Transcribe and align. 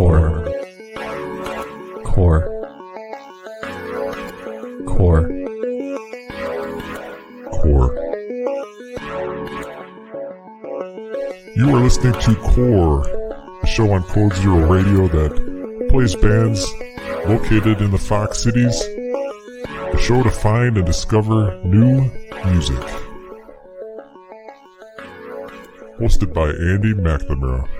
Core. 0.00 0.48
Core. 2.04 2.48
Core. 4.86 5.28
Core. 7.52 7.92
You 11.54 11.68
are 11.68 11.82
listening 11.82 12.14
to 12.14 12.34
Core, 12.36 13.06
a 13.62 13.66
show 13.66 13.92
on 13.92 14.02
Code 14.04 14.32
Zero 14.36 14.66
Radio 14.66 15.06
that 15.08 15.88
plays 15.90 16.16
bands 16.16 16.66
located 17.28 17.82
in 17.82 17.90
the 17.90 17.98
Fox 17.98 18.42
cities. 18.42 18.80
A 18.80 19.98
show 19.98 20.22
to 20.22 20.30
find 20.30 20.78
and 20.78 20.86
discover 20.86 21.60
new 21.62 22.10
music. 22.46 22.80
Hosted 25.98 26.32
by 26.32 26.48
Andy 26.48 26.94
McNamara. 26.94 27.79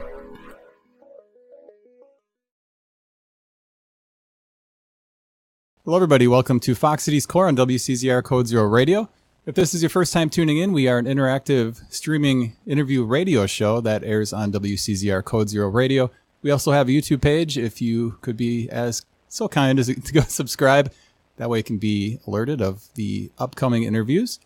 Hello, 5.91 5.99
everybody. 5.99 6.29
Welcome 6.29 6.61
to 6.61 6.77
Fox 6.77 7.03
Cities 7.03 7.27
Core 7.27 7.49
on 7.49 7.57
WCZR 7.57 8.23
Code 8.23 8.47
Zero 8.47 8.63
Radio. 8.63 9.09
If 9.45 9.57
this 9.57 9.75
is 9.75 9.83
your 9.83 9.91
first 9.91 10.13
time 10.13 10.31
tuning 10.31 10.59
in, 10.59 10.73
we 10.73 10.87
are 10.87 10.99
an 10.99 11.07
interactive 11.07 11.83
streaming 11.93 12.55
interview 12.65 13.03
radio 13.03 13.45
show 13.47 13.81
that 13.81 14.05
airs 14.05 14.33
on 14.33 14.53
WCZR 14.53 15.25
Code 15.25 15.49
Zero 15.49 15.69
Radio. 15.69 16.13
We 16.43 16.53
also 16.53 16.71
have 16.71 16.87
a 16.87 16.93
YouTube 16.93 17.21
page. 17.21 17.59
If 17.59 17.83
you 17.83 18.19
could 18.21 18.37
be 18.37 18.71
as 18.71 19.05
so 19.29 19.49
kind 19.49 19.81
as 19.81 19.89
to 19.89 20.13
go 20.13 20.21
subscribe, 20.29 20.93
that 21.39 21.51
way 21.51 21.59
you 21.59 21.65
can 21.65 21.79
be 21.79 22.21
alerted 22.25 22.63
of 22.63 22.85
the 22.95 23.33
upcoming 23.37 23.83
interviews. 23.83 24.39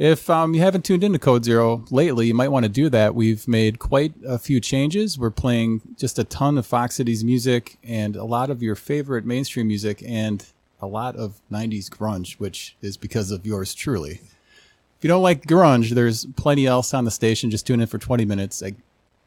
If 0.00 0.30
um, 0.30 0.54
you 0.54 0.62
haven't 0.62 0.86
tuned 0.86 1.04
into 1.04 1.18
Code 1.18 1.44
Zero 1.44 1.84
lately, 1.90 2.26
you 2.26 2.32
might 2.32 2.48
want 2.48 2.64
to 2.64 2.70
do 2.70 2.88
that. 2.88 3.14
We've 3.14 3.46
made 3.46 3.78
quite 3.78 4.14
a 4.26 4.38
few 4.38 4.58
changes. 4.58 5.18
We're 5.18 5.28
playing 5.28 5.82
just 5.98 6.18
a 6.18 6.24
ton 6.24 6.56
of 6.56 6.64
Fox 6.64 6.94
Cities 6.94 7.22
music 7.22 7.76
and 7.84 8.16
a 8.16 8.24
lot 8.24 8.48
of 8.48 8.62
your 8.62 8.74
favorite 8.74 9.26
mainstream 9.26 9.68
music 9.68 10.02
and 10.06 10.42
a 10.80 10.86
lot 10.86 11.16
of 11.16 11.42
90s 11.52 11.90
grunge, 11.90 12.36
which 12.40 12.76
is 12.80 12.96
because 12.96 13.30
of 13.30 13.44
yours 13.44 13.74
truly. 13.74 14.22
If 14.22 15.02
you 15.02 15.08
don't 15.08 15.22
like 15.22 15.44
grunge, 15.44 15.90
there's 15.90 16.24
plenty 16.24 16.66
else 16.66 16.94
on 16.94 17.04
the 17.04 17.10
station. 17.10 17.50
Just 17.50 17.66
tune 17.66 17.82
in 17.82 17.86
for 17.86 17.98
20 17.98 18.24
minutes. 18.24 18.62
I, 18.62 18.72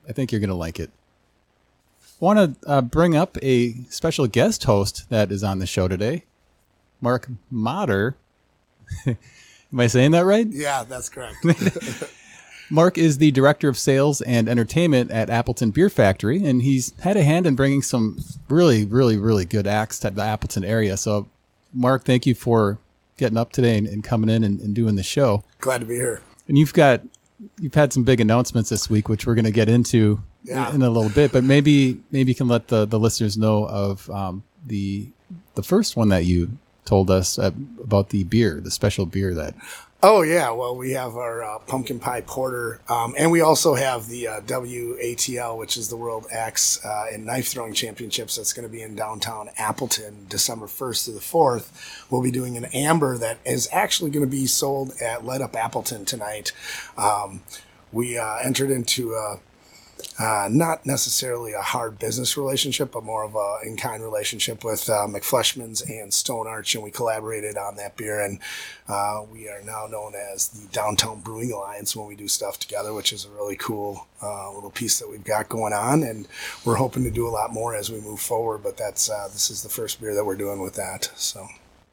I 0.09 0.11
think 0.11 0.31
you're 0.31 0.41
going 0.41 0.49
to 0.49 0.55
like 0.55 0.79
it. 0.79 0.89
I 2.19 2.25
want 2.25 2.59
to 2.61 2.67
uh, 2.67 2.81
bring 2.81 3.15
up 3.15 3.37
a 3.43 3.73
special 3.89 4.25
guest 4.25 4.63
host 4.63 5.07
that 5.11 5.31
is 5.31 5.43
on 5.43 5.59
the 5.59 5.67
show 5.67 5.87
today, 5.87 6.23
Mark 6.99 7.29
Motter. 7.51 8.17
Am 9.73 9.79
I 9.79 9.87
saying 9.87 10.11
that 10.11 10.25
right? 10.25 10.45
Yeah, 10.47 10.83
that's 10.83 11.09
correct. 11.09 11.37
Mark 12.69 12.97
is 12.97 13.17
the 13.17 13.31
director 13.31 13.67
of 13.67 13.77
sales 13.77 14.21
and 14.21 14.47
entertainment 14.47 15.11
at 15.11 15.29
Appleton 15.29 15.71
Beer 15.71 15.89
Factory, 15.89 16.43
and 16.45 16.61
he's 16.61 16.93
had 17.01 17.17
a 17.17 17.23
hand 17.23 17.45
in 17.47 17.55
bringing 17.55 17.81
some 17.81 18.19
really, 18.49 18.85
really, 18.85 19.17
really 19.17 19.45
good 19.45 19.67
acts 19.67 19.99
to 19.99 20.11
the 20.11 20.21
Appleton 20.21 20.63
area. 20.63 20.95
So, 20.95 21.27
Mark, 21.73 22.05
thank 22.05 22.25
you 22.25 22.35
for 22.35 22.77
getting 23.17 23.37
up 23.37 23.51
today 23.51 23.77
and, 23.77 23.87
and 23.87 24.03
coming 24.03 24.29
in 24.29 24.43
and, 24.43 24.59
and 24.59 24.73
doing 24.73 24.95
the 24.95 25.03
show. 25.03 25.43
Glad 25.59 25.81
to 25.81 25.85
be 25.87 25.95
here. 25.95 26.21
And 26.47 26.57
you've 26.57 26.73
got 26.73 27.01
you've 27.59 27.73
had 27.73 27.91
some 27.91 28.03
big 28.03 28.21
announcements 28.21 28.69
this 28.69 28.89
week, 28.89 29.09
which 29.09 29.25
we're 29.25 29.35
going 29.35 29.45
to 29.45 29.51
get 29.51 29.69
into 29.69 30.21
Yeah. 30.43 30.73
in 30.73 30.81
a 30.81 30.89
little 30.89 31.09
bit. 31.11 31.31
But 31.31 31.43
maybe 31.43 31.99
maybe 32.11 32.31
you 32.31 32.35
can 32.35 32.47
let 32.47 32.67
the, 32.67 32.85
the 32.85 32.99
listeners 32.99 33.37
know 33.37 33.67
of 33.67 34.09
um, 34.09 34.43
the 34.65 35.09
the 35.55 35.63
first 35.63 35.95
one 35.95 36.09
that 36.09 36.25
you 36.25 36.57
told 36.85 37.09
us 37.09 37.39
uh, 37.39 37.51
about 37.81 38.09
the 38.09 38.23
beer, 38.23 38.59
the 38.61 38.71
special 38.71 39.05
beer 39.05 39.33
that 39.33 39.55
Oh 40.05 40.21
yeah, 40.21 40.51
well 40.51 40.75
we 40.75 40.91
have 40.91 41.15
our 41.15 41.41
uh, 41.41 41.59
pumpkin 41.59 41.97
pie 41.97 42.19
porter, 42.19 42.81
um, 42.89 43.15
and 43.17 43.31
we 43.31 43.39
also 43.39 43.75
have 43.75 44.09
the 44.09 44.27
uh, 44.27 44.41
WATL, 44.41 45.57
which 45.57 45.77
is 45.77 45.87
the 45.87 45.95
World 45.95 46.25
Axe 46.29 46.83
uh, 46.83 47.05
and 47.09 47.25
Knife 47.25 47.47
Throwing 47.47 47.73
Championships. 47.73 48.35
That's 48.35 48.51
going 48.51 48.67
to 48.67 48.71
be 48.71 48.81
in 48.81 48.97
downtown 48.97 49.49
Appleton, 49.57 50.25
December 50.27 50.67
first 50.67 51.05
to 51.05 51.11
the 51.11 51.21
fourth. 51.21 52.05
We'll 52.09 52.21
be 52.21 52.31
doing 52.31 52.57
an 52.57 52.65
amber 52.73 53.17
that 53.17 53.37
is 53.45 53.69
actually 53.71 54.11
going 54.11 54.25
to 54.25 54.29
be 54.29 54.45
sold 54.45 54.91
at 55.01 55.23
Let 55.23 55.39
Up 55.39 55.55
Appleton 55.55 56.03
tonight. 56.03 56.51
Um, 56.97 57.41
we 57.93 58.17
uh, 58.17 58.39
entered 58.43 58.71
into 58.71 59.13
a 59.13 59.39
uh, 60.23 60.47
not 60.49 60.85
necessarily 60.85 61.51
a 61.51 61.61
hard 61.61 61.99
business 61.99 62.37
relationship, 62.37 62.93
but 62.93 63.03
more 63.03 63.25
of 63.25 63.35
a 63.35 63.57
in-kind 63.67 64.01
relationship 64.01 64.63
with 64.63 64.89
uh, 64.89 65.05
McFleshman's 65.05 65.81
and 65.81 66.13
Stone 66.13 66.47
Arch, 66.47 66.75
and 66.75 66.83
we 66.83 66.91
collaborated 66.91 67.57
on 67.57 67.75
that 67.75 67.97
beer, 67.97 68.21
and 68.21 68.39
uh, 68.87 69.21
we 69.29 69.49
are 69.49 69.61
now 69.63 69.85
known 69.85 70.13
as 70.15 70.47
the 70.47 70.65
Downtown 70.71 71.19
Brewing 71.19 71.51
Alliance 71.51 71.93
when 71.93 72.07
we 72.07 72.15
do 72.15 72.29
stuff 72.29 72.57
together, 72.57 72.93
which 72.93 73.11
is 73.11 73.25
a 73.25 73.31
really 73.31 73.57
cool 73.57 74.07
uh, 74.21 74.49
little 74.53 74.71
piece 74.71 74.97
that 74.99 75.09
we've 75.09 75.25
got 75.25 75.49
going 75.49 75.73
on, 75.73 76.03
and 76.03 76.25
we're 76.63 76.75
hoping 76.75 77.03
to 77.03 77.11
do 77.11 77.27
a 77.27 77.29
lot 77.29 77.51
more 77.51 77.75
as 77.75 77.91
we 77.91 77.99
move 77.99 78.21
forward. 78.21 78.63
But 78.63 78.77
that's 78.77 79.09
uh, 79.09 79.27
this 79.33 79.51
is 79.51 79.61
the 79.61 79.67
first 79.67 79.99
beer 79.99 80.15
that 80.15 80.25
we're 80.25 80.37
doing 80.37 80.61
with 80.61 80.75
that, 80.75 81.11
so. 81.15 81.49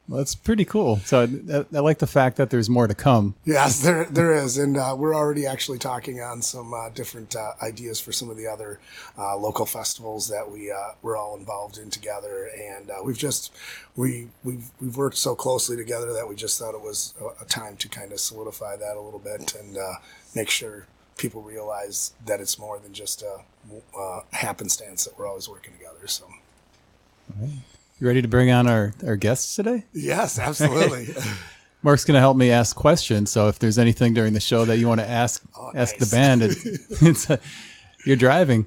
Well, 0.07 0.17
that's 0.17 0.35
pretty 0.35 0.65
cool. 0.65 0.97
So 0.97 1.21
I, 1.21 1.75
I 1.75 1.79
like 1.79 1.99
the 1.99 2.07
fact 2.07 2.37
that 2.37 2.49
there's 2.49 2.69
more 2.69 2.87
to 2.87 2.95
come. 2.95 3.35
Yes, 3.45 3.81
there 3.81 4.05
there 4.05 4.33
is, 4.33 4.57
and 4.57 4.75
uh, 4.75 4.95
we're 4.97 5.15
already 5.15 5.45
actually 5.45 5.77
talking 5.77 6.21
on 6.21 6.41
some 6.41 6.73
uh, 6.73 6.89
different 6.89 7.35
uh, 7.35 7.53
ideas 7.61 7.99
for 8.01 8.11
some 8.11 8.29
of 8.29 8.35
the 8.35 8.47
other 8.47 8.79
uh, 9.17 9.37
local 9.37 9.65
festivals 9.65 10.27
that 10.27 10.51
we 10.51 10.71
uh, 10.71 10.95
we're 11.01 11.15
all 11.15 11.37
involved 11.37 11.77
in 11.77 11.89
together, 11.89 12.49
and 12.57 12.89
uh, 12.89 12.95
we've 13.03 13.17
just 13.17 13.53
we 13.95 14.27
we've 14.43 14.69
we've 14.81 14.97
worked 14.97 15.17
so 15.17 15.35
closely 15.35 15.77
together 15.77 16.11
that 16.13 16.27
we 16.27 16.35
just 16.35 16.59
thought 16.59 16.75
it 16.75 16.81
was 16.81 17.13
a, 17.21 17.43
a 17.43 17.45
time 17.45 17.77
to 17.77 17.87
kind 17.87 18.11
of 18.11 18.19
solidify 18.19 18.75
that 18.75 18.97
a 18.97 19.01
little 19.01 19.19
bit 19.19 19.55
and 19.55 19.77
uh, 19.77 19.93
make 20.35 20.49
sure 20.49 20.87
people 21.17 21.41
realize 21.41 22.13
that 22.25 22.39
it's 22.39 22.57
more 22.57 22.79
than 22.79 22.93
just 22.93 23.21
a 23.21 23.37
uh, 23.97 24.21
happenstance 24.31 25.05
that 25.05 25.17
we're 25.17 25.27
always 25.27 25.47
working 25.47 25.73
together. 25.73 26.07
So 26.07 26.25
You 28.01 28.07
ready 28.07 28.23
to 28.23 28.27
bring 28.27 28.49
on 28.49 28.67
our, 28.67 28.95
our 29.05 29.15
guests 29.15 29.55
today? 29.55 29.85
yes, 29.93 30.39
absolutely. 30.39 31.13
Mark's 31.83 32.03
going 32.03 32.15
to 32.15 32.19
help 32.19 32.35
me 32.35 32.49
ask 32.49 32.75
questions. 32.75 33.29
So 33.29 33.47
if 33.47 33.59
there's 33.59 33.77
anything 33.77 34.15
during 34.15 34.33
the 34.33 34.39
show 34.39 34.65
that 34.65 34.79
you 34.79 34.87
want 34.87 35.01
to 35.01 35.07
ask, 35.07 35.43
ask 35.75 35.97
the 35.97 36.07
band, 36.07 36.41
it, 36.41 36.57
it's 36.65 37.29
uh 37.29 37.37
you're 38.03 38.15
driving. 38.15 38.65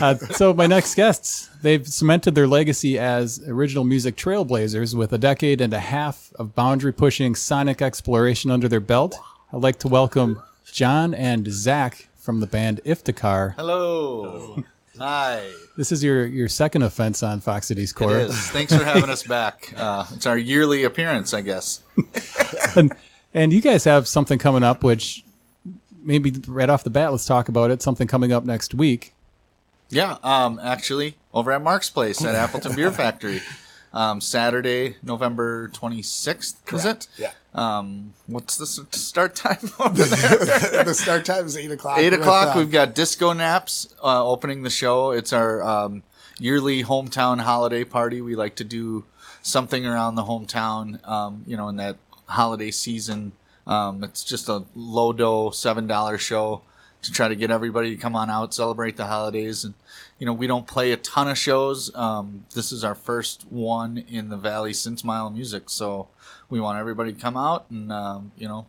Uh, 0.00 0.14
so 0.16 0.54
my 0.54 0.66
next 0.66 0.94
guests, 0.94 1.50
they've 1.60 1.86
cemented 1.86 2.34
their 2.34 2.46
legacy 2.46 2.98
as 2.98 3.46
original 3.46 3.84
music 3.84 4.16
trailblazers 4.16 4.94
with 4.94 5.12
a 5.12 5.18
decade 5.18 5.60
and 5.60 5.74
a 5.74 5.78
half 5.78 6.32
of 6.36 6.54
boundary 6.54 6.94
pushing 6.94 7.34
sonic 7.34 7.82
exploration 7.82 8.50
under 8.50 8.68
their 8.68 8.80
belt. 8.80 9.18
I'd 9.52 9.60
like 9.60 9.78
to 9.80 9.88
welcome 9.88 10.42
John 10.64 11.12
and 11.12 11.46
Zach 11.52 12.08
from 12.16 12.40
the 12.40 12.46
band 12.46 12.80
Iftikhar. 12.86 13.54
Hello. 13.56 14.64
Hi. 14.98 15.50
This 15.76 15.90
is 15.90 16.04
your, 16.04 16.26
your 16.26 16.48
second 16.48 16.82
offense 16.82 17.22
on 17.22 17.40
Fox 17.40 17.66
Cities 17.66 17.92
It 17.92 17.94
Core. 17.94 18.18
is. 18.18 18.36
Thanks 18.50 18.76
for 18.76 18.84
having 18.84 19.08
us 19.10 19.22
back. 19.22 19.72
Uh, 19.76 20.04
it's 20.12 20.26
our 20.26 20.36
yearly 20.36 20.84
appearance, 20.84 21.32
I 21.34 21.40
guess. 21.42 21.82
And 23.34 23.50
you 23.52 23.62
guys 23.62 23.84
have 23.84 24.06
something 24.06 24.38
coming 24.38 24.62
up, 24.62 24.84
which 24.84 25.24
maybe 26.02 26.32
right 26.46 26.68
off 26.68 26.84
the 26.84 26.90
bat, 26.90 27.12
let's 27.12 27.24
talk 27.24 27.48
about 27.48 27.70
it. 27.70 27.80
Something 27.80 28.06
coming 28.06 28.30
up 28.30 28.44
next 28.44 28.74
week. 28.74 29.14
Yeah, 29.88 30.18
um, 30.22 30.60
actually, 30.62 31.16
over 31.32 31.50
at 31.52 31.62
Mark's 31.62 31.88
place 31.88 32.22
at 32.22 32.34
Appleton 32.34 32.74
Beer 32.76 32.90
Factory. 32.92 33.40
Um, 33.94 34.20
Saturday, 34.20 34.96
November 35.02 35.68
26th, 35.70 36.74
is 36.74 36.84
it? 36.84 37.08
yeah. 37.16 37.32
Um, 37.54 38.14
what's 38.26 38.56
the 38.56 38.66
start 38.66 39.34
time 39.34 39.58
over 39.80 40.02
there? 40.02 40.84
the 40.84 40.94
start 40.94 41.24
time 41.24 41.46
is 41.46 41.56
eight 41.56 41.70
o'clock. 41.70 41.98
Eight 41.98 42.12
o'clock. 42.12 42.56
We've 42.56 42.70
got 42.70 42.94
Disco 42.94 43.32
Naps 43.32 43.94
uh, 44.02 44.24
opening 44.26 44.62
the 44.62 44.70
show. 44.70 45.10
It's 45.10 45.32
our 45.32 45.62
um, 45.62 46.02
yearly 46.38 46.82
hometown 46.82 47.40
holiday 47.40 47.84
party. 47.84 48.20
We 48.20 48.36
like 48.36 48.54
to 48.56 48.64
do 48.64 49.04
something 49.42 49.84
around 49.84 50.14
the 50.14 50.24
hometown. 50.24 51.06
Um, 51.06 51.44
you 51.46 51.56
know, 51.56 51.68
in 51.68 51.76
that 51.76 51.96
holiday 52.26 52.70
season. 52.70 53.32
Um, 53.66 54.02
it's 54.02 54.24
just 54.24 54.48
a 54.48 54.64
low 54.74 55.12
dough 55.12 55.50
seven 55.50 55.86
dollar 55.86 56.18
show 56.18 56.62
to 57.02 57.12
try 57.12 57.28
to 57.28 57.36
get 57.36 57.50
everybody 57.50 57.90
to 57.90 58.00
come 58.00 58.14
on 58.14 58.30
out 58.30 58.54
celebrate 58.54 58.96
the 58.96 59.06
holidays 59.06 59.64
and 59.64 59.74
you 60.18 60.26
know 60.26 60.32
we 60.32 60.46
don't 60.46 60.66
play 60.66 60.92
a 60.92 60.96
ton 60.96 61.28
of 61.28 61.36
shows 61.36 61.94
um, 61.96 62.44
this 62.54 62.72
is 62.72 62.84
our 62.84 62.94
first 62.94 63.44
one 63.50 63.98
in 64.08 64.28
the 64.28 64.36
valley 64.36 64.72
since 64.72 65.04
mile 65.04 65.28
music 65.28 65.68
so 65.68 66.08
we 66.52 66.60
want 66.60 66.78
everybody 66.78 67.12
to 67.14 67.18
come 67.20 67.36
out 67.36 67.64
and 67.70 67.90
um, 67.90 68.30
you 68.36 68.46
know 68.46 68.66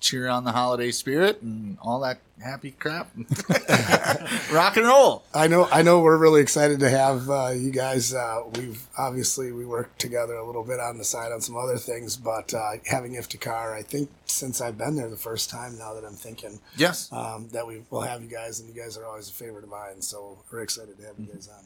cheer 0.00 0.28
on 0.28 0.44
the 0.44 0.52
holiday 0.52 0.90
spirit 0.90 1.42
and 1.42 1.76
all 1.82 2.00
that 2.00 2.18
happy 2.42 2.70
crap. 2.70 3.10
Rock 4.50 4.78
and 4.78 4.86
roll. 4.86 5.22
I 5.34 5.46
know, 5.46 5.68
I 5.70 5.82
know. 5.82 6.00
We're 6.00 6.16
really 6.16 6.40
excited 6.40 6.80
to 6.80 6.88
have 6.88 7.28
uh, 7.28 7.48
you 7.54 7.70
guys. 7.70 8.14
Uh, 8.14 8.44
we've 8.56 8.82
obviously 8.96 9.52
we 9.52 9.66
worked 9.66 9.98
together 10.00 10.34
a 10.36 10.46
little 10.46 10.64
bit 10.64 10.80
on 10.80 10.96
the 10.96 11.04
side 11.04 11.32
on 11.32 11.42
some 11.42 11.56
other 11.58 11.76
things, 11.76 12.16
but 12.16 12.54
uh, 12.54 12.70
having 12.86 13.12
Iftikhar, 13.12 13.74
I 13.74 13.82
think 13.82 14.08
since 14.24 14.62
I've 14.62 14.78
been 14.78 14.96
there 14.96 15.10
the 15.10 15.16
first 15.18 15.50
time, 15.50 15.76
now 15.78 15.92
that 15.92 16.04
I'm 16.04 16.14
thinking 16.14 16.60
Yes. 16.78 17.12
um, 17.12 17.48
that 17.52 17.66
we 17.66 17.82
will 17.90 18.00
have 18.00 18.22
you 18.22 18.28
guys, 18.28 18.58
and 18.60 18.74
you 18.74 18.80
guys 18.80 18.96
are 18.96 19.04
always 19.04 19.28
a 19.28 19.32
favorite 19.34 19.64
of 19.64 19.70
mine. 19.70 20.00
So 20.00 20.38
we're 20.50 20.62
excited 20.62 20.96
to 20.98 21.04
have 21.06 21.18
you 21.18 21.26
guys 21.26 21.48
on. 21.48 21.64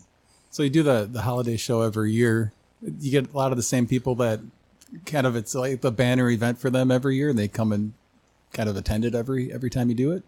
So 0.50 0.64
you 0.64 0.70
do 0.70 0.82
the 0.82 1.08
the 1.10 1.22
holiday 1.22 1.56
show 1.56 1.82
every 1.82 2.10
year. 2.10 2.52
You 3.00 3.12
get 3.12 3.32
a 3.32 3.36
lot 3.36 3.52
of 3.52 3.56
the 3.56 3.62
same 3.62 3.86
people 3.86 4.16
that 4.16 4.40
kind 5.06 5.26
of 5.26 5.36
it's 5.36 5.54
like 5.54 5.80
the 5.80 5.92
banner 5.92 6.30
event 6.30 6.58
for 6.58 6.70
them 6.70 6.90
every 6.90 7.16
year, 7.16 7.30
and 7.30 7.38
they 7.38 7.48
come 7.48 7.72
and 7.72 7.92
kind 8.52 8.68
of 8.68 8.76
attend 8.76 9.04
it 9.04 9.14
every 9.14 9.52
every 9.52 9.70
time 9.70 9.88
you 9.88 9.94
do 9.94 10.12
it. 10.12 10.22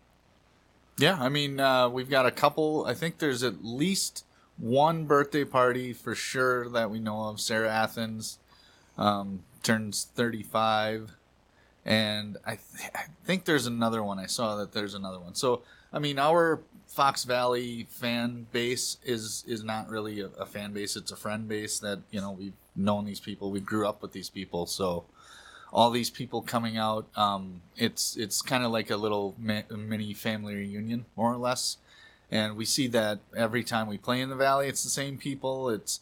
Yeah, 0.98 1.18
I 1.20 1.28
mean, 1.28 1.60
uh, 1.60 1.88
we've 1.88 2.08
got 2.08 2.26
a 2.26 2.30
couple. 2.30 2.84
I 2.86 2.94
think 2.94 3.18
there's 3.18 3.42
at 3.42 3.64
least 3.64 4.24
one 4.56 5.04
birthday 5.04 5.44
party 5.44 5.92
for 5.92 6.14
sure 6.14 6.68
that 6.70 6.90
we 6.90 6.98
know 6.98 7.24
of. 7.24 7.40
Sarah 7.40 7.70
Athens 7.70 8.38
um, 8.96 9.40
turns 9.62 10.08
35, 10.14 11.16
and 11.84 12.38
I, 12.46 12.52
th- 12.52 12.90
I 12.94 13.04
think 13.24 13.44
there's 13.44 13.66
another 13.66 14.02
one. 14.02 14.18
I 14.18 14.26
saw 14.26 14.56
that 14.56 14.72
there's 14.72 14.94
another 14.94 15.20
one. 15.20 15.34
So 15.34 15.62
I 15.92 15.98
mean, 15.98 16.18
our 16.18 16.60
Fox 16.86 17.24
Valley 17.24 17.86
fan 17.90 18.46
base 18.52 18.96
is 19.04 19.44
is 19.46 19.62
not 19.62 19.88
really 19.88 20.20
a, 20.20 20.26
a 20.38 20.46
fan 20.46 20.72
base. 20.72 20.96
It's 20.96 21.12
a 21.12 21.16
friend 21.16 21.46
base 21.46 21.78
that 21.80 22.00
you 22.10 22.20
know 22.20 22.32
we've 22.32 22.54
known 22.76 23.04
these 23.04 23.20
people. 23.20 23.50
We 23.50 23.60
grew 23.60 23.86
up 23.86 24.02
with 24.02 24.12
these 24.12 24.30
people, 24.30 24.66
so 24.66 25.04
all 25.72 25.90
these 25.90 26.10
people 26.10 26.42
coming 26.42 26.76
out. 26.76 27.06
Um, 27.16 27.62
it's 27.76 28.16
it's 28.16 28.42
kind 28.42 28.64
of 28.64 28.70
like 28.70 28.90
a 28.90 28.96
little 28.96 29.34
mi- 29.38 29.64
mini 29.70 30.14
family 30.14 30.54
reunion, 30.54 31.06
more 31.16 31.32
or 31.32 31.36
less. 31.36 31.78
And 32.30 32.56
we 32.56 32.64
see 32.64 32.88
that 32.88 33.20
every 33.36 33.62
time 33.62 33.86
we 33.86 33.98
play 33.98 34.20
in 34.20 34.30
the 34.30 34.36
valley, 34.36 34.68
it's 34.68 34.82
the 34.82 34.90
same 34.90 35.16
people. 35.16 35.68
It's 35.68 36.00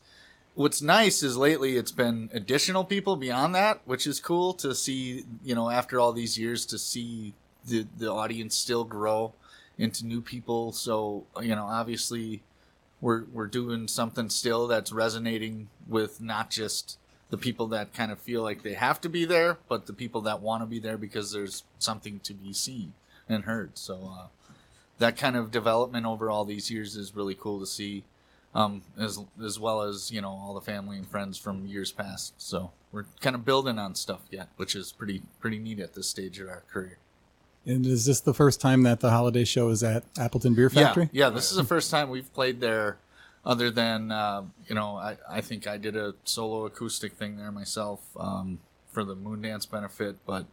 what's 0.55 0.81
nice 0.81 1.23
is 1.23 1.37
lately 1.37 1.76
it's 1.76 1.93
been 1.93 2.31
additional 2.32 2.85
people 2.85 3.17
beyond 3.17 3.55
that, 3.55 3.81
which 3.85 4.06
is 4.06 4.21
cool 4.21 4.55
to 4.55 4.75
see. 4.75 5.25
You 5.44 5.55
know, 5.55 5.71
after 5.71 6.00
all 6.00 6.12
these 6.12 6.38
years, 6.38 6.65
to 6.67 6.79
see 6.79 7.35
the 7.67 7.87
the 7.99 8.11
audience 8.11 8.55
still 8.55 8.85
grow 8.85 9.32
into 9.76 10.06
new 10.06 10.21
people. 10.21 10.73
So 10.73 11.25
you 11.43 11.55
know, 11.55 11.65
obviously, 11.65 12.43
we're 13.04 13.24
we're 13.34 13.46
doing 13.46 13.86
something 13.86 14.30
still 14.30 14.66
that's 14.66 14.90
resonating 14.90 15.68
with 15.86 16.22
not 16.22 16.48
just 16.48 16.96
the 17.28 17.36
people 17.36 17.66
that 17.66 17.92
kind 17.92 18.10
of 18.10 18.18
feel 18.18 18.42
like 18.42 18.62
they 18.62 18.72
have 18.72 18.98
to 19.02 19.10
be 19.10 19.26
there, 19.26 19.58
but 19.68 19.84
the 19.84 19.92
people 19.92 20.22
that 20.22 20.40
want 20.40 20.62
to 20.62 20.66
be 20.66 20.78
there 20.78 20.96
because 20.96 21.30
there's 21.30 21.64
something 21.78 22.18
to 22.20 22.32
be 22.32 22.54
seen 22.54 22.94
and 23.28 23.44
heard. 23.44 23.76
So 23.76 24.10
uh, 24.10 24.26
that 24.98 25.18
kind 25.18 25.36
of 25.36 25.50
development 25.50 26.06
over 26.06 26.30
all 26.30 26.46
these 26.46 26.70
years 26.70 26.96
is 26.96 27.14
really 27.14 27.34
cool 27.34 27.60
to 27.60 27.66
see, 27.66 28.04
um, 28.54 28.80
as 28.98 29.22
as 29.44 29.60
well 29.60 29.82
as 29.82 30.10
you 30.10 30.22
know 30.22 30.30
all 30.30 30.54
the 30.54 30.62
family 30.62 30.96
and 30.96 31.06
friends 31.06 31.36
from 31.36 31.66
years 31.66 31.92
past. 31.92 32.32
So 32.38 32.70
we're 32.90 33.04
kind 33.20 33.36
of 33.36 33.44
building 33.44 33.78
on 33.78 33.96
stuff 33.96 34.22
yet, 34.30 34.48
which 34.56 34.74
is 34.74 34.92
pretty 34.92 35.20
pretty 35.40 35.58
neat 35.58 35.78
at 35.78 35.92
this 35.92 36.08
stage 36.08 36.40
of 36.40 36.48
our 36.48 36.62
career. 36.72 36.96
And 37.66 37.87
is 37.87 38.05
this 38.05 38.20
the 38.20 38.34
first 38.34 38.61
time 38.61 38.82
that 38.82 39.00
the 39.00 39.11
holiday 39.11 39.44
show 39.44 39.70
is 39.70 39.82
at 39.82 40.05
Appleton 40.19 40.55
Beer 40.55 40.69
Factory? 40.69 41.08
Yeah, 41.12 41.26
yeah. 41.26 41.31
This 41.31 41.50
is 41.50 41.56
the 41.56 41.64
first 41.64 41.90
time 41.90 42.11
we've 42.11 42.32
played 42.34 42.61
there, 42.61 42.99
other 43.44 43.70
than 43.70 44.12
uh, 44.12 44.43
you 44.66 44.75
know, 44.75 44.96
I, 44.96 45.16
I 45.28 45.40
think 45.40 45.66
I 45.66 45.78
did 45.78 45.96
a 45.96 46.14
solo 46.25 46.66
acoustic 46.66 47.14
thing 47.14 47.37
there 47.38 47.50
myself 47.50 48.00
um, 48.19 48.58
for 48.90 49.02
the 49.02 49.16
Moondance 49.16 49.70
benefit, 49.70 50.16
but 50.26 50.46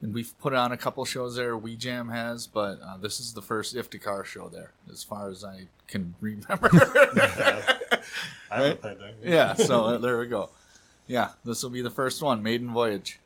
and 0.00 0.12
we've 0.14 0.38
put 0.38 0.52
on 0.52 0.72
a 0.72 0.76
couple 0.76 1.04
shows 1.04 1.36
there. 1.36 1.56
We 1.56 1.76
Jam 1.76 2.08
has, 2.08 2.46
but 2.46 2.80
uh, 2.82 2.96
this 2.98 3.20
is 3.20 3.32
the 3.32 3.42
first 3.42 3.74
Iftikhar 3.74 4.24
show 4.24 4.48
there, 4.48 4.72
as 4.90 5.02
far 5.02 5.30
as 5.30 5.44
I 5.44 5.68
can 5.88 6.14
remember. 6.20 6.70
I 6.72 8.04
haven't 8.50 8.80
played 8.80 8.98
that. 8.98 9.14
yeah, 9.22 9.54
so 9.54 9.84
uh, 9.84 9.98
there 9.98 10.18
we 10.18 10.26
go. 10.26 10.50
Yeah, 11.06 11.30
this 11.44 11.62
will 11.62 11.70
be 11.70 11.82
the 11.82 11.90
first 11.90 12.22
one, 12.22 12.42
Maiden 12.42 12.72
Voyage. 12.72 13.20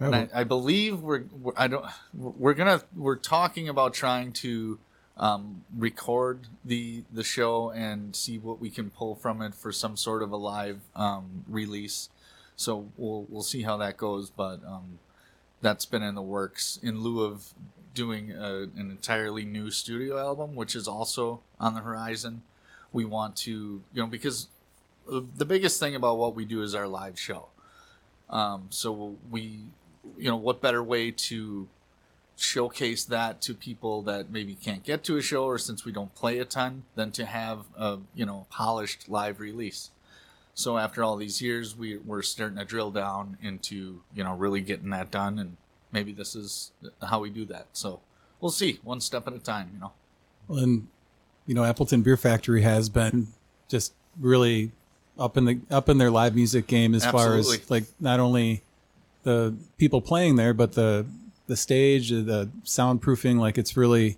And 0.00 0.14
I, 0.14 0.28
I 0.34 0.44
believe 0.44 1.00
we're, 1.00 1.24
we're 1.40 1.52
I 1.56 1.68
don't 1.68 1.84
we're 2.14 2.54
gonna 2.54 2.82
we're 2.96 3.16
talking 3.16 3.68
about 3.68 3.94
trying 3.94 4.32
to 4.32 4.78
um, 5.16 5.64
record 5.76 6.48
the 6.64 7.04
the 7.12 7.22
show 7.22 7.70
and 7.70 8.16
see 8.16 8.38
what 8.38 8.60
we 8.60 8.70
can 8.70 8.90
pull 8.90 9.14
from 9.14 9.42
it 9.42 9.54
for 9.54 9.70
some 9.70 9.96
sort 9.96 10.22
of 10.22 10.32
a 10.32 10.36
live 10.36 10.80
um, 10.96 11.44
release. 11.48 12.08
So 12.56 12.88
we'll 12.96 13.26
we'll 13.28 13.42
see 13.42 13.62
how 13.62 13.76
that 13.78 13.96
goes, 13.96 14.30
but 14.30 14.60
um, 14.66 14.98
that's 15.60 15.86
been 15.86 16.02
in 16.02 16.14
the 16.14 16.22
works 16.22 16.78
in 16.82 17.00
lieu 17.00 17.22
of 17.22 17.54
doing 17.94 18.32
a, 18.32 18.62
an 18.62 18.90
entirely 18.90 19.44
new 19.44 19.70
studio 19.70 20.18
album, 20.18 20.56
which 20.56 20.74
is 20.74 20.88
also 20.88 21.42
on 21.60 21.74
the 21.74 21.80
horizon. 21.80 22.42
We 22.92 23.04
want 23.04 23.36
to 23.36 23.50
you 23.50 24.02
know 24.02 24.06
because 24.06 24.48
the 25.06 25.44
biggest 25.44 25.78
thing 25.80 25.94
about 25.94 26.18
what 26.18 26.34
we 26.34 26.44
do 26.44 26.62
is 26.62 26.74
our 26.74 26.88
live 26.88 27.18
show. 27.18 27.48
Um, 28.30 28.66
so 28.70 29.16
we, 29.30 29.60
you 30.16 30.28
know, 30.28 30.36
what 30.36 30.60
better 30.60 30.82
way 30.82 31.10
to 31.10 31.68
showcase 32.36 33.04
that 33.04 33.40
to 33.42 33.54
people 33.54 34.02
that 34.02 34.30
maybe 34.30 34.54
can't 34.54 34.82
get 34.82 35.04
to 35.04 35.16
a 35.16 35.22
show 35.22 35.44
or 35.44 35.58
since 35.58 35.84
we 35.84 35.92
don't 35.92 36.14
play 36.14 36.38
a 36.38 36.44
ton 36.44 36.82
than 36.94 37.12
to 37.12 37.24
have 37.24 37.60
a, 37.76 37.98
you 38.14 38.26
know, 38.26 38.46
polished 38.50 39.08
live 39.08 39.38
release. 39.38 39.90
So 40.54 40.76
after 40.76 41.02
all 41.02 41.16
these 41.16 41.40
years, 41.40 41.76
we, 41.76 41.96
we're 41.98 42.22
starting 42.22 42.58
to 42.58 42.64
drill 42.64 42.90
down 42.90 43.38
into, 43.42 44.02
you 44.14 44.24
know, 44.24 44.34
really 44.34 44.60
getting 44.60 44.90
that 44.90 45.10
done. 45.10 45.38
And 45.38 45.56
maybe 45.92 46.12
this 46.12 46.34
is 46.34 46.72
how 47.02 47.20
we 47.20 47.30
do 47.30 47.44
that. 47.46 47.68
So 47.72 48.00
we'll 48.40 48.50
see 48.50 48.80
one 48.82 49.00
step 49.00 49.26
at 49.26 49.34
a 49.34 49.38
time, 49.38 49.70
you 49.74 49.80
know. 49.80 49.92
well, 50.48 50.58
And 50.58 50.88
you 51.46 51.54
know, 51.54 51.64
Appleton 51.64 52.02
Beer 52.02 52.16
Factory 52.16 52.62
has 52.62 52.88
been 52.88 53.28
just 53.68 53.94
really 54.20 54.72
up 55.18 55.36
in 55.36 55.44
the 55.44 55.60
up 55.70 55.88
in 55.88 55.98
their 55.98 56.10
live 56.10 56.34
music 56.34 56.66
game 56.66 56.94
as 56.94 57.04
far 57.04 57.36
as 57.36 57.70
like 57.70 57.84
not 58.00 58.20
only 58.20 58.62
the 59.22 59.54
people 59.78 60.00
playing 60.00 60.36
there, 60.36 60.54
but 60.54 60.72
the 60.72 61.06
the 61.46 61.56
stage, 61.56 62.10
the 62.10 62.48
soundproofing. 62.64 63.38
Like 63.38 63.58
it's 63.58 63.76
really, 63.76 64.16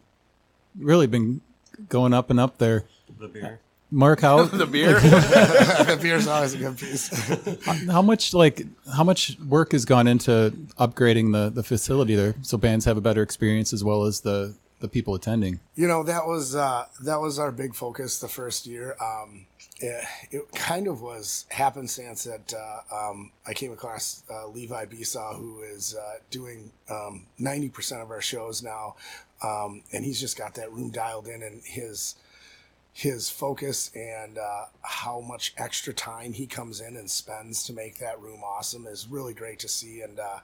really 0.79 1.07
been 1.07 1.41
going 1.89 2.13
up 2.13 2.31
and 2.31 2.39
up 2.41 2.59
there. 2.59 2.85
The 3.19 3.29
beer. 3.29 3.61
Mark, 3.91 4.21
how 4.21 4.43
The 4.45 4.67
beer. 4.67 4.95
the 5.01 5.99
beer's 6.01 6.27
always 6.27 6.55
a 6.55 6.59
good 6.59 6.79
piece. 6.79 7.09
how 7.87 8.03
much 8.03 8.35
like 8.35 8.67
how 8.95 9.05
much 9.05 9.39
work 9.41 9.73
has 9.73 9.85
gone 9.85 10.07
into 10.07 10.53
upgrading 10.79 11.33
the 11.33 11.51
the 11.51 11.63
facility 11.63 12.15
there 12.15 12.35
so 12.43 12.59
bands 12.59 12.85
have 12.85 12.97
a 12.97 13.01
better 13.01 13.23
experience 13.23 13.73
as 13.73 13.85
well 13.85 14.05
as 14.05 14.21
the 14.21 14.55
the 14.81 14.89
people 14.89 15.15
attending. 15.15 15.61
You 15.77 15.87
know 15.87 16.03
that 16.03 16.27
was 16.27 16.55
uh, 16.55 16.87
that 17.03 17.21
was 17.21 17.39
our 17.39 17.53
big 17.53 17.75
focus 17.75 18.19
the 18.19 18.29
first 18.29 18.67
year. 18.67 18.97
Um, 19.01 19.47
it, 19.81 20.53
kind 20.55 20.87
of 20.87 21.03
was 21.03 21.47
happenstance 21.51 22.25
that 22.25 22.55
uh, 22.55 23.11
um, 23.11 23.33
I 23.47 23.55
came 23.55 23.73
across 23.73 24.23
uh, 24.31 24.47
Levi 24.49 24.87
Besaw, 24.87 25.37
who 25.37 25.63
is 25.63 25.95
uh, 25.95 26.19
doing 26.31 26.71
um, 26.89 27.27
ninety 27.39 27.69
percent 27.69 28.03
of 28.03 28.11
our 28.11 28.21
shows 28.21 28.63
now, 28.63 28.97
um, 29.43 29.83
and 29.93 30.05
he's 30.05 30.21
just 30.21 30.39
got 30.39 30.55
that 30.55 30.73
room 30.73 30.91
dialed 30.91 31.27
in, 31.27 31.43
and 31.43 31.63
his 31.65 32.15
his 32.93 33.29
focus 33.29 33.91
and 33.97 34.39
uh, 34.39 34.67
how 34.83 35.21
much 35.21 35.53
extra 35.59 35.93
time 35.93 36.33
he 36.33 36.47
comes 36.47 36.81
in 36.81 36.97
and 36.97 37.11
spends 37.11 37.65
to 37.65 37.73
make 37.73 37.99
that 37.99 38.21
room 38.21 38.41
awesome 38.45 38.87
is 38.87 39.09
really 39.09 39.35
great 39.35 39.59
to 39.59 39.67
see. 39.67 40.01
And 40.03 40.21
uh, 40.21 40.39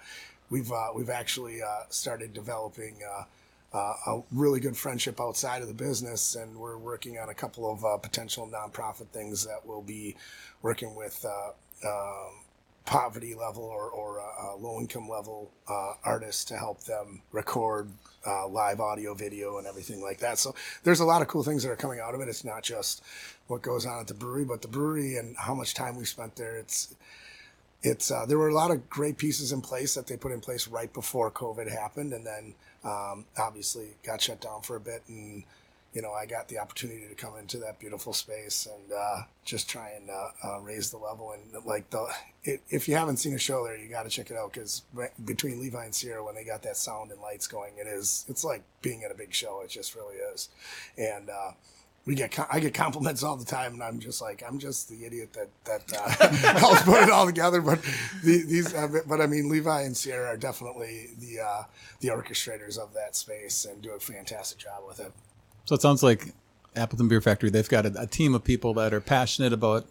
we've 0.50 0.72
uh, 0.72 0.88
we've 0.92 1.10
actually 1.10 1.60
started 1.90 2.32
developing 2.32 2.96
uh, 3.72 3.94
a 4.06 4.22
really 4.32 4.60
good 4.60 4.76
friendship 4.76 5.20
outside 5.20 5.62
of 5.62 5.68
the 5.68 5.74
business, 5.74 6.34
and 6.34 6.56
we're 6.56 6.78
working 6.78 7.18
on 7.18 7.28
a 7.28 7.34
couple 7.34 7.70
of 7.70 7.84
uh, 7.84 7.96
potential 7.98 8.48
nonprofit 8.52 9.08
things 9.08 9.46
that 9.46 9.64
will 9.64 9.82
be 9.82 10.16
working 10.62 10.94
with. 10.94 11.24
Uh, 11.24 11.52
um, 11.86 12.32
poverty 12.86 13.36
level 13.36 13.62
or, 13.62 13.88
or 13.90 14.20
uh, 14.20 14.24
uh, 14.24 14.56
low 14.56 14.80
income 14.80 15.08
level 15.08 15.52
uh, 15.68 15.92
artists 16.02 16.44
to 16.44 16.56
help 16.56 16.82
them 16.84 17.22
record 17.30 17.88
live 18.48 18.80
audio, 18.80 19.14
video, 19.14 19.58
and 19.58 19.66
everything 19.66 20.02
like 20.02 20.18
that. 20.18 20.38
So 20.38 20.54
there's 20.82 20.98
a 20.98 21.04
lot 21.04 21.22
of 21.22 21.28
cool 21.28 21.44
things 21.44 21.62
that 21.62 21.70
are 21.70 21.76
coming 21.76 22.00
out 22.00 22.14
of 22.14 22.20
it. 22.20 22.28
It's 22.28 22.44
not 22.44 22.64
just 22.64 23.02
what 23.46 23.62
goes 23.62 23.86
on 23.86 24.00
at 24.00 24.08
the 24.08 24.14
brewery, 24.14 24.44
but 24.44 24.60
the 24.60 24.68
brewery 24.68 25.16
and 25.16 25.36
how 25.36 25.54
much 25.54 25.74
time 25.74 25.96
we 25.96 26.04
spent 26.04 26.34
there. 26.34 26.56
It's 26.56 26.94
it's 27.82 28.08
there 28.26 28.38
were 28.38 28.48
a 28.48 28.54
lot 28.54 28.70
of 28.72 28.90
great 28.90 29.18
pieces 29.18 29.52
in 29.52 29.60
place 29.60 29.94
that 29.94 30.06
they 30.06 30.16
put 30.16 30.32
in 30.32 30.40
place 30.40 30.66
right 30.66 30.92
before 30.92 31.30
COVID 31.30 31.70
happened, 31.70 32.12
and 32.12 32.26
then 32.26 32.54
um, 32.84 33.26
obviously 33.38 33.96
got 34.04 34.20
shut 34.20 34.40
down 34.40 34.62
for 34.62 34.76
a 34.76 34.80
bit 34.80 35.02
and 35.08 35.44
you 35.94 36.02
know, 36.02 36.12
I 36.12 36.24
got 36.24 36.48
the 36.48 36.58
opportunity 36.58 37.06
to 37.08 37.14
come 37.14 37.36
into 37.36 37.58
that 37.58 37.80
beautiful 37.80 38.12
space 38.12 38.68
and 38.72 38.92
uh, 38.92 39.22
just 39.44 39.68
try 39.68 39.90
and 39.90 40.08
uh, 40.08 40.28
uh, 40.44 40.60
raise 40.60 40.90
the 40.90 40.98
level. 40.98 41.32
And 41.32 41.64
like 41.64 41.90
the, 41.90 42.06
it, 42.44 42.62
if 42.70 42.86
you 42.86 42.94
haven't 42.94 43.16
seen 43.16 43.34
a 43.34 43.38
show 43.38 43.64
there, 43.64 43.76
you 43.76 43.88
got 43.88 44.04
to 44.04 44.08
check 44.08 44.30
it 44.30 44.36
out 44.36 44.52
because 44.52 44.82
between 45.24 45.60
Levi 45.60 45.84
and 45.84 45.94
Sierra, 45.94 46.24
when 46.24 46.36
they 46.36 46.44
got 46.44 46.62
that 46.62 46.76
sound 46.76 47.10
and 47.10 47.20
lights 47.20 47.48
going, 47.48 47.72
it 47.76 47.88
is 47.88 48.24
it's 48.28 48.44
like 48.44 48.62
being 48.82 49.02
at 49.02 49.10
a 49.10 49.16
big 49.16 49.34
show. 49.34 49.62
It 49.64 49.70
just 49.70 49.96
really 49.96 50.16
is. 50.16 50.48
And 50.96 51.28
uh, 51.28 51.52
we 52.06 52.14
get 52.14 52.38
I 52.50 52.60
get 52.60 52.74
compliments 52.74 53.22
all 53.22 53.36
the 53.36 53.44
time, 53.44 53.74
and 53.74 53.82
I'm 53.82 54.00
just 54.00 54.20
like 54.22 54.42
I'm 54.46 54.58
just 54.58 54.88
the 54.88 55.04
idiot 55.04 55.32
that 55.34 55.48
that 55.64 55.98
uh, 55.98 56.58
helps 56.58 56.82
put 56.82 57.02
it 57.02 57.10
all 57.10 57.26
together. 57.26 57.60
But 57.60 57.82
the, 58.24 58.42
these, 58.42 58.74
uh, 58.74 58.88
but 59.06 59.20
I 59.20 59.26
mean, 59.26 59.48
Levi 59.48 59.82
and 59.82 59.96
Sierra 59.96 60.28
are 60.28 60.36
definitely 60.36 61.08
the 61.18 61.40
uh, 61.40 61.62
the 62.00 62.08
orchestrators 62.08 62.78
of 62.78 62.94
that 62.94 63.16
space 63.16 63.64
and 63.64 63.82
do 63.82 63.90
a 63.90 64.00
fantastic 64.00 64.58
job 64.58 64.82
with 64.86 65.00
it. 65.00 65.12
So 65.66 65.74
it 65.74 65.82
sounds 65.82 66.02
like 66.02 66.34
Appleton 66.76 67.08
Beer 67.08 67.20
Factory, 67.20 67.50
they've 67.50 67.68
got 67.68 67.86
a, 67.86 68.02
a 68.02 68.06
team 68.06 68.34
of 68.34 68.44
people 68.44 68.74
that 68.74 68.94
are 68.94 69.00
passionate 69.00 69.52
about 69.52 69.86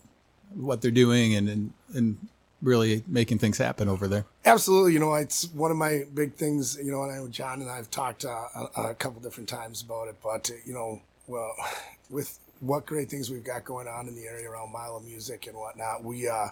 what 0.54 0.82
they're 0.82 0.92
doing 0.92 1.36
and, 1.36 1.50
and, 1.50 1.74
and 1.94 2.28
really 2.62 3.04
making 3.08 3.38
things 3.38 3.58
happen 3.58 3.88
over 3.88 4.08
there. 4.08 4.26
Absolutely. 4.46 4.94
You 4.94 5.00
know, 5.00 5.14
it's 5.16 5.52
one 5.54 5.72
of 5.72 5.78
my 5.78 6.04
big 6.14 6.34
things, 6.34 6.78
you 6.82 6.92
know, 6.92 7.04
and 7.04 7.12
I 7.12 7.18
know 7.18 7.28
John 7.28 7.62
and 7.62 7.70
I 7.70 7.76
have 7.76 7.92
talked 7.92 8.26
uh, 8.26 8.46
a, 8.76 8.82
a 8.90 8.96
couple 8.96 9.22
different 9.22 9.50
times 9.50 9.82
about 9.82 10.08
it, 10.08 10.16
but, 10.24 10.50
uh, 10.50 10.56
you 10.66 10.74
know, 10.74 11.02
well, 11.30 11.56
with 12.10 12.40
what 12.60 12.86
great 12.86 13.10
things 13.10 13.30
we've 13.30 13.44
got 13.44 13.64
going 13.64 13.88
on 13.88 14.08
in 14.08 14.16
the 14.16 14.26
area 14.26 14.50
around 14.50 14.74
Mile 14.74 14.98
of 14.98 15.06
Music 15.06 15.48
and 15.48 15.56
whatnot, 15.56 16.04
we, 16.04 16.28
uh, 16.28 16.48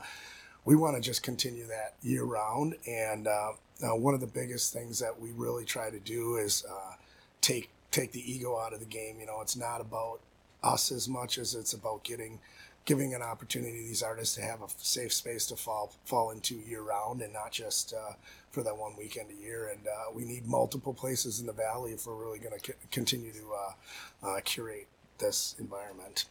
we 0.64 0.76
want 0.76 0.96
to 0.96 1.02
just 1.02 1.24
continue 1.24 1.68
that 1.68 1.96
year 2.02 2.24
round. 2.24 2.76
And 2.88 3.28
uh, 3.28 3.52
uh, 3.84 3.96
one 3.96 4.14
of 4.14 4.22
the 4.22 4.28
biggest 4.28 4.72
things 4.72 5.00
that 5.00 5.20
we 5.20 5.32
really 5.32 5.66
try 5.66 5.90
to 5.90 6.00
do 6.00 6.38
is 6.38 6.64
uh, 6.70 6.94
take 7.42 7.70
take 7.90 8.12
the 8.12 8.32
ego 8.32 8.60
out 8.60 8.74
of 8.74 8.80
the 8.80 8.86
game. 8.86 9.20
You 9.20 9.26
know, 9.26 9.42
it's 9.42 9.56
not 9.56 9.82
about 9.82 10.20
us 10.64 10.92
as 10.92 11.08
much 11.08 11.38
as 11.38 11.56
it's 11.56 11.74
about 11.74 12.04
getting 12.04 12.40
giving 12.86 13.14
an 13.14 13.22
opportunity 13.22 13.82
to 13.82 13.88
these 13.88 14.04
artists 14.04 14.36
to 14.36 14.42
have 14.42 14.62
a 14.62 14.68
safe 14.78 15.14
space 15.14 15.46
to 15.48 15.56
fall 15.56 15.94
fall 16.06 16.32
into 16.32 16.56
year 16.56 16.82
round 16.82 17.22
and 17.22 17.34
not 17.34 17.52
just 17.52 17.94
uh, 17.94 18.14
for 18.52 18.64
that 18.64 18.78
one 18.78 18.96
weekend 18.98 19.30
a 19.32 19.42
year. 19.44 19.70
And 19.70 19.88
uh, 19.88 20.12
we 20.14 20.26
need 20.26 20.46
multiple 20.46 20.94
places 20.94 21.40
in 21.40 21.46
the 21.46 21.54
valley 21.54 21.92
if 21.92 22.06
we're 22.08 22.16
really 22.16 22.40
going 22.40 22.58
to 22.58 22.66
c- 22.66 22.78
continue 22.92 23.32
to 23.32 23.54
uh, 23.54 24.28
uh, 24.28 24.42
curate 24.44 24.88
this 25.20 25.56
environment. 25.60 26.26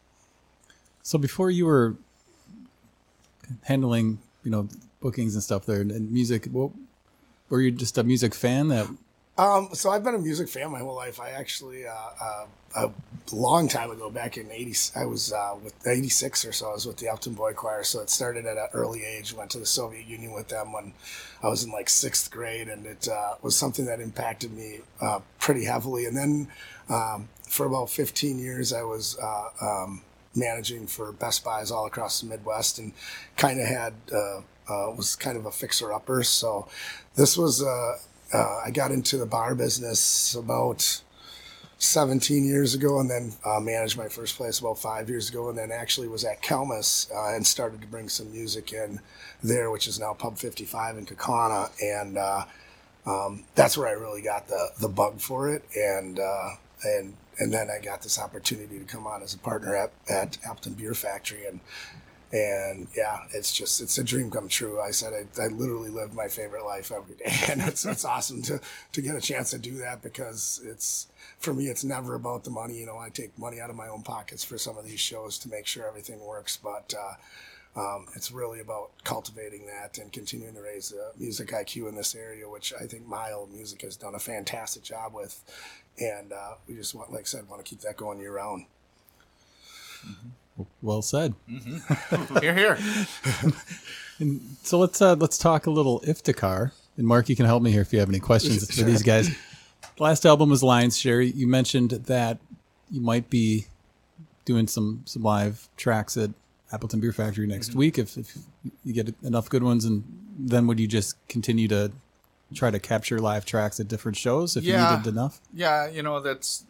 So 1.03 1.19
before 1.19 1.51
you 1.51 1.67
were 1.67 1.97
handling, 3.63 4.19
you 4.43 4.51
know, 4.51 4.69
bookings 5.01 5.35
and 5.35 5.43
stuff 5.43 5.67
there 5.67 5.81
and, 5.81 5.93
and 5.93 6.11
music, 6.11 6.47
what, 6.47 6.73
were 7.49 7.61
you 7.61 7.71
just 7.71 7.97
a 7.99 8.03
music 8.03 8.35
fan 8.35 8.69
that 8.69 8.89
Um, 9.39 9.69
so 9.75 9.91
I've 9.91 10.03
been 10.03 10.15
a 10.15 10.19
music 10.19 10.49
fan 10.49 10.71
my 10.71 10.79
whole 10.79 10.95
life. 10.95 11.21
I 11.21 11.31
actually, 11.31 11.87
uh, 11.87 11.93
uh, 12.21 12.47
a 12.75 12.91
long 13.35 13.69
time 13.69 13.91
ago, 13.91 14.09
back 14.09 14.39
in 14.39 14.51
'80, 14.51 14.99
I 14.99 15.05
was 15.05 15.33
uh, 15.33 15.55
with 15.63 15.75
'86 15.87 16.45
or 16.47 16.53
so. 16.53 16.71
I 16.71 16.73
was 16.73 16.87
with 16.87 16.97
the 16.97 17.09
Appleton 17.09 17.35
Boy 17.35 17.53
Choir. 17.53 17.85
So 17.85 18.01
it 18.01 18.09
started 18.09 18.47
at 18.47 18.57
an 18.57 18.69
early 18.73 19.05
age. 19.05 19.35
Went 19.35 19.51
to 19.51 19.59
the 19.59 19.67
Soviet 19.67 20.07
Union 20.07 20.33
with 20.33 20.49
them 20.49 20.73
when 20.73 20.95
I 21.43 21.49
was 21.49 21.65
in 21.65 21.71
like 21.71 21.91
sixth 21.91 22.31
grade, 22.31 22.69
and 22.69 22.87
it 22.87 23.09
uh, 23.09 23.35
was 23.43 23.57
something 23.57 23.85
that 23.87 24.01
impacted 24.01 24.53
me 24.53 24.81
uh, 25.03 25.21
pretty 25.39 25.65
heavily. 25.65 26.07
And 26.07 26.17
then 26.17 26.49
um, 26.89 27.29
for 27.43 27.67
about 27.67 27.91
15 27.91 28.39
years, 28.39 28.73
I 28.73 28.83
was 28.83 29.19
uh, 29.19 29.49
um, 29.61 30.03
managing 30.35 30.87
for 30.87 31.13
Best 31.13 31.45
Buys 31.45 31.71
all 31.71 31.85
across 31.85 32.23
the 32.23 32.27
Midwest, 32.27 32.79
and 32.79 32.95
kind 33.37 33.61
of 33.61 33.67
had 33.67 33.93
was 34.97 35.15
kind 35.15 35.37
of 35.37 35.45
a 35.45 35.53
fixer 35.53 35.93
upper. 35.93 36.23
So 36.23 36.69
this 37.17 37.37
was. 37.37 37.63
Uh, 38.33 38.61
I 38.65 38.71
got 38.71 38.91
into 38.91 39.17
the 39.17 39.27
bar 39.27 39.55
business 39.55 40.35
about 40.35 41.01
17 41.79 42.45
years 42.45 42.75
ago 42.75 43.01
and 43.01 43.11
then 43.11 43.33
uh, 43.45 43.61
managed 43.61 43.99
my 43.99 44.09
first 44.09 44.37
place 44.37 44.61
about 44.61 44.79
five 44.79 45.09
years 45.09 45.29
ago 45.29 45.49
and 45.51 45.59
then 45.59 45.71
actually 45.71 46.09
was 46.09 46.25
at 46.25 46.43
Kelmus 46.43 47.11
uh, 47.15 47.35
and 47.35 47.47
started 47.47 47.81
to 47.83 47.87
bring 47.87 48.09
some 48.09 48.33
music 48.33 48.73
in 48.73 49.01
there 49.43 49.71
which 49.71 49.87
is 49.87 50.01
now 50.01 50.15
pub 50.15 50.39
55 50.39 50.97
in 50.97 51.07
Kaukauna. 51.07 51.71
And 51.83 52.17
uh, 52.19 52.45
um, 53.07 53.45
that's 53.55 53.77
where 53.77 53.89
I 53.89 53.93
really 53.93 54.23
got 54.23 54.49
the, 54.49 54.71
the 54.81 54.89
bug 54.89 55.21
for 55.21 55.53
it. 55.53 55.65
And 55.77 56.19
uh, 56.19 56.51
and 56.85 57.15
and 57.39 57.53
then 57.53 57.69
I 57.71 57.83
got 57.85 58.03
this 58.03 58.19
opportunity 58.19 58.79
to 58.79 58.85
come 58.85 59.07
on 59.07 59.23
as 59.23 59.35
a 59.35 59.39
partner 59.39 59.77
at, 59.77 59.93
at 60.09 60.39
Appleton 60.45 60.73
Beer 60.73 60.95
Factory 60.95 61.45
and 61.47 61.61
and 62.33 62.89
yeah, 62.97 63.19
it's 63.33 63.53
just 63.53 63.81
it's 63.81 63.99
a 63.99 64.05
dream 64.05 64.31
come 64.31 64.49
true. 64.49 64.81
I 64.81 64.91
said 64.91 65.13
I, 65.13 65.43
I 65.43 65.47
literally 65.49 65.91
live 65.91 66.15
my 66.15 66.29
favorite 66.29 66.65
life 66.65 66.91
every 66.91 67.15
day, 67.17 67.33
and 67.51 67.61
it's 67.63 67.85
it's 67.85 68.05
awesome 68.05 68.43
to 68.43 68.61
to 68.93 69.03
get 69.03 69.15
a 69.15 69.21
chance 69.21 69.51
to 69.51 69.59
do 69.59 69.79
that 69.79 70.03
because 70.03 70.61
it's 70.65 71.07
for 71.39 71.55
me 71.55 71.67
it's 71.67 71.85
never 71.85 72.15
about 72.15 72.45
the 72.45 72.51
money. 72.51 72.79
You 72.79 72.87
know, 72.87 72.99
I 72.99 73.11
take 73.11 73.39
money 73.39 73.61
out 73.61 73.71
of 73.71 73.77
my 73.77 73.89
own 73.89 74.03
pockets 74.03 74.45
for 74.45 74.59
some 74.59 74.77
of 74.77 74.85
these 74.85 75.01
shows 75.01 75.39
to 75.41 75.49
make 75.49 75.67
sure 75.67 75.87
everything 75.87 76.21
works, 76.21 76.57
but. 76.57 76.95
Uh, 76.99 77.15
um, 77.79 78.07
it's 78.15 78.33
really 78.33 78.61
about 78.61 78.93
cultivating 79.05 79.67
that 79.67 79.99
and 79.99 80.11
continuing 80.11 80.55
to 80.55 80.63
raise 80.63 80.89
the 80.89 81.11
music 81.19 81.49
IQ 81.49 81.91
in 81.91 81.95
this 81.95 82.15
area, 82.15 82.49
which 82.49 82.73
I 82.73 82.87
think 82.87 83.07
Mile 83.07 83.47
Music 83.53 83.83
has 83.83 83.99
done 83.99 84.15
a 84.15 84.19
fantastic 84.19 84.83
job 84.83 85.13
with. 85.13 85.45
And 86.01 86.33
uh, 86.33 86.55
we 86.67 86.75
just 86.75 86.95
want, 86.95 87.13
like 87.13 87.21
I 87.21 87.25
said, 87.25 87.47
want 87.51 87.63
to 87.63 87.69
keep 87.69 87.83
that 87.83 87.99
going 87.99 88.19
year 88.19 88.33
round. 88.33 88.65
Well 90.83 91.03
said. 91.03 91.35
Here, 92.41 92.55
here. 92.55 92.79
So 94.63 94.79
let's 94.79 95.03
uh, 95.03 95.15
let's 95.17 95.37
talk 95.37 95.67
a 95.67 95.71
little 95.71 96.01
Iftikhar. 96.01 96.73
And 96.97 97.07
Mark, 97.07 97.29
you 97.29 97.37
can 97.37 97.45
help 97.45 97.63
me 97.63 97.71
here 97.71 97.83
if 97.83 97.93
you 97.93 97.99
have 97.99 98.09
any 98.09 98.19
questions 98.21 98.75
for 98.75 98.83
these 98.83 99.03
guys. 99.03 99.29
The 99.29 100.03
last 100.03 100.25
album 100.25 100.49
was 100.49 100.63
Lions 100.63 100.97
Share. 100.97 101.21
You 101.21 101.47
mentioned 101.47 101.91
that 101.91 102.39
you 102.91 103.03
might 103.03 103.29
be 103.29 103.67
doing 104.47 104.67
some 104.69 105.03
some 105.05 105.23
live 105.23 105.69
tracks 105.77 106.17
at 106.17 106.31
Appleton 106.73 107.01
Beer 107.01 107.13
Factory 107.13 107.47
next 107.47 107.75
week 107.75 107.99
if, 107.99 108.17
if 108.17 108.39
you 108.85 108.95
get 108.95 109.15
enough 109.23 109.51
good 109.51 109.63
ones, 109.63 109.85
and 109.85 110.03
then 110.39 110.67
would 110.67 110.81
you 110.81 110.89
just 110.89 111.17
continue 111.29 111.69
to 111.69 111.93
try 112.55 112.71
to 112.71 112.79
capture 112.79 113.19
live 113.19 113.45
tracks 113.45 113.79
at 113.81 113.89
different 113.89 114.17
shows 114.17 114.57
if 114.57 114.65
Yeah. 114.65 114.93
you 114.93 114.97
needed 114.97 115.11
enough? 115.11 115.43
Yeah, 115.53 115.89
you 115.89 116.03
know 116.03 116.21
that's 116.21 116.65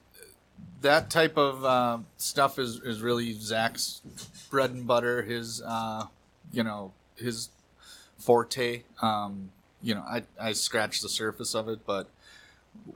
that 0.86 1.10
type 1.10 1.36
of 1.36 1.64
uh, 1.64 1.98
stuff 2.16 2.58
is 2.58 2.80
is 2.80 3.02
really 3.02 3.32
Zach's 3.32 4.02
bread 4.50 4.70
and 4.70 4.86
butter. 4.86 5.22
His 5.22 5.60
uh, 5.62 6.06
you 6.52 6.62
know 6.62 6.92
his 7.16 7.50
forte. 8.18 8.84
Um, 9.02 9.50
you 9.82 9.94
know, 9.94 10.02
I 10.02 10.22
I 10.40 10.52
scratched 10.52 11.02
the 11.02 11.08
surface 11.08 11.54
of 11.54 11.68
it, 11.68 11.80
but 11.84 12.08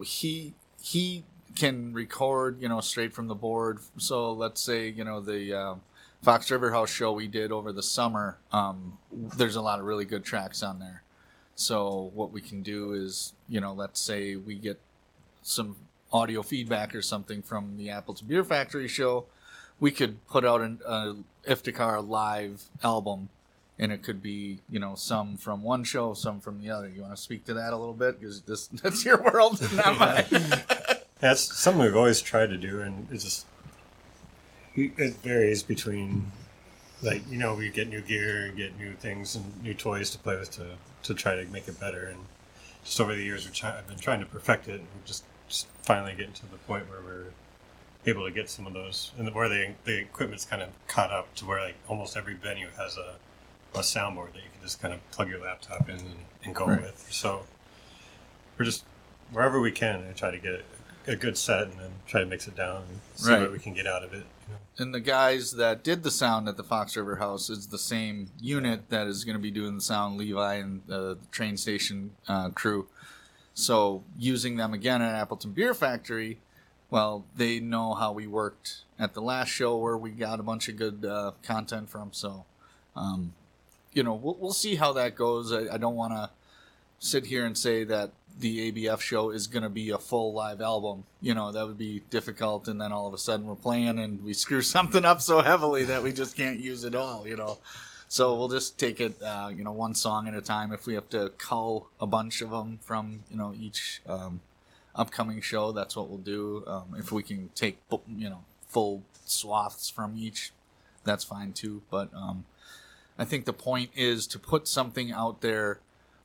he 0.04 0.54
he 0.80 1.24
can 1.56 1.92
record 1.92 2.62
you 2.62 2.68
know 2.68 2.80
straight 2.80 3.12
from 3.12 3.26
the 3.26 3.34
board. 3.34 3.80
So 3.98 4.32
let's 4.32 4.60
say 4.60 4.88
you 4.88 5.02
know 5.04 5.20
the 5.20 5.52
uh, 5.52 5.74
Fox 6.22 6.50
River 6.50 6.70
House 6.70 6.90
show 6.90 7.12
we 7.12 7.26
did 7.26 7.50
over 7.50 7.72
the 7.72 7.82
summer. 7.82 8.38
Um, 8.52 8.98
there's 9.12 9.56
a 9.56 9.62
lot 9.62 9.80
of 9.80 9.84
really 9.84 10.04
good 10.04 10.24
tracks 10.24 10.62
on 10.62 10.78
there. 10.78 11.02
So 11.56 12.10
what 12.14 12.30
we 12.30 12.40
can 12.40 12.62
do 12.62 12.92
is, 12.92 13.34
you 13.48 13.60
know, 13.60 13.74
let's 13.74 14.00
say 14.00 14.36
we 14.36 14.54
get 14.54 14.80
some 15.42 15.76
audio 16.12 16.42
feedback 16.42 16.94
or 16.94 17.02
something 17.02 17.42
from 17.42 17.76
the 17.76 17.90
Appleton 17.90 18.26
Beer 18.26 18.44
Factory 18.44 18.88
show, 18.88 19.26
we 19.78 19.90
could 19.90 20.24
put 20.26 20.44
out 20.44 20.60
an 20.60 20.80
uh, 20.86 21.14
Iftikhar 21.46 22.06
live 22.06 22.64
album, 22.82 23.28
and 23.78 23.90
it 23.92 24.02
could 24.02 24.22
be, 24.22 24.58
you 24.68 24.78
know, 24.78 24.94
some 24.94 25.36
from 25.36 25.62
one 25.62 25.84
show, 25.84 26.14
some 26.14 26.40
from 26.40 26.60
the 26.60 26.70
other. 26.70 26.88
You 26.88 27.02
want 27.02 27.16
to 27.16 27.20
speak 27.20 27.44
to 27.46 27.54
that 27.54 27.72
a 27.72 27.76
little 27.76 27.94
bit 27.94 28.20
because 28.20 28.42
this 28.42 28.66
that's 28.82 29.04
your 29.04 29.22
world, 29.22 29.60
not 29.74 29.98
mine. 29.98 30.24
That's 31.20 31.58
something 31.58 31.82
we've 31.82 31.96
always 31.96 32.20
tried 32.20 32.50
to 32.50 32.56
do, 32.56 32.80
and 32.80 33.06
it 33.10 33.18
just 33.18 33.46
it 34.74 35.16
varies 35.16 35.62
between 35.62 36.30
like 37.02 37.22
you 37.30 37.38
know 37.38 37.54
we 37.54 37.70
get 37.70 37.88
new 37.88 38.00
gear 38.00 38.46
and 38.46 38.56
get 38.56 38.78
new 38.78 38.92
things 38.94 39.34
and 39.34 39.62
new 39.62 39.74
toys 39.74 40.10
to 40.10 40.18
play 40.18 40.36
with 40.36 40.50
to 40.52 40.66
to 41.02 41.14
try 41.14 41.34
to 41.34 41.44
make 41.50 41.68
it 41.68 41.80
better, 41.80 42.06
and 42.06 42.18
just 42.84 43.00
over 43.00 43.14
the 43.14 43.22
years 43.22 43.44
we've 43.44 43.54
try, 43.54 43.76
I've 43.76 43.86
been 43.86 43.98
trying 43.98 44.20
to 44.20 44.26
perfect 44.26 44.68
it, 44.68 44.80
and 44.80 44.88
we're 44.94 45.06
just, 45.06 45.24
just 45.24 45.29
finally 45.82 46.14
getting 46.16 46.32
to 46.34 46.50
the 46.50 46.56
point 46.58 46.88
where 46.88 47.00
we're 47.00 47.32
able 48.06 48.24
to 48.26 48.30
get 48.32 48.48
some 48.48 48.66
of 48.66 48.72
those, 48.72 49.12
and 49.18 49.32
where 49.34 49.48
the 49.48 49.72
the 49.84 49.98
equipment's 49.98 50.44
kind 50.44 50.62
of 50.62 50.68
caught 50.88 51.10
up 51.10 51.34
to 51.36 51.44
where 51.46 51.60
like 51.60 51.76
almost 51.88 52.16
every 52.16 52.34
venue 52.34 52.68
has 52.76 52.96
a 52.96 53.14
a 53.74 53.80
soundboard 53.82 54.32
that 54.32 54.38
you 54.42 54.50
can 54.52 54.62
just 54.62 54.80
kind 54.82 54.92
of 54.92 55.10
plug 55.12 55.28
your 55.28 55.40
laptop 55.40 55.88
in 55.88 55.94
and, 55.96 56.14
and 56.44 56.54
go 56.54 56.66
Right. 56.66 56.80
with. 56.82 57.06
So 57.10 57.44
we're 58.58 58.64
just 58.64 58.84
wherever 59.32 59.60
we 59.60 59.70
can 59.70 60.02
and 60.02 60.16
try 60.16 60.30
to 60.32 60.38
get 60.38 60.64
a 61.06 61.14
good 61.16 61.36
set 61.38 61.62
and 61.64 61.72
then 61.78 61.90
try 62.06 62.20
to 62.20 62.26
mix 62.26 62.48
it 62.48 62.56
down 62.56 62.82
and 62.88 63.00
see 63.14 63.30
Right. 63.30 63.40
what 63.42 63.52
we 63.52 63.58
can 63.60 63.72
get 63.74 63.86
out 63.86 64.02
of 64.02 64.12
it. 64.12 64.24
You 64.48 64.54
know? 64.54 64.58
and 64.78 64.92
the 64.94 65.00
guys 65.00 65.52
that 65.52 65.84
did 65.84 66.02
the 66.02 66.10
sound 66.10 66.48
at 66.48 66.56
the 66.56 66.64
Fox 66.64 66.96
River 66.96 67.16
House 67.16 67.48
is 67.48 67.68
the 67.68 67.78
same 67.78 68.30
unit 68.40 68.88
that 68.90 69.06
is 69.06 69.24
going 69.24 69.36
to 69.36 69.42
be 69.42 69.50
doing 69.52 69.76
the 69.76 69.80
sound, 69.80 70.16
Levi 70.18 70.54
and 70.54 70.82
the 70.86 71.16
train 71.30 71.56
station 71.56 72.10
uh, 72.26 72.50
crew. 72.50 72.88
So 73.60 74.02
using 74.18 74.56
them 74.56 74.72
again 74.72 75.02
at 75.02 75.14
Appleton 75.14 75.52
Beer 75.52 75.74
Factory, 75.74 76.38
well, 76.90 77.24
they 77.36 77.60
know 77.60 77.94
how 77.94 78.12
we 78.12 78.26
worked 78.26 78.82
at 78.98 79.14
the 79.14 79.20
last 79.20 79.48
show 79.48 79.76
where 79.76 79.96
we 79.96 80.10
got 80.10 80.40
a 80.40 80.42
bunch 80.42 80.68
of 80.68 80.76
good 80.76 81.04
uh, 81.04 81.32
content 81.42 81.88
from. 81.88 82.12
So, 82.12 82.46
um, 82.96 83.34
you 83.92 84.02
know, 84.02 84.14
we'll, 84.14 84.36
we'll 84.40 84.52
see 84.52 84.76
how 84.76 84.92
that 84.94 85.14
goes. 85.14 85.52
I, 85.52 85.74
I 85.74 85.76
don't 85.76 85.94
want 85.94 86.14
to 86.14 86.30
sit 86.98 87.26
here 87.26 87.44
and 87.44 87.56
say 87.56 87.84
that 87.84 88.10
the 88.38 88.72
ABF 88.72 89.00
show 89.00 89.30
is 89.30 89.46
going 89.46 89.62
to 89.62 89.68
be 89.68 89.90
a 89.90 89.98
full 89.98 90.32
live 90.32 90.60
album. 90.60 91.04
You 91.20 91.34
know, 91.34 91.52
that 91.52 91.66
would 91.66 91.78
be 91.78 92.02
difficult. 92.10 92.66
And 92.66 92.80
then 92.80 92.92
all 92.92 93.06
of 93.06 93.14
a 93.14 93.18
sudden 93.18 93.46
we're 93.46 93.54
playing 93.56 93.98
and 93.98 94.24
we 94.24 94.32
screw 94.32 94.62
something 94.76 95.04
up 95.04 95.20
so 95.20 95.42
heavily 95.42 95.84
that 95.84 96.02
we 96.02 96.12
just 96.12 96.36
can't 96.36 96.58
use 96.58 96.84
it 96.84 96.94
all, 96.94 97.28
you 97.28 97.36
know. 97.36 97.58
So 98.12 98.34
we'll 98.34 98.48
just 98.48 98.76
take 98.76 99.00
it, 99.00 99.22
uh, 99.22 99.52
you 99.56 99.62
know, 99.62 99.70
one 99.70 99.94
song 99.94 100.26
at 100.26 100.34
a 100.34 100.40
time. 100.40 100.72
If 100.72 100.84
we 100.84 100.94
have 100.94 101.08
to 101.10 101.30
cull 101.38 101.90
a 102.00 102.08
bunch 102.08 102.42
of 102.42 102.50
them 102.50 102.80
from, 102.82 103.22
you 103.30 103.36
know, 103.36 103.54
each 103.56 104.02
um, 104.04 104.40
upcoming 104.96 105.40
show, 105.40 105.70
that's 105.70 105.94
what 105.94 106.08
we'll 106.08 106.18
do. 106.18 106.64
Um, 106.66 106.96
if 106.98 107.12
we 107.12 107.22
can 107.22 107.50
take, 107.54 107.78
you 108.08 108.28
know, 108.28 108.42
full 108.66 109.04
swaths 109.26 109.88
from 109.88 110.16
each, 110.18 110.50
that's 111.04 111.22
fine 111.22 111.52
too. 111.52 111.82
But 111.88 112.12
um, 112.12 112.46
I 113.16 113.24
think 113.24 113.44
the 113.44 113.52
point 113.52 113.90
is 113.94 114.26
to 114.26 114.40
put 114.40 114.66
something 114.66 115.12
out 115.12 115.40
there 115.40 115.78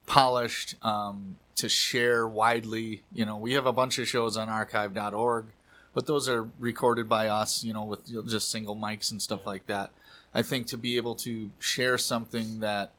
polished 0.08 0.84
um, 0.84 1.36
to 1.56 1.70
share 1.70 2.28
widely. 2.28 3.04
You 3.14 3.28
know, 3.28 3.38
we 3.38 3.54
have 3.54 3.68
a 3.68 3.74
bunch 3.74 4.00
of 4.00 4.08
shows 4.08 4.38
on 4.38 4.50
archive.org, 4.50 5.46
but 5.94 6.08
those 6.08 6.28
are 6.30 6.50
recorded 6.58 7.08
by 7.08 7.28
us, 7.28 7.64
you 7.64 7.74
know, 7.74 7.84
with 7.84 8.28
just 8.28 8.50
single 8.50 8.76
mics 8.76 9.12
and 9.12 9.22
stuff 9.22 9.46
like 9.46 9.68
that. 9.68 9.92
I 10.36 10.42
think 10.42 10.68
to 10.68 10.78
be 10.78 10.98
able 10.98 11.16
to 11.16 11.50
share 11.60 11.98
something 11.98 12.60
that 12.60 12.92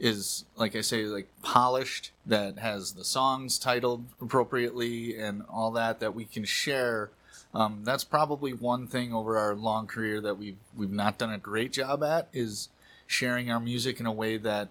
is, 0.00 0.46
like 0.56 0.74
I 0.74 0.80
say, 0.80 1.04
like 1.04 1.28
polished, 1.42 2.12
that 2.24 2.58
has 2.58 2.92
the 2.92 3.04
songs 3.04 3.58
titled 3.58 4.06
appropriately 4.22 5.18
and 5.18 5.42
all 5.50 5.70
that, 5.72 6.00
that 6.00 6.14
we 6.14 6.24
can 6.24 6.46
share. 6.46 7.10
Um, 7.52 7.80
that's 7.84 8.04
probably 8.04 8.54
one 8.54 8.86
thing 8.86 9.12
over 9.12 9.36
our 9.36 9.54
long 9.54 9.86
career 9.86 10.20
that 10.22 10.38
we've 10.38 10.56
we've 10.76 10.90
not 10.90 11.18
done 11.18 11.32
a 11.32 11.38
great 11.38 11.72
job 11.72 12.02
at 12.02 12.28
is 12.32 12.68
sharing 13.06 13.50
our 13.50 13.60
music 13.60 14.00
in 14.00 14.06
a 14.06 14.12
way 14.12 14.36
that 14.38 14.68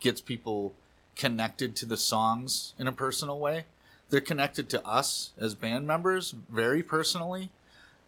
gets 0.00 0.20
people 0.20 0.74
connected 1.16 1.74
to 1.76 1.86
the 1.86 1.96
songs 1.96 2.74
in 2.78 2.86
a 2.86 2.92
personal 2.92 3.38
way. 3.38 3.64
They're 4.08 4.20
connected 4.20 4.70
to 4.70 4.86
us 4.86 5.30
as 5.38 5.54
band 5.54 5.86
members 5.86 6.34
very 6.48 6.82
personally, 6.82 7.50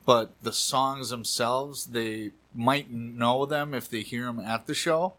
but 0.07 0.31
the 0.43 0.53
songs 0.53 1.11
themselves, 1.11 1.87
they 1.87 2.31
might 2.55 2.91
know 2.91 3.47
them 3.47 3.75
if 3.75 3.89
they 3.89 4.01
hear 4.01 4.27
them 4.27 4.41
at 4.41 4.67
the 4.67 4.75
show. 4.75 5.15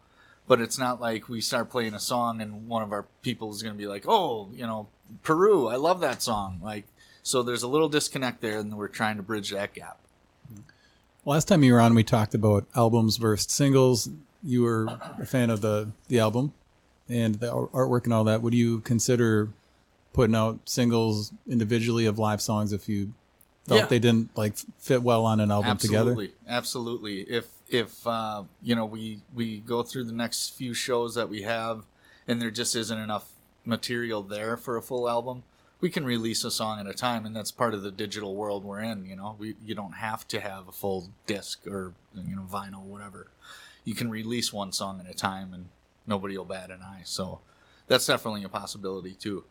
But 0.48 0.60
it's 0.60 0.78
not 0.78 1.00
like 1.00 1.30
we 1.30 1.40
start 1.40 1.70
playing 1.70 1.94
a 1.94 2.00
song 2.00 2.42
and 2.42 2.68
one 2.68 2.84
of 2.84 2.92
our 2.92 3.06
people 3.22 3.52
is 3.52 3.62
going 3.62 3.76
to 3.76 3.78
be 3.78 3.88
like, 3.88 4.06
"Oh, 4.08 4.50
you 4.54 4.66
know, 4.66 4.88
Peru, 5.24 5.68
I 5.68 5.76
love 5.76 6.02
that 6.02 6.22
song." 6.22 6.60
Like, 6.62 6.86
so 7.24 7.44
there's 7.44 7.64
a 7.64 7.68
little 7.68 7.90
disconnect 7.90 8.42
there, 8.42 8.60
and 8.60 8.76
we're 8.76 8.88
trying 8.88 9.18
to 9.18 9.24
bridge 9.24 9.52
that 9.52 9.74
gap. 9.74 10.00
Last 11.24 11.48
time 11.48 11.64
you 11.64 11.74
were 11.74 11.80
on, 11.80 11.94
we 11.94 12.04
talked 12.04 12.34
about 12.34 12.66
albums 12.76 13.18
versus 13.18 13.52
singles. 13.52 14.10
You 14.44 14.64
were 14.64 14.88
a 15.20 15.26
fan 15.26 15.50
of 15.52 15.62
the 15.62 15.92
the 16.08 16.20
album 16.20 16.54
and 17.08 17.36
the 17.36 17.52
artwork 17.52 18.06
and 18.06 18.14
all 18.14 18.24
that. 18.24 18.42
Would 18.42 18.56
you 18.56 18.80
consider 18.80 19.50
putting 20.14 20.36
out 20.36 20.60
singles 20.66 21.32
individually 21.48 22.06
of 22.06 22.18
live 22.20 22.42
songs 22.42 22.74
if 22.74 22.90
you 22.90 23.14
felt 23.68 23.80
Yeah. 23.82 23.86
they 23.88 24.00
didn't 24.00 24.36
like 24.38 24.56
fit 24.80 25.04
well 25.04 25.26
on 25.26 25.40
an 25.40 25.52
album 25.52 25.78
together? 25.78 26.12
absolutely. 26.12 26.34
Absolutely. 26.48 27.22
If 27.22 27.48
if 27.70 28.06
uh, 28.08 28.44
you 28.62 28.76
know 28.76 28.86
we 28.86 29.22
we 29.34 29.60
go 29.60 29.84
through 29.84 30.06
the 30.06 30.14
next 30.14 30.50
few 30.58 30.74
shows 30.74 31.16
that 31.16 31.30
we 31.30 31.44
have 31.44 31.86
and 32.28 32.42
there 32.42 32.52
just 32.52 32.76
isn't 32.76 32.98
enough 33.00 33.30
material 33.66 34.24
there 34.24 34.58
for 34.58 34.76
a 34.76 34.82
full 34.82 35.08
album 35.08 35.44
we 35.82 35.90
can 35.90 36.06
release 36.06 36.44
a 36.44 36.52
song 36.52 36.80
at 36.80 36.88
a 36.88 36.94
time 36.94 37.26
and 37.26 37.36
that's 37.36 37.52
part 37.52 37.74
of 37.74 37.82
the 37.84 37.92
digital 37.92 38.36
world 38.36 38.64
we're 38.64 38.80
in 38.80 39.06
you 39.06 39.16
know? 39.16 39.36
We 39.40 39.56
you 39.64 39.74
don't 39.76 39.94
have 39.94 40.28
to 40.30 40.40
have 40.40 40.68
a 40.68 40.72
full 40.72 41.10
disc 41.26 41.66
or 41.68 41.94
you 42.16 42.36
know 42.36 42.44
vinyl 42.52 42.84
whatever. 42.84 43.28
You 43.84 43.96
can 43.96 44.10
release 44.12 44.52
one 44.54 44.72
song 44.72 45.00
at 45.04 45.10
a 45.10 45.14
time 45.16 45.54
and 45.54 45.66
nobody 46.06 46.38
will 46.38 46.46
bat 46.46 46.70
an 46.70 46.82
eye. 46.84 47.02
So 47.04 47.40
that's 47.88 48.06
definitely 48.06 48.44
a 48.44 48.50
possibility 48.50 49.14
too. 49.14 49.44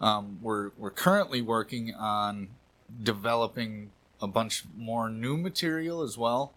Um, 0.00 0.38
we're 0.42 0.70
we're 0.76 0.90
currently 0.90 1.40
working 1.42 1.94
on 1.94 2.48
developing 3.02 3.90
a 4.20 4.26
bunch 4.26 4.64
more 4.76 5.08
new 5.08 5.36
material 5.36 6.02
as 6.02 6.16
well. 6.16 6.52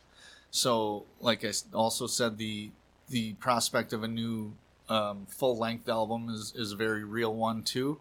So, 0.51 1.06
like 1.20 1.44
I 1.44 1.51
also 1.74 2.08
said, 2.08 2.38
the 2.38 2.72
the 3.10 3.34
prospect 3.34 3.94
of 3.94 4.04
a 4.04 4.08
new 4.08 4.54
um, 4.89 5.25
full 5.27 5.58
length 5.58 5.89
album 5.89 6.30
is 6.30 6.54
is 6.56 6.72
a 6.72 6.75
very 6.75 7.04
real 7.04 7.34
one 7.34 7.63
too. 7.63 8.00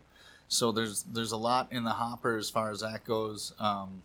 So 0.49 0.71
there's 0.71 1.03
there's 1.03 1.33
a 1.33 1.37
lot 1.37 1.73
in 1.73 1.85
the 1.85 1.91
hopper 1.91 2.37
as 2.37 2.50
far 2.50 2.71
as 2.71 2.81
that 2.81 3.05
goes. 3.05 3.55
Um, 3.59 4.03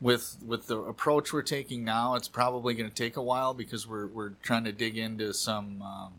with 0.00 0.36
with 0.44 0.66
the 0.66 0.78
approach 0.78 1.32
we're 1.32 1.42
taking 1.42 1.84
now, 1.84 2.14
it's 2.14 2.28
probably 2.28 2.74
going 2.74 2.88
to 2.88 2.94
take 2.94 3.16
a 3.16 3.22
while 3.22 3.54
because 3.54 3.86
we're 3.86 4.06
we're 4.06 4.32
trying 4.42 4.64
to 4.64 4.72
dig 4.72 4.98
into 4.98 5.32
some 5.32 5.82
um, 5.82 6.12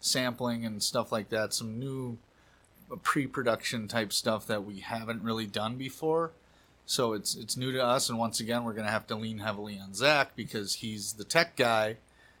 sampling 0.00 0.64
and 0.64 0.82
stuff 0.82 1.12
like 1.12 1.28
that, 1.28 1.52
some 1.52 1.78
new 1.78 2.16
pre-production 2.96 3.88
type 3.88 4.12
stuff 4.12 4.46
that 4.46 4.64
we 4.64 4.80
haven't 4.80 5.22
really 5.22 5.46
done 5.46 5.76
before. 5.76 6.32
So 6.86 7.12
it's 7.12 7.36
it's 7.36 7.56
new 7.56 7.70
to 7.70 7.84
us, 7.84 8.08
and 8.08 8.18
once 8.18 8.40
again, 8.40 8.64
we're 8.64 8.72
gonna 8.72 8.90
have 8.90 9.06
to 9.08 9.14
lean 9.14 9.38
heavily 9.38 9.78
on 9.78 9.94
Zach 9.94 10.34
because 10.34 10.74
he's 10.74 11.12
the 11.12 11.24
tech 11.24 11.56
guy, 11.56 11.98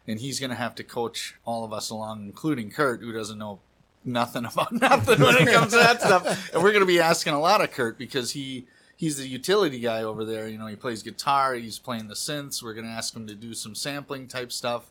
and 0.08 0.18
he's 0.18 0.40
gonna 0.40 0.56
have 0.56 0.74
to 0.76 0.82
coach 0.82 1.36
all 1.44 1.64
of 1.64 1.72
us 1.72 1.88
along, 1.88 2.24
including 2.24 2.70
Kurt, 2.70 3.00
who 3.00 3.12
doesn't 3.12 3.38
know 3.38 3.60
nothing 4.04 4.44
about 4.52 4.72
nothing 4.72 5.20
when 5.20 5.36
it 5.36 5.52
comes 5.52 5.72
to 5.72 5.78
that 5.78 6.00
stuff. 6.00 6.52
And 6.52 6.62
we're 6.62 6.72
gonna 6.72 6.84
be 6.84 7.00
asking 7.00 7.32
a 7.34 7.40
lot 7.40 7.60
of 7.60 7.70
Kurt 7.70 7.96
because 7.96 8.32
he 8.32 8.66
he's 8.96 9.18
the 9.18 9.28
utility 9.28 9.78
guy 9.78 10.02
over 10.02 10.24
there. 10.24 10.48
You 10.48 10.58
know, 10.58 10.66
he 10.66 10.76
plays 10.76 11.02
guitar, 11.02 11.54
he's 11.54 11.78
playing 11.78 12.08
the 12.08 12.14
synths. 12.14 12.60
We're 12.60 12.74
gonna 12.74 12.88
ask 12.88 13.14
him 13.14 13.28
to 13.28 13.34
do 13.36 13.54
some 13.54 13.76
sampling 13.76 14.26
type 14.26 14.50
stuff. 14.50 14.90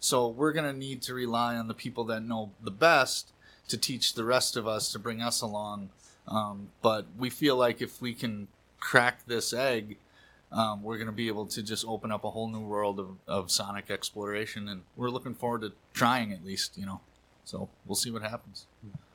So 0.00 0.26
we're 0.28 0.52
gonna 0.52 0.72
need 0.72 1.00
to 1.02 1.14
rely 1.14 1.54
on 1.54 1.68
the 1.68 1.74
people 1.74 2.04
that 2.06 2.22
know 2.22 2.50
the 2.60 2.72
best 2.72 3.30
to 3.68 3.76
teach 3.76 4.14
the 4.14 4.24
rest 4.24 4.56
of 4.56 4.66
us 4.66 4.90
to 4.92 4.98
bring 4.98 5.20
us 5.20 5.40
along. 5.42 5.90
Um, 6.28 6.68
but 6.82 7.06
we 7.18 7.30
feel 7.30 7.56
like 7.56 7.80
if 7.80 8.00
we 8.00 8.14
can 8.14 8.48
crack 8.80 9.24
this 9.26 9.52
egg, 9.52 9.96
um, 10.52 10.82
we're 10.82 10.96
going 10.96 11.06
to 11.06 11.12
be 11.12 11.28
able 11.28 11.46
to 11.46 11.62
just 11.62 11.84
open 11.86 12.10
up 12.12 12.24
a 12.24 12.30
whole 12.30 12.48
new 12.48 12.60
world 12.60 12.98
of, 13.00 13.08
of 13.26 13.50
sonic 13.50 13.90
exploration, 13.90 14.68
and 14.68 14.82
we're 14.96 15.10
looking 15.10 15.34
forward 15.34 15.62
to 15.62 15.72
trying 15.92 16.32
at 16.32 16.44
least, 16.44 16.78
you 16.78 16.86
know. 16.86 17.00
So 17.44 17.68
we'll 17.84 17.96
see 17.96 18.10
what 18.10 18.22
happens. 18.22 18.66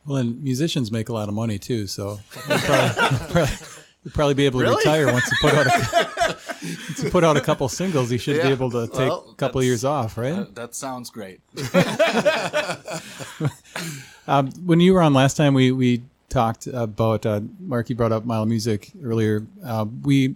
Well, 0.06 0.18
and 0.18 0.42
musicians 0.44 0.92
make 0.92 1.10
a 1.10 1.14
lot 1.14 1.30
of 1.30 1.36
money 1.36 1.58
too, 1.60 1.88
so 1.88 2.20
you'll 2.50 2.58
probably, 2.60 2.90
probably, 3.30 3.56
you'll 4.04 4.14
probably 4.14 4.34
be 4.36 4.46
able 4.46 4.60
to 4.62 4.66
Really? 4.66 4.78
retire 4.78 5.12
once 5.12 5.26
you 5.32 5.38
put 5.42 5.54
out 5.54 5.68
a 5.68 5.70
once 6.64 7.04
you 7.04 7.10
put 7.10 7.24
out 7.24 7.38
a 7.38 7.42
couple 7.42 7.68
singles. 7.70 8.12
You 8.12 8.18
should 8.18 8.42
be 8.42 8.50
able 8.50 8.70
to 8.72 8.88
take 8.88 8.98
Well, 9.00 9.26
a 9.32 9.36
couple 9.36 9.60
that's- 9.62 9.66
years 9.68 9.86
off, 9.86 10.18
right? 10.18 10.34
Uh, 10.34 10.46
that 10.54 10.76
sounds 10.76 11.10
great. 11.10 11.40
Um, 14.28 14.52
when 14.66 14.80
you 14.80 14.94
were 14.94 15.02
on 15.02 15.14
last 15.14 15.36
time, 15.38 15.54
we 15.54 15.72
we 15.72 16.04
talked 16.30 16.68
about 16.68 17.26
uh, 17.26 17.42
You 17.86 17.96
brought 17.96 18.12
up 18.12 18.26
Mile 18.26 18.46
Music 18.46 18.92
earlier. 19.04 19.46
Uh, 19.64 19.86
we 20.04 20.36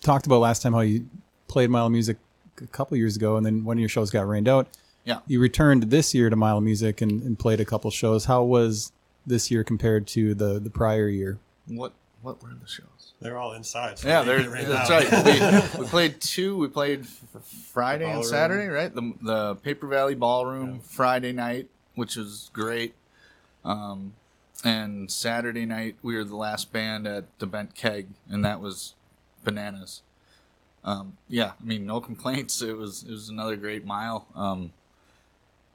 talked 0.00 0.26
about 0.26 0.38
last 0.40 0.62
time 0.62 0.72
how 0.72 0.80
you 0.80 1.06
played 1.48 1.70
Mile 1.70 1.88
Music 1.90 2.16
a 2.60 2.66
couple 2.66 2.96
years 2.96 3.16
ago, 3.16 3.36
and 3.36 3.44
then 3.44 3.64
one 3.64 3.76
of 3.76 3.80
your 3.80 3.88
shows 3.88 4.10
got 4.10 4.26
rained 4.26 4.48
out. 4.48 4.68
Yeah. 5.04 5.20
You 5.26 5.40
returned 5.40 5.84
this 5.84 6.14
year 6.14 6.28
to 6.30 6.36
Mile 6.36 6.60
Music 6.60 7.00
and, 7.00 7.22
and 7.22 7.38
played 7.38 7.60
a 7.60 7.64
couple 7.64 7.90
shows. 7.90 8.26
How 8.26 8.42
was 8.42 8.92
this 9.26 9.50
year 9.50 9.64
compared 9.64 10.06
to 10.08 10.34
the 10.34 10.58
the 10.58 10.70
prior 10.70 11.08
year? 11.08 11.38
What 11.68 11.92
what 12.22 12.42
were 12.42 12.50
the 12.50 12.66
shows? 12.68 13.12
They're 13.20 13.36
all 13.38 13.52
inside. 13.52 13.98
so 13.98 14.08
Yeah, 14.08 14.22
they 14.22 14.26
there, 14.28 14.40
get 14.42 14.50
rained 14.50 14.68
that's 14.68 14.90
out. 14.90 15.10
right. 15.10 15.74
We, 15.74 15.80
we 15.82 15.86
played 15.86 16.20
two. 16.20 16.56
We 16.56 16.68
played 16.68 17.00
f- 17.02 17.44
Friday 17.72 18.10
and 18.10 18.24
Saturday, 18.24 18.68
right? 18.68 18.94
The 18.94 19.12
the 19.22 19.54
Paper 19.56 19.86
Valley 19.86 20.14
Ballroom 20.14 20.80
Friday 20.80 21.32
night, 21.32 21.68
which 22.00 22.16
was 22.16 22.48
great. 22.54 22.94
Um, 23.62 24.14
and 24.64 25.10
Saturday 25.10 25.66
night 25.66 25.96
we 26.02 26.16
were 26.16 26.24
the 26.24 26.34
last 26.34 26.72
band 26.72 27.06
at 27.06 27.24
the 27.40 27.46
Bent 27.46 27.74
Keg, 27.74 28.08
and 28.30 28.42
that 28.42 28.58
was 28.58 28.94
bananas. 29.44 30.00
Um, 30.82 31.18
yeah, 31.28 31.52
I 31.60 31.62
mean, 31.62 31.84
no 31.84 32.00
complaints. 32.10 32.62
It 32.62 32.78
was 32.78 33.02
it 33.02 33.10
was 33.10 33.28
another 33.28 33.54
great 33.56 33.84
mile. 33.84 34.26
Um, 34.34 34.72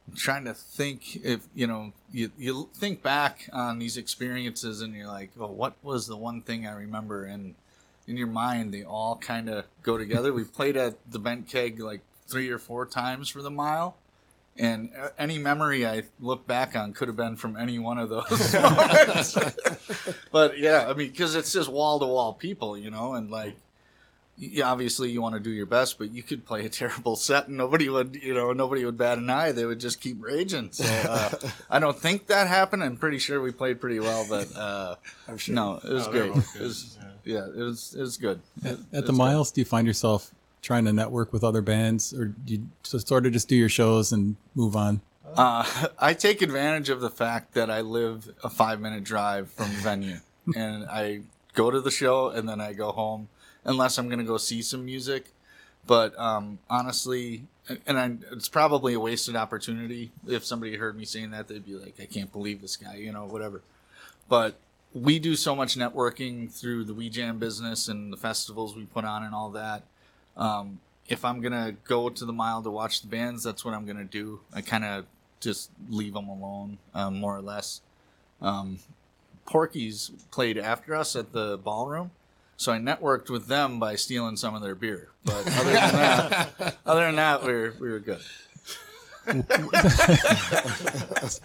I'm 0.07 0.15
trying 0.15 0.45
to 0.45 0.55
think 0.55 1.23
if 1.23 1.47
you 1.53 1.67
know 1.67 1.93
you 2.11 2.31
you 2.39 2.69
think 2.73 3.03
back 3.03 3.47
on 3.53 3.77
these 3.77 3.95
experiences 3.95 4.81
and 4.81 4.95
you're 4.95 5.05
like, 5.05 5.29
oh, 5.39 5.45
what 5.45 5.75
was 5.83 6.07
the 6.07 6.17
one 6.17 6.41
thing 6.41 6.65
I 6.65 6.73
remember? 6.73 7.25
And 7.25 7.53
in 8.07 8.17
your 8.17 8.25
mind, 8.25 8.73
they 8.73 8.83
all 8.83 9.17
kind 9.17 9.47
of 9.47 9.65
go 9.83 9.95
together. 9.95 10.33
we 10.33 10.43
played 10.43 10.75
at 10.75 10.95
the 11.07 11.19
Bent 11.19 11.47
Keg 11.47 11.79
like 11.79 12.01
three 12.27 12.49
or 12.49 12.57
four 12.57 12.87
times 12.87 13.29
for 13.29 13.43
the 13.43 13.51
mile. 13.51 13.95
And 14.57 14.91
uh, 14.97 15.09
any 15.19 15.37
memory 15.37 15.85
I 15.85 16.03
look 16.19 16.47
back 16.47 16.75
on 16.77 16.93
could 16.93 17.09
have 17.09 17.17
been 17.17 17.35
from 17.35 17.57
any 17.57 17.77
one 17.77 17.97
of 17.97 18.09
those 18.09 18.53
moments. 18.61 19.37
but 20.31 20.57
yeah, 20.57 20.87
I 20.87 20.93
mean, 20.93 21.09
because 21.11 21.35
it's 21.35 21.51
just 21.51 21.67
wall 21.69 21.99
to 21.99 22.05
wall 22.05 22.33
people, 22.33 22.77
you 22.77 22.89
know, 22.89 23.15
and 23.15 23.29
like, 23.29 23.55
y- 24.41 24.61
obviously 24.63 25.11
you 25.11 25.21
want 25.21 25.33
to 25.35 25.41
do 25.41 25.49
your 25.49 25.65
best, 25.65 25.97
but 25.97 26.11
you 26.13 26.23
could 26.23 26.45
play 26.45 26.65
a 26.65 26.69
terrible 26.81 27.17
set 27.17 27.47
and 27.49 27.57
nobody 27.57 27.89
would, 27.89 28.15
you 28.15 28.33
know, 28.33 28.53
nobody 28.53 28.85
would 28.85 28.97
bat 28.97 29.17
an 29.17 29.29
eye. 29.29 29.51
They 29.51 29.65
would 29.65 29.79
just 29.81 29.99
keep 29.99 30.23
raging. 30.23 30.71
So 30.71 30.85
uh, 30.85 31.31
I 31.69 31.79
don't 31.79 31.97
think 31.99 32.27
that 32.27 32.47
happened. 32.47 32.81
I'm 32.81 32.95
pretty 32.95 33.19
sure 33.19 33.41
we 33.41 33.51
played 33.51 33.81
pretty 33.81 33.99
well, 33.99 34.25
but 34.29 34.55
uh, 34.55 34.95
I'm 35.27 35.37
sure. 35.37 35.53
no, 35.53 35.81
it 35.83 35.89
was 35.91 36.07
Oh, 36.07 36.11
great. 36.11 36.31
It 36.31 36.43
good, 36.53 36.61
was, 36.61 36.97
yeah. 37.25 37.33
yeah, 37.33 37.45
it 37.47 37.57
was 37.63 37.93
it 37.93 38.01
was 38.01 38.15
good. 38.17 38.39
It- 38.63 38.67
At 38.67 38.71
it 38.71 38.79
the 38.91 38.95
was 39.01 39.05
good. 39.09 39.17
miles, 39.17 39.51
do 39.51 39.59
you 39.59 39.65
find 39.65 39.85
yourself 39.85 40.31
trying 40.65 40.83
to 40.83 40.91
network 40.91 41.31
with 41.31 41.43
other 41.43 41.61
bands, 41.61 42.11
or 42.11 42.25
do 42.25 42.55
you 42.55 42.67
sort 42.81 43.27
of 43.27 43.31
just 43.31 43.47
do 43.47 43.55
your 43.55 43.69
shows 43.69 44.11
and 44.11 44.35
move 44.55 44.75
on? 44.75 44.99
Uh, 45.35 45.63
I 45.99 46.15
take 46.15 46.41
advantage 46.41 46.89
of 46.89 47.01
the 47.01 47.11
fact 47.11 47.53
that 47.53 47.69
I 47.69 47.81
live 47.81 48.33
a 48.43 48.49
five 48.49 48.81
minute 48.81 49.03
drive 49.03 49.51
from 49.51 49.69
the 49.69 49.79
venue, 49.81 50.17
and 50.55 50.85
I 50.89 51.21
go 51.53 51.69
to 51.69 51.79
the 51.79 51.91
show 51.91 52.29
and 52.29 52.49
then 52.49 52.59
I 52.59 52.73
go 52.73 52.91
home, 52.91 53.29
unless 53.63 53.99
I'm 53.99 54.07
going 54.07 54.19
to 54.19 54.25
go 54.25 54.37
see 54.37 54.63
some 54.63 54.83
music. 54.83 55.27
But 55.85 56.17
um, 56.19 56.57
honestly, 56.67 57.43
and 57.85 57.99
I, 57.99 58.11
it's 58.31 58.49
probably 58.49 58.95
a 58.95 58.99
wasted 58.99 59.35
opportunity. 59.35 60.11
If 60.27 60.43
somebody 60.43 60.77
heard 60.77 60.97
me 60.97 61.05
saying 61.05 61.29
that, 61.29 61.47
they'd 61.47 61.63
be 61.63 61.75
like, 61.75 61.99
"I 62.01 62.05
can't 62.05 62.31
believe 62.31 62.61
this 62.61 62.75
guy," 62.75 62.95
you 62.95 63.11
know, 63.11 63.25
whatever. 63.25 63.61
But 64.27 64.55
we 64.95 65.19
do 65.19 65.35
so 65.35 65.55
much 65.55 65.75
networking 65.75 66.51
through 66.51 66.85
the 66.85 66.95
We 66.95 67.09
Jam 67.09 67.37
business 67.37 67.87
and 67.87 68.11
the 68.11 68.17
festivals 68.17 68.75
we 68.75 68.85
put 68.85 69.05
on 69.05 69.23
and 69.23 69.35
all 69.35 69.51
that. 69.51 69.83
Um, 70.37 70.79
if 71.07 71.23
I'm 71.23 71.41
gonna 71.41 71.75
go 71.83 72.09
to 72.09 72.25
the 72.25 72.33
mile 72.33 72.61
to 72.63 72.71
watch 72.71 73.01
the 73.01 73.07
bands, 73.07 73.43
that's 73.43 73.63
what 73.63 73.73
I'm 73.73 73.85
gonna 73.85 74.03
do. 74.03 74.39
I 74.53 74.61
kind 74.61 74.83
of 74.83 75.05
just 75.39 75.69
leave 75.89 76.13
them 76.13 76.27
alone, 76.27 76.77
um, 76.93 77.19
more 77.19 77.37
or 77.37 77.41
less. 77.41 77.81
Um, 78.41 78.79
Porky's 79.45 80.11
played 80.31 80.57
after 80.57 80.95
us 80.95 81.15
at 81.15 81.31
the 81.31 81.57
ballroom, 81.57 82.11
so 82.57 82.71
I 82.71 82.79
networked 82.79 83.29
with 83.29 83.47
them 83.47 83.79
by 83.79 83.95
stealing 83.95 84.37
some 84.37 84.55
of 84.55 84.61
their 84.61 84.75
beer. 84.75 85.09
But 85.23 85.47
other 85.47 85.71
than 85.71 85.93
that, 85.93 86.77
other 86.85 87.05
than 87.05 87.15
that, 87.17 87.43
we 87.43 87.53
were 87.53 87.73
we 87.79 87.91
were 87.91 87.99
good. 87.99 88.21
Let's 89.27 91.39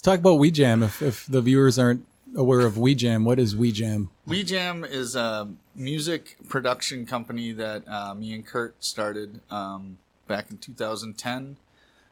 talk 0.00 0.18
about 0.18 0.34
We 0.34 0.50
Jam. 0.50 0.82
If, 0.82 1.02
if 1.02 1.26
the 1.26 1.40
viewers 1.40 1.78
aren't 1.78 2.04
aware 2.36 2.60
of 2.60 2.78
We 2.78 2.94
Jam, 2.94 3.24
what 3.24 3.38
is 3.38 3.56
We 3.56 3.72
Jam? 3.72 4.10
We 4.26 4.42
Jam 4.42 4.84
is 4.84 5.16
a 5.16 5.48
music 5.74 6.36
production 6.48 7.06
company 7.06 7.52
that 7.52 7.86
uh, 7.88 8.14
me 8.14 8.34
and 8.34 8.46
Kurt 8.46 8.82
started 8.82 9.40
um, 9.50 9.98
back 10.26 10.50
in 10.50 10.58
2010. 10.58 11.56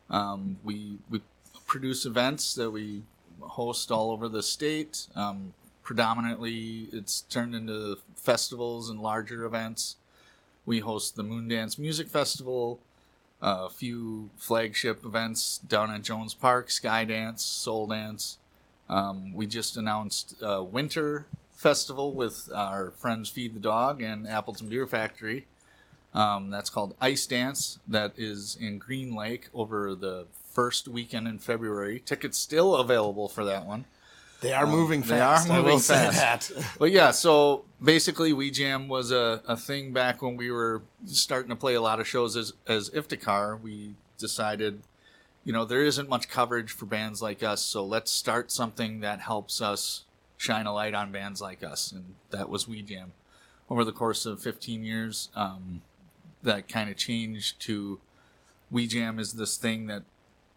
Um, 0.08 0.58
we 0.64 0.98
we 1.08 1.22
produce 1.66 2.04
events 2.04 2.54
that 2.54 2.70
we 2.70 3.02
host 3.40 3.90
all 3.90 4.10
over 4.10 4.28
the 4.28 4.42
state. 4.42 5.06
Um, 5.14 5.54
predominantly 5.82 6.88
it's 6.92 7.22
turned 7.22 7.54
into 7.54 7.98
festivals 8.16 8.90
and 8.90 9.00
larger 9.00 9.44
events. 9.44 9.96
We 10.66 10.80
host 10.80 11.16
the 11.16 11.22
Moondance 11.24 11.78
Music 11.78 12.08
Festival, 12.08 12.80
a 13.40 13.70
few 13.70 14.30
flagship 14.36 15.04
events 15.04 15.58
down 15.58 15.90
at 15.90 16.02
Jones 16.02 16.34
Park, 16.34 16.68
Skydance, 16.68 17.40
Soul 17.40 17.86
Dance. 17.86 18.38
Um, 18.90 19.32
we 19.32 19.46
just 19.46 19.76
announced 19.78 20.34
a 20.42 20.62
winter 20.62 21.26
festival 21.54 22.12
with 22.12 22.50
our 22.54 22.90
friends 22.90 23.30
Feed 23.30 23.54
the 23.54 23.60
Dog 23.60 24.02
and 24.02 24.28
Appleton 24.28 24.68
Beer 24.68 24.86
Factory. 24.86 25.46
Um, 26.12 26.50
that's 26.50 26.70
called 26.70 26.94
Ice 27.00 27.24
Dance. 27.26 27.78
That 27.86 28.12
is 28.16 28.58
in 28.60 28.78
Green 28.78 29.14
Lake 29.14 29.48
over 29.54 29.94
the 29.94 30.26
first 30.52 30.88
weekend 30.88 31.28
in 31.28 31.38
February. 31.38 32.02
Tickets 32.04 32.36
still 32.36 32.74
available 32.74 33.28
for 33.28 33.44
that 33.44 33.64
one. 33.64 33.84
They 34.40 34.52
are 34.52 34.66
moving 34.66 35.02
Um, 35.02 35.08
they 35.08 35.20
are 35.20 35.36
fast. 35.36 35.48
Moving 35.48 35.78
fast. 35.78 36.52
But 36.78 36.90
yeah, 36.90 37.10
so 37.10 37.64
basically, 37.82 38.32
We 38.32 38.50
Jam 38.50 38.88
was 38.88 39.12
a, 39.12 39.42
a 39.46 39.56
thing 39.56 39.92
back 39.92 40.22
when 40.22 40.36
we 40.36 40.50
were 40.50 40.82
starting 41.06 41.50
to 41.50 41.56
play 41.56 41.74
a 41.74 41.80
lot 41.80 42.00
of 42.00 42.08
shows 42.08 42.36
as, 42.36 42.54
as 42.66 42.90
Iftikhar. 42.90 43.60
We 43.60 43.94
decided, 44.18 44.80
you 45.44 45.52
know, 45.52 45.64
there 45.64 45.82
isn't 45.82 46.08
much 46.08 46.28
coverage 46.28 46.70
for 46.70 46.86
bands 46.86 47.22
like 47.22 47.42
us, 47.42 47.62
so 47.62 47.84
let's 47.84 48.10
start 48.10 48.50
something 48.52 49.00
that 49.00 49.20
helps 49.20 49.60
us 49.60 50.04
shine 50.36 50.66
a 50.66 50.72
light 50.72 50.94
on 50.94 51.12
bands 51.12 51.40
like 51.40 51.62
us. 51.62 51.92
And 51.92 52.14
that 52.30 52.48
was 52.48 52.66
We 52.68 52.82
Jam. 52.82 53.12
Over 53.68 53.84
the 53.84 53.92
course 53.92 54.26
of 54.26 54.42
15 54.42 54.82
years, 54.84 55.28
um, 55.36 55.82
that 56.42 56.68
kind 56.68 56.90
of 56.90 56.96
changed 56.96 57.60
to 57.62 58.00
We 58.70 58.86
Jam 58.86 59.18
is 59.18 59.34
this 59.34 59.56
thing 59.56 59.86
that 59.86 60.02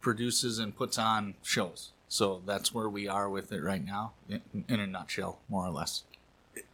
produces 0.01 0.59
and 0.59 0.75
puts 0.75 0.97
on 0.97 1.35
shows. 1.43 1.91
So 2.09 2.41
that's 2.45 2.73
where 2.73 2.89
we 2.89 3.07
are 3.07 3.29
with 3.29 3.51
it 3.51 3.61
right 3.63 3.83
now, 3.83 4.13
in, 4.29 4.41
in 4.67 4.79
a 4.79 4.85
nutshell, 4.87 5.39
more 5.49 5.65
or 5.65 5.71
less. 5.71 6.03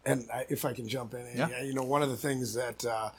and 0.06 0.28
I, 0.34 0.46
if 0.50 0.66
I 0.66 0.74
can 0.74 0.88
jump 0.88 1.14
in, 1.14 1.26
Yeah. 1.36 1.50
yeah. 1.50 1.64
you 1.64 1.74
know, 1.74 1.84
one 1.84 2.02
of 2.04 2.10
the 2.10 2.18
things 2.18 2.54
that 2.56 2.84
uh, 2.86 3.12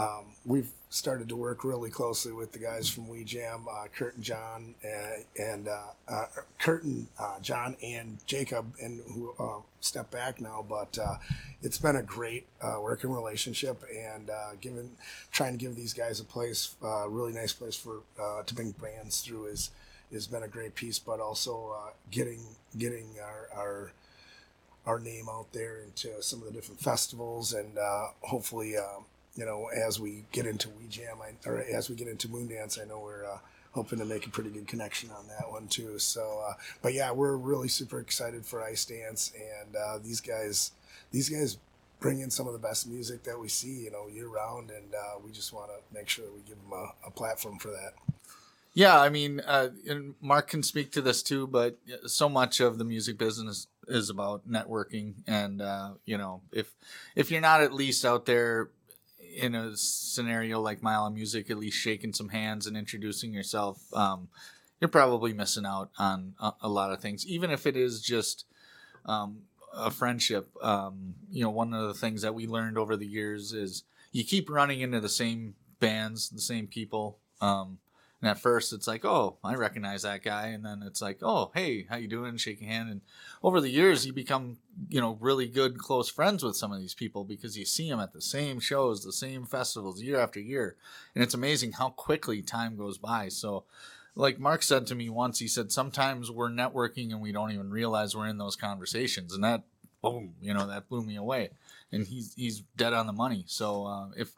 um, 0.00 0.24
we've 0.44 0.70
started 0.88 1.28
to 1.28 1.36
work 1.36 1.62
really 1.62 1.90
closely 1.90 2.32
with 2.32 2.52
the 2.52 2.58
guys 2.58 2.88
from 2.88 3.08
We 3.08 3.22
Jam, 3.22 3.66
uh, 3.70 3.84
Kurt 3.94 4.16
and 4.16 4.24
John, 4.24 4.74
and, 4.82 5.24
and 5.38 5.68
uh, 5.68 5.78
uh, 6.08 6.26
Kurt 6.58 6.82
and 6.84 7.06
uh, 7.18 7.38
John 7.40 7.76
and 7.82 8.18
Jacob, 8.26 8.74
and 8.82 9.00
who 9.14 9.32
uh, 9.38 9.60
stepped 9.80 10.10
back 10.10 10.40
now. 10.40 10.64
But 10.68 10.98
uh, 10.98 11.16
it's 11.62 11.78
been 11.78 11.96
a 11.96 12.02
great 12.02 12.46
uh, 12.60 12.78
working 12.82 13.10
relationship, 13.10 13.84
and 13.94 14.30
uh, 14.30 14.52
given 14.60 14.90
trying 15.30 15.52
to 15.52 15.58
give 15.58 15.76
these 15.76 15.92
guys 15.94 16.18
a 16.20 16.24
place, 16.24 16.74
uh, 16.82 17.08
really 17.08 17.32
nice 17.32 17.52
place 17.52 17.76
for 17.76 18.00
uh, 18.20 18.42
to 18.42 18.54
bring 18.54 18.72
bands 18.72 19.20
through 19.20 19.46
is 19.46 19.70
has 20.12 20.26
been 20.26 20.42
a 20.42 20.48
great 20.48 20.74
piece. 20.74 20.98
But 20.98 21.20
also 21.20 21.76
uh, 21.76 21.90
getting 22.10 22.40
getting 22.76 23.06
our, 23.22 23.48
our 23.54 23.92
our 24.86 24.98
name 24.98 25.28
out 25.30 25.52
there 25.52 25.78
into 25.82 26.22
some 26.22 26.40
of 26.40 26.46
the 26.46 26.52
different 26.52 26.80
festivals 26.80 27.52
and 27.52 27.78
uh, 27.78 28.06
hopefully 28.22 28.76
um, 28.76 29.04
you 29.36 29.44
know 29.44 29.68
as 29.68 30.00
we 30.00 30.24
get 30.32 30.46
into 30.46 30.68
we 30.80 30.86
jam 30.88 31.18
I, 31.22 31.48
or 31.48 31.58
as 31.58 31.88
we 31.88 31.96
get 31.96 32.08
into 32.08 32.28
moondance 32.28 32.80
i 32.80 32.84
know 32.84 33.00
we're 33.00 33.24
uh, 33.24 33.38
hoping 33.72 33.98
to 33.98 34.04
make 34.04 34.26
a 34.26 34.30
pretty 34.30 34.50
good 34.50 34.66
connection 34.66 35.10
on 35.10 35.26
that 35.28 35.50
one 35.50 35.68
too. 35.68 35.98
So 35.98 36.42
uh, 36.46 36.54
but 36.82 36.92
yeah 36.94 37.12
we're 37.12 37.36
really 37.36 37.68
super 37.68 38.00
excited 38.00 38.44
for 38.44 38.62
ice 38.62 38.84
dance 38.84 39.32
and 39.34 39.76
uh, 39.76 39.98
these 39.98 40.20
guys 40.20 40.72
these 41.12 41.28
guys 41.28 41.58
bring 42.00 42.20
in 42.20 42.30
some 42.30 42.46
of 42.46 42.52
the 42.52 42.58
best 42.58 42.88
music 42.88 43.24
that 43.24 43.38
we 43.38 43.48
see 43.48 43.84
you 43.84 43.90
know 43.90 44.08
year 44.08 44.28
round 44.28 44.70
and 44.70 44.94
uh, 44.94 45.18
we 45.24 45.30
just 45.30 45.52
want 45.52 45.70
to 45.70 45.96
make 45.96 46.08
sure 46.08 46.24
that 46.24 46.34
we 46.34 46.40
give 46.40 46.60
them 46.62 46.72
a, 46.72 47.08
a 47.08 47.10
platform 47.10 47.58
for 47.58 47.68
that. 47.68 47.92
Yeah, 48.72 49.00
I 49.00 49.08
mean, 49.08 49.40
uh, 49.44 49.70
and 49.88 50.14
Mark 50.20 50.48
can 50.48 50.62
speak 50.62 50.92
to 50.92 51.02
this 51.02 51.24
too, 51.24 51.48
but 51.48 51.76
so 52.06 52.28
much 52.28 52.60
of 52.60 52.78
the 52.78 52.84
music 52.84 53.18
business 53.18 53.66
is 53.88 54.08
about 54.10 54.48
networking, 54.48 55.14
and 55.26 55.60
uh, 55.60 55.94
you 56.04 56.16
know, 56.16 56.42
if 56.52 56.72
if 57.16 57.32
you're 57.32 57.40
not 57.40 57.62
at 57.62 57.72
least 57.72 58.04
out 58.04 58.26
there 58.26 58.70
in 59.36 59.54
a 59.54 59.76
scenario 59.76 60.60
like 60.60 60.82
Mile 60.82 61.10
Music, 61.10 61.50
at 61.50 61.58
least 61.58 61.78
shaking 61.78 62.12
some 62.12 62.30
hands 62.30 62.66
and 62.66 62.76
introducing 62.76 63.32
yourself, 63.32 63.80
um, 63.94 64.28
you're 64.80 64.88
probably 64.88 65.32
missing 65.32 65.66
out 65.66 65.90
on 65.98 66.34
a, 66.40 66.52
a 66.62 66.68
lot 66.68 66.92
of 66.92 67.00
things, 67.00 67.26
even 67.26 67.50
if 67.50 67.66
it 67.66 67.76
is 67.76 68.00
just 68.00 68.44
um, 69.06 69.42
a 69.74 69.90
friendship. 69.90 70.50
Um, 70.62 71.14
you 71.30 71.44
know, 71.44 71.50
one 71.50 71.74
of 71.74 71.86
the 71.86 71.94
things 71.94 72.22
that 72.22 72.34
we 72.34 72.46
learned 72.46 72.78
over 72.78 72.96
the 72.96 73.06
years 73.06 73.52
is 73.52 73.84
you 74.12 74.24
keep 74.24 74.50
running 74.50 74.80
into 74.80 75.00
the 75.00 75.08
same 75.08 75.54
bands, 75.78 76.30
the 76.30 76.40
same 76.40 76.66
people. 76.66 77.18
Um, 77.40 77.78
and 78.22 78.30
at 78.30 78.38
first, 78.38 78.72
it's 78.74 78.86
like, 78.86 79.04
oh, 79.04 79.38
I 79.42 79.54
recognize 79.54 80.02
that 80.02 80.22
guy, 80.22 80.48
and 80.48 80.64
then 80.64 80.82
it's 80.84 81.00
like, 81.00 81.20
oh, 81.22 81.50
hey, 81.54 81.86
how 81.88 81.96
you 81.96 82.06
doing? 82.06 82.36
Shake 82.36 82.60
a 82.60 82.66
hand, 82.66 82.90
and 82.90 83.00
over 83.42 83.62
the 83.62 83.70
years, 83.70 84.06
you 84.06 84.12
become, 84.12 84.58
you 84.90 85.00
know, 85.00 85.16
really 85.20 85.48
good, 85.48 85.78
close 85.78 86.10
friends 86.10 86.42
with 86.44 86.56
some 86.56 86.70
of 86.70 86.80
these 86.80 86.92
people 86.92 87.24
because 87.24 87.56
you 87.56 87.64
see 87.64 87.88
them 87.88 87.98
at 87.98 88.12
the 88.12 88.20
same 88.20 88.60
shows, 88.60 89.02
the 89.02 89.12
same 89.12 89.46
festivals, 89.46 90.02
year 90.02 90.20
after 90.20 90.38
year, 90.38 90.76
and 91.14 91.24
it's 91.24 91.32
amazing 91.32 91.72
how 91.72 91.88
quickly 91.90 92.42
time 92.42 92.76
goes 92.76 92.98
by. 92.98 93.28
So, 93.28 93.64
like 94.14 94.38
Mark 94.38 94.62
said 94.62 94.86
to 94.88 94.94
me 94.94 95.08
once, 95.08 95.38
he 95.38 95.48
said 95.48 95.72
sometimes 95.72 96.30
we're 96.30 96.50
networking 96.50 97.12
and 97.12 97.22
we 97.22 97.32
don't 97.32 97.52
even 97.52 97.70
realize 97.70 98.14
we're 98.14 98.26
in 98.26 98.38
those 98.38 98.56
conversations, 98.56 99.32
and 99.32 99.42
that, 99.44 99.62
boom, 100.02 100.34
you 100.42 100.52
know, 100.52 100.66
that 100.66 100.90
blew 100.90 101.02
me 101.02 101.16
away. 101.16 101.50
And 101.90 102.06
he's 102.06 102.34
he's 102.34 102.60
dead 102.76 102.92
on 102.92 103.06
the 103.06 103.14
money. 103.14 103.44
So 103.46 103.86
uh, 103.86 104.08
if 104.14 104.32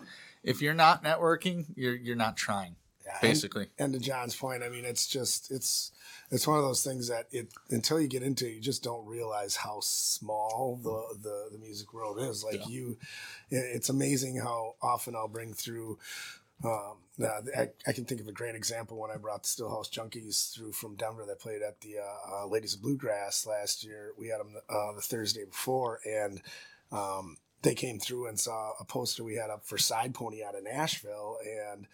if 0.45 0.63
you're 0.63 0.73
not 0.73 1.03
networking, 1.03 1.67
you're 1.75 1.97
you're 1.97 2.17
not 2.17 2.37
trying 2.37 2.77
Yeah, 3.13 3.19
and- 3.29 3.31
basically. 3.31 3.67
and 3.79 3.93
to 3.93 3.99
John's 3.99 4.35
point, 4.37 4.63
I 4.63 4.69
mean, 4.69 4.85
it's 4.85 5.07
just 5.07 5.51
it's 5.51 5.93
it's 6.31 6.47
one 6.47 6.57
of 6.59 6.65
those 6.65 6.83
things 6.83 7.09
that 7.09 7.27
it 7.31 7.53
until 7.71 8.01
you 8.01 8.09
get 8.09 8.23
into 8.23 8.47
it, 8.47 8.55
you 8.55 8.61
just 8.61 8.83
don't 8.83 9.07
realize 9.07 9.57
how 9.57 9.81
small 9.83 10.81
the 10.83 11.19
the, 11.23 11.49
the 11.53 11.59
music 11.59 11.93
world 11.93 12.19
is. 12.21 12.43
Like 12.43 12.61
Yeah. 12.61 12.69
you, 12.69 12.97
it's 13.51 13.89
amazing 13.91 14.37
how 14.37 14.77
often 14.81 15.15
I'll 15.15 15.29
bring 15.29 15.53
through. 15.53 15.99
Um, 16.65 16.99
uh, 17.21 17.41
I, 17.59 17.71
I 17.89 17.93
can 17.93 18.05
think 18.05 18.21
of 18.21 18.29
a 18.29 18.33
great 18.33 18.55
example 18.55 18.97
when 18.97 19.11
I 19.11 19.17
brought 19.17 19.43
the 19.43 19.49
Stillhouse 19.49 19.91
Junkies 19.91 20.55
through 20.55 20.73
from 20.73 20.95
Denver 20.95 21.25
that 21.27 21.41
played 21.41 21.61
at 21.61 21.81
the 21.81 21.97
uh, 21.99 22.45
uh, 22.45 22.47
Ladies 22.47 22.75
of 22.75 22.83
Bluegrass 22.83 23.47
last 23.47 23.83
year. 23.85 24.13
We 24.17 24.29
had 24.29 24.39
them 24.39 24.55
uh, 24.71 24.93
the 24.93 25.01
Thursday 25.03 25.45
before, 25.45 25.99
and 26.07 26.41
um, 26.93 27.37
they 27.63 27.75
came 27.75 27.99
through 27.99 28.29
and 28.29 28.39
saw 28.39 28.75
a 28.79 28.85
poster 28.85 29.25
we 29.25 29.35
had 29.35 29.51
up 29.51 29.67
for 29.67 29.77
Side 29.77 30.15
Pony 30.15 30.45
out 30.45 30.55
of 30.57 30.63
Nashville, 30.63 31.39
and 31.45 31.89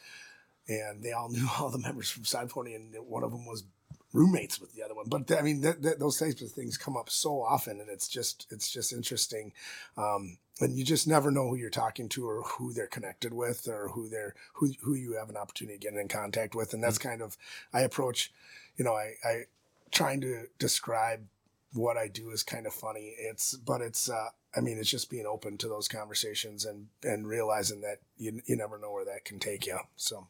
and 0.68 1.02
they 1.02 1.12
all 1.12 1.28
knew 1.33 1.46
all 1.59 1.70
the 1.70 1.78
members 1.78 2.11
from 2.11 2.24
Side 2.24 2.50
Pony, 2.50 2.74
and 2.74 2.94
one 3.07 3.24
of 3.24 3.33
them 3.33 3.46
was 3.46 3.64
roommates 4.12 4.61
with 4.61 4.74
the 4.74 4.83
other 4.83 4.94
one. 4.94 5.07
But 5.09 5.31
I 5.33 5.42
mean, 5.42 5.62
th- 5.62 5.83
th- 5.83 5.98
those 5.98 6.18
types 6.18 6.40
of 6.42 6.50
things 6.50 6.78
come 6.78 6.96
up 6.96 7.11
so 7.11 7.42
often, 7.42 7.81
and 7.81 7.90
it's 7.90 8.09
just 8.09 8.46
it's 8.50 8.70
just 8.70 8.92
interesting, 8.92 9.52
um, 9.96 10.38
and 10.61 10.76
you 10.76 10.85
just 10.85 11.07
never 11.07 11.31
know 11.31 11.48
who 11.48 11.57
you're 11.57 11.70
talking 11.70 12.09
to 12.11 12.28
or 12.28 12.42
who 12.42 12.72
they're 12.72 12.87
connected 12.87 13.33
with 13.33 13.68
or 13.68 13.88
who 13.88 14.09
they're 14.09 14.35
who 14.54 14.72
who 14.83 14.94
you 14.94 15.14
have 15.14 15.28
an 15.28 15.37
opportunity 15.37 15.78
to 15.78 15.90
get 15.90 15.98
in 15.98 16.09
contact 16.09 16.54
with, 16.54 16.72
and 16.72 16.83
that's 16.83 16.98
kind 16.98 17.22
of 17.22 17.37
I 17.72 17.81
approach, 17.81 18.33
you 18.76 18.85
know, 18.85 18.94
I 18.94 19.14
I 19.24 19.42
trying 19.90 20.20
to 20.20 20.44
describe 20.59 21.26
what 21.72 21.96
I 21.96 22.09
do 22.09 22.31
is 22.31 22.42
kind 22.42 22.66
of 22.66 22.72
funny. 22.72 23.14
It's 23.18 23.54
but 23.54 23.81
it's 23.81 24.09
uh, 24.11 24.31
I 24.57 24.61
mean 24.61 24.78
it's 24.78 24.90
just 24.90 25.11
being 25.11 25.26
open 25.26 25.59
to 25.59 25.68
those 25.68 25.88
conversations 25.88 26.64
and 26.64 26.88
and 27.02 27.26
realizing 27.26 27.81
that 27.83 27.98
you 28.16 28.40
you 28.46 28.57
never 28.57 28.78
know 28.78 28.92
where 28.92 29.04
that 29.04 29.24
can 29.24 29.38
take 29.38 29.66
you. 29.66 29.78
So. 29.96 30.28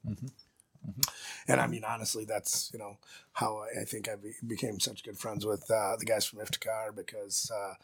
And 1.47 1.61
I 1.61 1.67
mean, 1.67 1.85
honestly, 1.85 2.25
that's 2.25 2.71
you 2.73 2.79
know 2.79 2.97
how 3.33 3.59
I, 3.59 3.83
I 3.83 3.85
think 3.85 4.09
I 4.09 4.17
be, 4.17 4.33
became 4.47 4.81
such 4.81 5.03
good 5.03 5.19
friends 5.19 5.45
with 5.45 5.71
uh, 5.71 5.97
the 5.99 6.05
guys 6.05 6.25
from 6.25 6.39
Iftikhar 6.39 6.95
because 6.95 7.51
uh, 7.55 7.75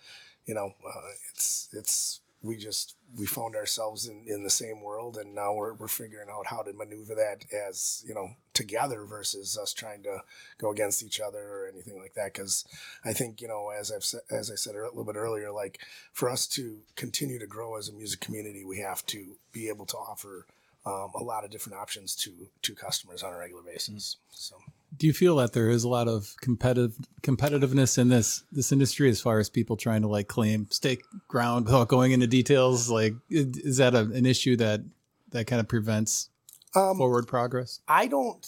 you 0.47 0.55
know 0.55 0.75
uh, 0.87 1.01
it's 1.33 1.69
it's 1.73 2.21
we 2.44 2.57
just 2.57 2.96
we 3.16 3.26
found 3.26 3.57
ourselves 3.57 4.07
in, 4.07 4.24
in 4.26 4.44
the 4.44 4.50
same 4.50 4.83
world 4.83 5.16
and 5.16 5.35
now 5.35 5.54
we're, 5.54 5.72
we're 5.74 5.88
figuring 5.88 6.28
out 6.30 6.46
how 6.46 6.62
to 6.62 6.72
maneuver 6.74 7.14
that 7.14 7.44
as 7.68 8.04
you 8.07 8.14
know 8.14 8.28
together 8.52 9.04
versus 9.04 9.57
us 9.57 9.72
trying 9.72 10.02
to 10.02 10.18
go 10.59 10.70
against 10.70 11.02
each 11.02 11.20
other 11.20 11.38
or 11.38 11.70
anything 11.72 11.98
like 11.98 12.12
that. 12.14 12.35
Because 12.35 12.64
I 13.04 13.12
think 13.14 13.40
you 13.40 13.48
know 13.48 13.70
as 13.70 13.90
I've 13.90 14.04
said, 14.04 14.20
as 14.30 14.50
I 14.50 14.57
said 14.57 14.74
a 14.74 14.83
little 14.83 15.04
bit 15.04 15.16
earlier 15.16 15.50
like 15.50 15.80
for 16.12 16.28
us 16.28 16.46
to 16.48 16.80
continue 16.96 17.38
to 17.38 17.46
grow 17.46 17.76
as 17.76 17.88
a 17.88 17.92
music 17.92 18.20
community 18.20 18.64
we 18.64 18.78
have 18.80 19.04
to 19.07 19.37
be 19.52 19.68
able 19.68 19.87
to 19.87 19.96
offer 19.96 20.46
um, 20.87 21.12
a 21.14 21.22
lot 21.22 21.44
of 21.44 21.50
different 21.50 21.78
options 21.78 22.14
to 22.16 22.30
to 22.62 22.74
customers 22.74 23.22
on 23.22 23.33
a 23.33 23.38
regular 23.38 23.62
basis. 23.62 24.18
So 24.30 24.57
Do 24.96 25.07
you 25.07 25.12
feel 25.12 25.37
that 25.37 25.52
there 25.52 25.70
is 25.70 25.85
a 25.85 25.88
lot 25.88 26.09
of 26.09 26.35
competitive 26.40 26.96
competitiveness 27.22 27.98
in 27.98 28.09
this 28.09 28.44
this 28.52 28.70
industry 28.72 29.09
as 29.11 29.20
far 29.20 29.38
as 29.38 29.48
people 29.48 29.76
trying 29.76 30.02
to 30.02 30.09
like 30.09 30.28
claim 30.28 30.68
stake 30.70 31.02
ground 31.28 31.66
without 31.66 31.88
going 31.88 32.12
into 32.12 32.26
details? 32.26 32.90
Like, 32.90 33.14
is 33.30 33.78
that 33.78 33.94
a, 33.94 34.00
an 34.00 34.26
issue 34.26 34.57
that 34.57 34.83
that 35.30 35.46
kind 35.46 35.61
of 35.61 35.68
prevents 35.68 36.30
um, 36.74 36.96
forward 36.96 37.26
progress? 37.26 37.80
I 37.88 38.07
don't, 38.07 38.46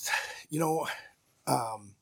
you 0.50 0.60
know, 0.60 0.86
um, 1.46 1.94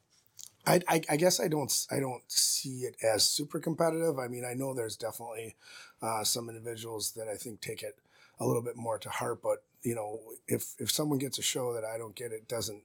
I, 0.66 0.80
I, 0.88 1.00
I 1.10 1.16
guess 1.16 1.40
I 1.40 1.48
don't, 1.48 1.72
I 1.90 2.00
don't 2.00 2.22
see 2.28 2.80
it 2.80 2.96
as 3.02 3.24
super 3.24 3.58
competitive. 3.58 4.18
I 4.18 4.28
mean, 4.28 4.44
I 4.44 4.54
know 4.54 4.74
there's 4.74 4.96
definitely 4.96 5.56
uh, 6.00 6.24
some 6.24 6.48
individuals 6.48 7.12
that 7.12 7.28
I 7.28 7.36
think 7.36 7.60
take 7.60 7.82
it 7.82 7.98
a 8.40 8.46
little 8.46 8.62
bit 8.62 8.76
more 8.76 8.98
to 8.98 9.08
heart, 9.08 9.42
but 9.42 9.62
you 9.84 9.94
know, 9.94 10.18
if 10.48 10.74
if 10.78 10.90
someone 10.90 11.18
gets 11.18 11.38
a 11.38 11.42
show 11.42 11.74
that 11.74 11.84
I 11.84 11.98
don't 11.98 12.16
get, 12.16 12.32
it 12.32 12.48
doesn't 12.48 12.82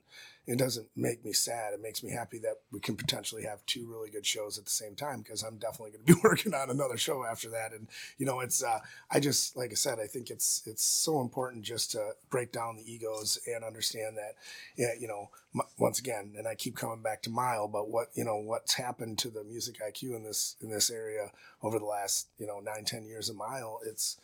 it 0.50 0.58
doesn't 0.58 0.88
make 0.96 1.24
me 1.24 1.32
sad. 1.32 1.74
It 1.74 1.82
makes 1.82 2.04
me 2.04 2.12
happy 2.12 2.40
that 2.40 2.56
we 2.72 2.80
can 2.80 2.96
potentially 2.96 3.44
have 3.44 3.64
two 3.68 3.86
really 3.88 4.10
good 4.10 4.26
shows 4.26 4.58
at 4.58 4.66
the 4.66 4.72
same 4.72 4.96
time 4.96 5.22
because 5.22 5.44
I'm 5.44 5.58
definitely 5.58 5.92
going 5.92 6.06
to 6.06 6.14
be 6.16 6.20
working 6.24 6.56
on 6.56 6.72
another 6.72 6.98
show 6.98 7.24
after 7.24 7.50
that. 7.52 7.72
And 7.72 7.88
you 8.18 8.26
know, 8.26 8.40
it's 8.40 8.64
uh, 8.64 8.80
I 9.12 9.20
just 9.20 9.56
like 9.56 9.72
I 9.72 9.76
said, 9.76 10.00
I 10.00 10.08
think 10.08 10.30
it's 10.30 10.64
it's 10.66 10.84
so 10.84 11.22
important 11.22 11.64
just 11.64 11.92
to 11.92 12.12
break 12.30 12.52
down 12.52 12.78
the 12.78 12.92
egos 12.92 13.40
and 13.48 13.64
understand 13.64 14.18
that, 14.18 14.36
yeah, 14.76 14.92
you 15.00 15.08
know, 15.08 15.30
once 15.78 16.00
again, 16.00 16.34
and 16.36 16.48
I 16.48 16.56
keep 16.56 16.76
coming 16.76 17.02
back 17.02 17.22
to 17.24 17.30
Mile, 17.30 17.68
but 17.68 17.90
what 17.90 18.10
you 18.14 18.24
know 18.24 18.38
what's 18.38 18.74
happened 18.74 19.20
to 19.20 19.30
the 19.30 19.44
music 19.44 19.76
IQ 19.80 20.16
in 20.16 20.24
this 20.24 20.56
in 20.62 20.70
this 20.70 20.90
area 20.90 21.32
over 21.62 21.80
the 21.80 21.86
last 21.86 22.28
you 22.38 22.48
know 22.48 22.60
nine 22.60 22.86
ten 22.86 23.06
years 23.06 23.30
of 23.30 23.36
Mile, 23.36 23.80
it's 23.86 24.18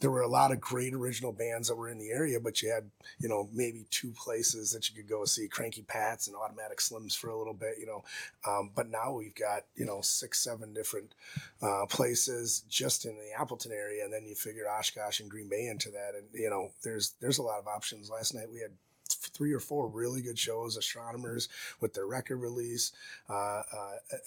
there 0.00 0.10
were 0.10 0.22
a 0.22 0.28
lot 0.28 0.52
of 0.52 0.60
great 0.60 0.94
original 0.94 1.32
bands 1.32 1.68
that 1.68 1.76
were 1.76 1.88
in 1.88 1.98
the 1.98 2.10
area, 2.10 2.38
but 2.38 2.62
you 2.62 2.70
had, 2.70 2.88
you 3.18 3.28
know, 3.28 3.48
maybe 3.52 3.84
two 3.90 4.12
places 4.12 4.70
that 4.70 4.88
you 4.88 4.94
could 4.94 5.08
go 5.08 5.24
see 5.24 5.48
Cranky 5.48 5.82
Pats 5.82 6.28
and 6.28 6.36
Automatic 6.36 6.78
Slims 6.78 7.16
for 7.16 7.30
a 7.30 7.36
little 7.36 7.54
bit, 7.54 7.74
you 7.78 7.86
know. 7.86 8.04
Um, 8.46 8.70
but 8.74 8.88
now 8.88 9.12
we've 9.12 9.34
got, 9.34 9.62
you 9.74 9.84
know, 9.84 10.00
six, 10.00 10.38
seven 10.38 10.72
different 10.72 11.14
uh, 11.62 11.86
places 11.86 12.62
just 12.68 13.06
in 13.06 13.16
the 13.16 13.32
Appleton 13.38 13.72
area. 13.72 14.04
And 14.04 14.12
then 14.12 14.24
you 14.24 14.36
figure 14.36 14.68
Oshkosh 14.68 15.20
and 15.20 15.30
Green 15.30 15.48
Bay 15.48 15.66
into 15.66 15.90
that. 15.90 16.12
And, 16.16 16.26
you 16.32 16.50
know, 16.50 16.70
there's, 16.84 17.14
there's 17.20 17.38
a 17.38 17.42
lot 17.42 17.58
of 17.58 17.66
options. 17.66 18.08
Last 18.08 18.34
night 18.34 18.50
we 18.52 18.60
had 18.60 18.72
three 19.20 19.52
or 19.52 19.60
four 19.60 19.88
really 19.88 20.22
good 20.22 20.38
shows. 20.38 20.76
Astronomers 20.76 21.48
with 21.80 21.94
their 21.94 22.06
record 22.06 22.36
release, 22.36 22.92
uh, 23.28 23.32
uh, 23.32 23.62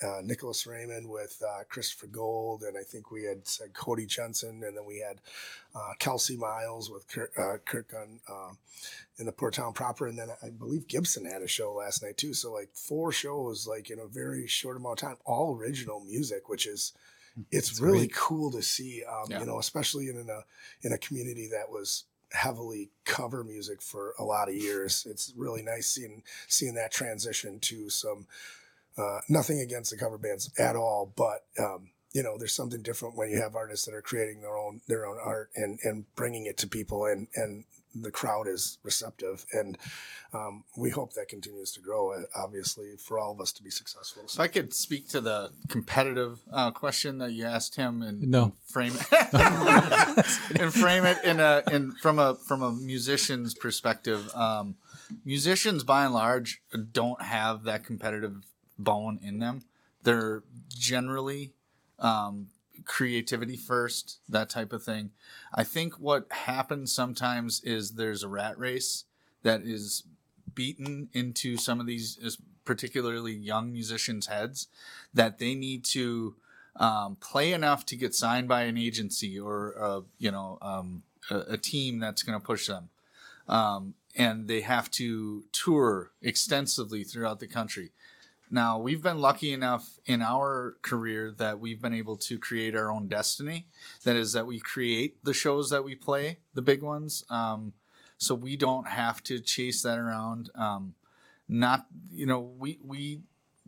uh, 0.03 0.21
Nicholas 0.23 0.67
Raymond 0.67 1.09
with 1.09 1.41
uh, 1.47 1.63
Christopher 1.69 2.07
Gold, 2.07 2.63
and 2.63 2.77
I 2.77 2.83
think 2.83 3.11
we 3.11 3.23
had 3.23 3.47
said 3.47 3.73
Cody 3.73 4.05
Jensen, 4.05 4.63
and 4.63 4.77
then 4.77 4.85
we 4.85 4.99
had 4.99 5.19
uh, 5.75 5.93
Kelsey 5.99 6.37
Miles 6.37 6.89
with 6.89 7.07
Kirk, 7.07 7.31
uh, 7.37 7.57
Kirk 7.65 7.93
on 7.95 8.19
um, 8.29 8.57
in 9.17 9.25
the 9.25 9.31
Port 9.31 9.53
Town 9.53 9.73
proper, 9.73 10.07
and 10.07 10.17
then 10.17 10.29
I 10.43 10.49
believe 10.49 10.87
Gibson 10.87 11.25
had 11.25 11.41
a 11.41 11.47
show 11.47 11.73
last 11.73 12.03
night 12.03 12.17
too. 12.17 12.33
So 12.33 12.51
like 12.51 12.69
four 12.73 13.11
shows, 13.11 13.67
like 13.67 13.89
in 13.89 13.99
a 13.99 14.07
very 14.07 14.47
short 14.47 14.77
amount 14.77 15.01
of 15.01 15.09
time, 15.09 15.17
all 15.25 15.55
original 15.55 15.99
music, 15.99 16.49
which 16.49 16.67
is 16.67 16.93
it's 17.51 17.79
really 17.79 18.07
great. 18.07 18.13
cool 18.13 18.51
to 18.51 18.61
see. 18.61 19.03
Um, 19.03 19.25
Yeah. 19.29 19.39
You 19.39 19.45
know, 19.45 19.59
especially 19.59 20.09
in 20.09 20.29
a 20.29 20.43
in 20.85 20.91
a 20.91 20.97
community 20.97 21.47
that 21.51 21.69
was 21.69 22.05
heavily 22.33 22.89
cover 23.05 23.43
music 23.43 23.81
for 23.81 24.13
a 24.19 24.23
lot 24.23 24.49
of 24.49 24.55
years. 24.55 25.05
It's 25.09 25.33
really 25.35 25.61
nice 25.61 25.87
seeing 25.87 26.23
seeing 26.47 26.75
that 26.75 26.91
transition 26.91 27.59
to 27.61 27.89
some. 27.89 28.27
Uh, 28.97 29.21
nothing 29.29 29.61
against 29.61 29.89
the 29.89 29.97
cover 29.97 30.17
bands 30.17 30.51
at 30.59 30.75
all, 30.75 31.13
but 31.15 31.45
um, 31.57 31.91
you 32.13 32.21
know, 32.21 32.37
there's 32.37 32.53
something 32.53 32.81
different 32.81 33.15
when 33.15 33.29
you 33.29 33.41
have 33.41 33.55
artists 33.55 33.85
that 33.85 33.95
are 33.95 34.01
creating 34.01 34.41
their 34.41 34.57
own 34.57 34.81
their 34.87 35.05
own 35.05 35.17
art 35.23 35.49
and 35.55 35.79
and 35.83 36.13
bringing 36.15 36.45
it 36.45 36.57
to 36.57 36.67
people, 36.67 37.05
and 37.05 37.27
and 37.35 37.63
the 37.93 38.11
crowd 38.11 38.47
is 38.47 38.77
receptive, 38.83 39.45
and 39.53 39.77
um, 40.33 40.63
we 40.77 40.89
hope 40.89 41.13
that 41.13 41.27
continues 41.27 41.71
to 41.73 41.81
grow. 41.81 42.13
uh, 42.13 42.21
Obviously, 42.35 42.95
for 42.97 43.19
all 43.19 43.31
of 43.31 43.41
us 43.41 43.51
to 43.53 43.63
be 43.63 43.69
successful. 43.69 44.23
So 44.27 44.41
I 44.41 44.47
could 44.47 44.73
speak 44.73 45.09
to 45.09 45.19
the 45.21 45.51
competitive 45.67 46.39
uh, 46.51 46.71
question 46.71 47.17
that 47.17 47.31
you 47.33 47.45
asked 47.45 47.75
him 47.75 48.01
and 48.01 48.21
No. 48.29 48.53
frame 48.65 48.93
it 48.95 49.33
and 50.61 50.73
frame 50.73 51.05
it 51.05 51.17
in 51.23 51.39
a 51.39 51.63
in 51.71 51.91
from 51.93 52.19
a 52.19 52.35
from 52.35 52.61
a 52.61 52.71
musician's 52.71 53.53
perspective. 53.53 54.29
Um, 54.35 54.75
musicians, 55.25 55.83
by 55.83 56.05
and 56.05 56.13
large, 56.13 56.61
don't 56.91 57.21
have 57.21 57.63
that 57.63 57.83
competitive 57.83 58.43
bone 58.79 59.19
in 59.21 59.39
them. 59.39 59.63
They're 60.03 60.43
generally 60.69 61.51
um, 61.99 62.47
creativity 62.85 63.57
first, 63.57 64.19
that 64.29 64.49
type 64.49 64.73
of 64.73 64.83
thing. 64.83 65.11
I 65.53 65.63
think 65.63 65.95
what 65.95 66.31
happens 66.31 66.91
sometimes 66.91 67.61
is 67.63 67.91
there's 67.91 68.23
a 68.23 68.27
rat 68.27 68.57
race 68.57 69.05
that 69.43 69.61
is 69.61 70.03
beaten 70.53 71.09
into 71.13 71.57
some 71.57 71.79
of 71.79 71.85
these, 71.85 72.37
particularly 72.65 73.33
young 73.33 73.71
musicians' 73.71 74.27
heads, 74.27 74.67
that 75.13 75.39
they 75.39 75.55
need 75.55 75.83
to 75.85 76.35
um, 76.75 77.17
play 77.19 77.53
enough 77.53 77.85
to 77.87 77.95
get 77.95 78.15
signed 78.15 78.47
by 78.47 78.63
an 78.63 78.77
agency 78.77 79.39
or 79.39 79.75
uh, 79.79 80.01
you 80.17 80.31
know 80.31 80.57
um, 80.61 81.03
a, 81.29 81.39
a 81.53 81.57
team 81.57 81.99
that's 81.99 82.23
going 82.23 82.39
to 82.39 82.45
push 82.45 82.67
them. 82.67 82.89
Um, 83.47 83.95
and 84.15 84.47
they 84.47 84.61
have 84.61 84.91
to 84.91 85.43
tour 85.51 86.11
extensively 86.21 87.03
throughout 87.03 87.39
the 87.39 87.47
country. 87.47 87.91
Now, 88.53 88.77
we've 88.79 89.01
been 89.01 89.19
lucky 89.19 89.53
enough 89.53 89.97
in 90.05 90.21
our 90.21 90.75
career 90.81 91.33
that 91.37 91.61
we've 91.61 91.81
been 91.81 91.93
able 91.93 92.17
to 92.17 92.37
create 92.37 92.75
our 92.75 92.91
own 92.91 93.07
destiny. 93.07 93.65
That 94.03 94.17
is, 94.17 94.33
that 94.33 94.45
we 94.45 94.59
create 94.59 95.23
the 95.23 95.33
shows 95.33 95.69
that 95.69 95.85
we 95.85 95.95
play, 95.95 96.39
the 96.53 96.61
big 96.61 96.83
ones. 96.83 97.23
Um, 97.29 97.71
so 98.17 98.35
we 98.35 98.57
don't 98.57 98.89
have 98.89 99.23
to 99.23 99.39
chase 99.39 99.81
that 99.83 99.97
around. 99.97 100.49
Um, 100.53 100.95
not, 101.47 101.87
you 102.11 102.25
know, 102.25 102.41
we, 102.41 102.77
we, 102.83 103.21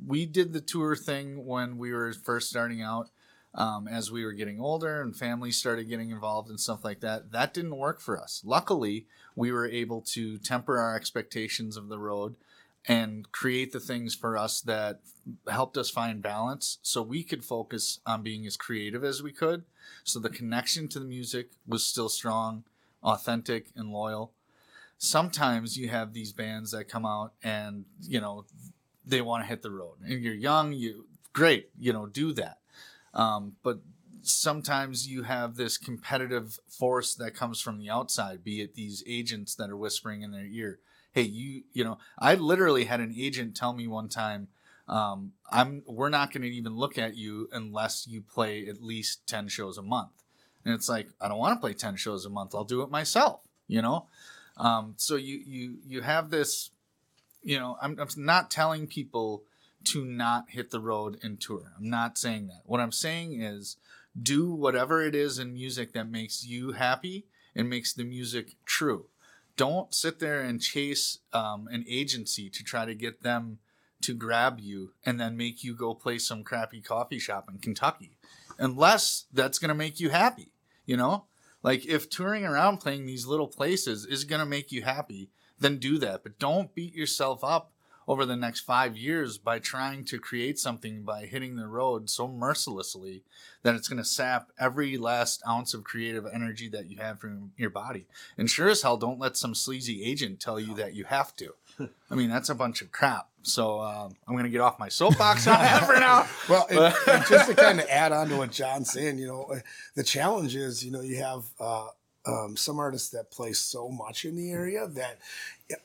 we 0.05 0.25
did 0.25 0.51
the 0.51 0.61
tour 0.61 0.97
thing 0.97 1.45
when 1.45 1.77
we 1.77 1.93
were 1.93 2.11
first 2.11 2.49
starting 2.49 2.81
out. 2.81 3.09
Um, 3.55 3.87
as 3.87 4.11
we 4.11 4.25
were 4.25 4.33
getting 4.33 4.59
older 4.59 4.99
and 4.99 5.15
families 5.15 5.57
started 5.57 5.87
getting 5.87 6.09
involved 6.09 6.49
and 6.49 6.59
stuff 6.59 6.83
like 6.83 7.01
that, 7.01 7.31
that 7.31 7.53
didn't 7.53 7.77
work 7.77 8.01
for 8.01 8.19
us. 8.19 8.41
Luckily, 8.43 9.05
we 9.35 9.51
were 9.51 9.67
able 9.67 10.01
to 10.01 10.39
temper 10.39 10.79
our 10.79 10.95
expectations 10.95 11.77
of 11.77 11.87
the 11.87 11.99
road 11.99 12.35
and 12.85 13.31
create 13.31 13.71
the 13.71 13.79
things 13.79 14.13
for 14.13 14.37
us 14.37 14.61
that 14.61 14.99
helped 15.49 15.77
us 15.77 15.89
find 15.89 16.21
balance 16.21 16.79
so 16.81 17.01
we 17.01 17.23
could 17.23 17.45
focus 17.45 17.99
on 18.05 18.23
being 18.23 18.45
as 18.45 18.57
creative 18.57 19.03
as 19.03 19.23
we 19.23 19.31
could. 19.31 19.63
So 20.03 20.19
the 20.19 20.29
connection 20.29 20.87
to 20.89 20.99
the 20.99 21.05
music 21.05 21.51
was 21.65 21.83
still 21.85 22.09
strong, 22.09 22.65
authentic, 23.01 23.67
and 23.75 23.89
loyal. 23.89 24.33
Sometimes 24.97 25.77
you 25.77 25.89
have 25.89 26.13
these 26.13 26.33
bands 26.33 26.71
that 26.71 26.89
come 26.89 27.05
out 27.05 27.33
and, 27.41 27.85
you 28.01 28.19
know, 28.19 28.45
they 29.05 29.21
want 29.21 29.43
to 29.43 29.47
hit 29.47 29.61
the 29.61 29.71
road. 29.71 29.95
And 30.05 30.21
you're 30.21 30.33
young, 30.33 30.73
you 30.73 31.05
great, 31.31 31.69
you 31.77 31.93
know, 31.93 32.05
do 32.05 32.33
that. 32.33 32.59
Um, 33.13 33.53
but 33.63 33.79
sometimes 34.21 35.07
you 35.07 35.23
have 35.23 35.55
this 35.55 35.77
competitive 35.77 36.59
force 36.67 37.13
that 37.15 37.35
comes 37.35 37.59
from 37.61 37.77
the 37.79 37.89
outside, 37.89 38.43
be 38.43 38.61
it 38.61 38.75
these 38.75 39.03
agents 39.07 39.55
that 39.55 39.69
are 39.69 39.77
whispering 39.77 40.21
in 40.21 40.31
their 40.31 40.45
ear, 40.45 40.79
"Hey, 41.13 41.23
you, 41.23 41.63
you 41.71 41.83
know." 41.83 41.97
I 42.19 42.35
literally 42.35 42.85
had 42.85 42.99
an 42.99 43.13
agent 43.17 43.55
tell 43.55 43.73
me 43.73 43.87
one 43.87 44.09
time, 44.09 44.49
um, 44.87 45.33
"I'm, 45.51 45.83
we're 45.85 46.09
not 46.09 46.33
going 46.33 46.43
to 46.43 46.49
even 46.49 46.75
look 46.75 46.97
at 46.97 47.15
you 47.15 47.49
unless 47.51 48.07
you 48.07 48.21
play 48.21 48.67
at 48.67 48.81
least 48.83 49.25
ten 49.27 49.47
shows 49.47 49.77
a 49.77 49.83
month." 49.83 50.11
And 50.65 50.73
it's 50.73 50.89
like, 50.89 51.09
I 51.19 51.27
don't 51.27 51.39
want 51.39 51.55
to 51.57 51.61
play 51.61 51.73
ten 51.73 51.95
shows 51.95 52.25
a 52.25 52.29
month. 52.29 52.53
I'll 52.55 52.63
do 52.63 52.81
it 52.81 52.89
myself, 52.89 53.41
you 53.67 53.81
know. 53.81 54.07
Um, 54.57 54.93
so 54.97 55.15
you 55.15 55.41
you 55.45 55.77
you 55.85 56.01
have 56.01 56.29
this 56.29 56.71
you 57.43 57.59
know, 57.59 57.77
I'm, 57.81 57.99
I'm 57.99 58.07
not 58.17 58.49
telling 58.49 58.87
people 58.87 59.43
to 59.85 60.05
not 60.05 60.45
hit 60.49 60.71
the 60.71 60.79
road 60.79 61.19
and 61.21 61.39
tour. 61.39 61.73
I'm 61.77 61.89
not 61.89 62.17
saying 62.17 62.47
that. 62.47 62.61
What 62.65 62.79
I'm 62.79 62.91
saying 62.91 63.41
is 63.41 63.77
do 64.21 64.51
whatever 64.51 65.05
it 65.05 65.13
is 65.13 65.39
in 65.39 65.53
music 65.53 65.93
that 65.93 66.09
makes 66.09 66.45
you 66.45 66.71
happy 66.71 67.25
and 67.53 67.69
makes 67.69 67.93
the 67.93 68.05
music 68.05 68.55
true. 68.65 69.07
Don't 69.55 69.93
sit 69.93 70.19
there 70.19 70.41
and 70.41 70.61
chase 70.61 71.19
um, 71.31 71.67
an 71.71 71.85
agency 71.87 72.49
to 72.49 72.63
try 72.63 72.85
to 72.85 72.95
get 72.95 73.21
them 73.21 73.59
to 74.01 74.13
grab 74.13 74.59
you 74.59 74.93
and 75.05 75.19
then 75.19 75.37
make 75.37 75.63
you 75.63 75.75
go 75.75 75.93
play 75.93 76.17
some 76.17 76.43
crappy 76.43 76.81
coffee 76.81 77.19
shop 77.19 77.49
in 77.49 77.59
Kentucky, 77.59 78.17
unless 78.57 79.25
that's 79.31 79.59
going 79.59 79.69
to 79.69 79.75
make 79.75 79.99
you 79.99 80.09
happy. 80.09 80.51
You 80.85 80.97
know, 80.97 81.25
like 81.61 81.85
if 81.85 82.09
touring 82.09 82.45
around 82.45 82.77
playing 82.77 83.05
these 83.05 83.25
little 83.25 83.47
places 83.47 84.05
is 84.05 84.25
going 84.25 84.39
to 84.39 84.45
make 84.45 84.71
you 84.71 84.81
happy, 84.81 85.29
then 85.59 85.77
do 85.77 85.97
that. 85.99 86.23
But 86.23 86.39
don't 86.39 86.73
beat 86.73 86.93
yourself 86.93 87.43
up 87.43 87.72
over 88.07 88.25
the 88.25 88.35
next 88.35 88.61
five 88.61 88.97
years 88.97 89.37
by 89.37 89.59
trying 89.59 90.03
to 90.05 90.19
create 90.19 90.59
something 90.59 91.03
by 91.03 91.25
hitting 91.25 91.55
the 91.55 91.67
road 91.67 92.09
so 92.09 92.27
mercilessly 92.27 93.23
that 93.63 93.75
it's 93.75 93.87
going 93.87 93.97
to 93.97 94.05
sap 94.05 94.49
every 94.59 94.97
last 94.97 95.41
ounce 95.47 95.73
of 95.73 95.83
creative 95.83 96.25
energy 96.31 96.67
that 96.69 96.89
you 96.89 96.97
have 96.97 97.19
from 97.19 97.51
your 97.57 97.69
body. 97.69 98.05
And 98.37 98.49
sure 98.49 98.69
as 98.69 98.81
hell, 98.81 98.97
don't 98.97 99.19
let 99.19 99.37
some 99.37 99.55
sleazy 99.55 100.03
agent 100.03 100.39
tell 100.39 100.59
you 100.59 100.73
that 100.75 100.93
you 100.95 101.05
have 101.05 101.35
to. 101.37 101.55
I 102.11 102.15
mean, 102.15 102.29
that's 102.29 102.49
a 102.49 102.55
bunch 102.55 102.81
of 102.81 102.91
crap. 102.91 103.29
So 103.41 103.81
um, 103.81 104.15
I'm 104.27 104.35
going 104.35 104.45
to 104.45 104.49
get 104.49 104.61
off 104.61 104.79
my 104.79 104.89
soapbox 104.89 105.47
on 105.47 105.59
that 105.59 105.85
for 105.85 105.99
now. 105.99 106.27
Well, 106.49 106.67
and, 106.69 106.93
and 107.07 107.25
just 107.25 107.49
to 107.49 107.55
kind 107.61 107.79
of 107.79 107.87
add 107.87 108.11
on 108.11 108.27
to 108.29 108.37
what 108.37 108.51
John's 108.51 108.91
saying, 108.91 109.17
you 109.17 109.27
know, 109.27 109.55
the 109.95 110.03
challenge 110.03 110.55
is, 110.55 110.83
you 110.83 110.91
know, 110.91 111.01
you 111.01 111.17
have 111.17 111.45
uh, 111.59 111.87
um, 112.25 112.55
some 112.55 112.79
artists 112.79 113.09
that 113.09 113.31
play 113.31 113.51
so 113.51 113.89
much 113.89 114.23
in 114.23 114.35
the 114.35 114.51
area 114.51 114.87
that, 114.87 115.19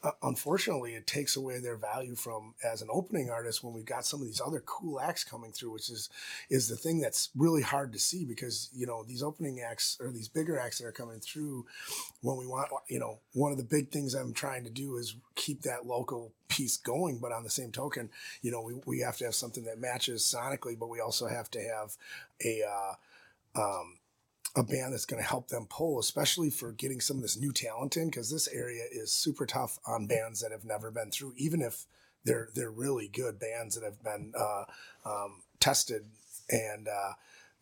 uh, 0.05 0.13
unfortunately, 0.23 0.95
it 0.95 1.07
takes 1.07 1.35
away 1.37 1.59
their 1.59 1.77
value 1.77 2.15
from 2.15 2.55
as 2.65 2.81
an 2.81 2.89
opening 2.93 3.29
artist 3.29 3.65
when 3.65 3.75
we've 3.75 3.85
got 3.85 4.05
some 4.05 4.21
of 4.21 4.27
these 4.27 4.41
other 4.41 4.63
cool 4.65 5.01
acts 5.01 5.25
coming 5.25 5.51
through, 5.51 5.73
which 5.73 5.91
is 5.91 6.09
is 6.49 6.69
the 6.69 6.77
thing 6.77 7.01
that's 7.01 7.31
really 7.37 7.63
hard 7.63 7.93
to 7.93 7.99
see 7.99 8.25
because 8.25 8.71
you 8.73 8.87
know 8.87 9.03
these 9.03 9.23
opening 9.23 9.61
acts 9.61 9.97
or 10.01 10.13
these 10.13 10.29
bigger 10.29 10.59
acts 10.59 10.79
that 10.79 10.87
are 10.87 10.93
coming 10.93 11.19
through 11.19 11.67
when 12.21 12.37
we 12.37 12.47
want, 12.47 12.69
you 12.89 12.99
know, 12.99 13.19
one 13.33 13.53
of 13.53 13.59
the 13.59 13.65
big 13.65 13.91
things 13.91 14.15
I'm 14.15 14.33
trying 14.33 14.65
to 14.65 14.71
do 14.71 14.97
is 14.97 15.17
keep 15.35 15.63
that 15.63 15.87
local 15.87 16.33
piece 16.49 16.77
going. 16.77 17.19
But 17.19 17.33
on 17.33 17.45
the 17.45 17.51
same 17.51 17.73
token, 17.73 18.11
you 18.43 18.51
know, 18.51 18.63
we, 18.63 18.75
we 18.87 19.01
have 19.01 19.17
to 19.19 19.25
have 19.25 19.35
something 19.35 19.65
that 19.65 19.81
matches 19.81 20.23
sonically, 20.23 20.79
but 20.79 20.89
we 20.89 21.01
also 21.01 21.27
have 21.27 21.51
to 21.53 21.61
have 21.61 21.97
a 22.45 22.63
uh, 22.63 22.95
um, 23.61 23.98
a 24.59 24.63
band 24.65 24.93
that's 24.93 25.07
going 25.07 25.23
to 25.23 25.29
help 25.29 25.49
them 25.49 25.67
pull, 25.71 26.01
especially 26.01 26.51
for 26.51 26.73
getting 26.73 27.01
some 27.01 27.17
of 27.17 27.23
this 27.23 27.39
new 27.39 27.53
talent 27.53 27.97
in, 27.97 28.07
because 28.07 28.31
this 28.31 28.49
area 28.49 28.83
is 28.91 29.13
super 29.13 29.47
tough 29.47 29.79
on 29.87 30.07
bands 30.07 30.41
that 30.41 30.51
have 30.51 30.65
never 30.65 30.91
been 30.91 31.11
through, 31.11 31.33
even 31.37 31.63
if 31.63 31.87
they're 32.25 32.49
they're 32.55 32.71
really 32.71 33.09
good 33.09 33.39
bands 33.39 33.77
that 33.77 33.85
have 33.85 34.03
been 34.03 34.33
uh, 34.39 34.65
um, 35.07 35.43
tested 35.61 36.05
and. 36.51 36.89
Uh, 36.89 37.13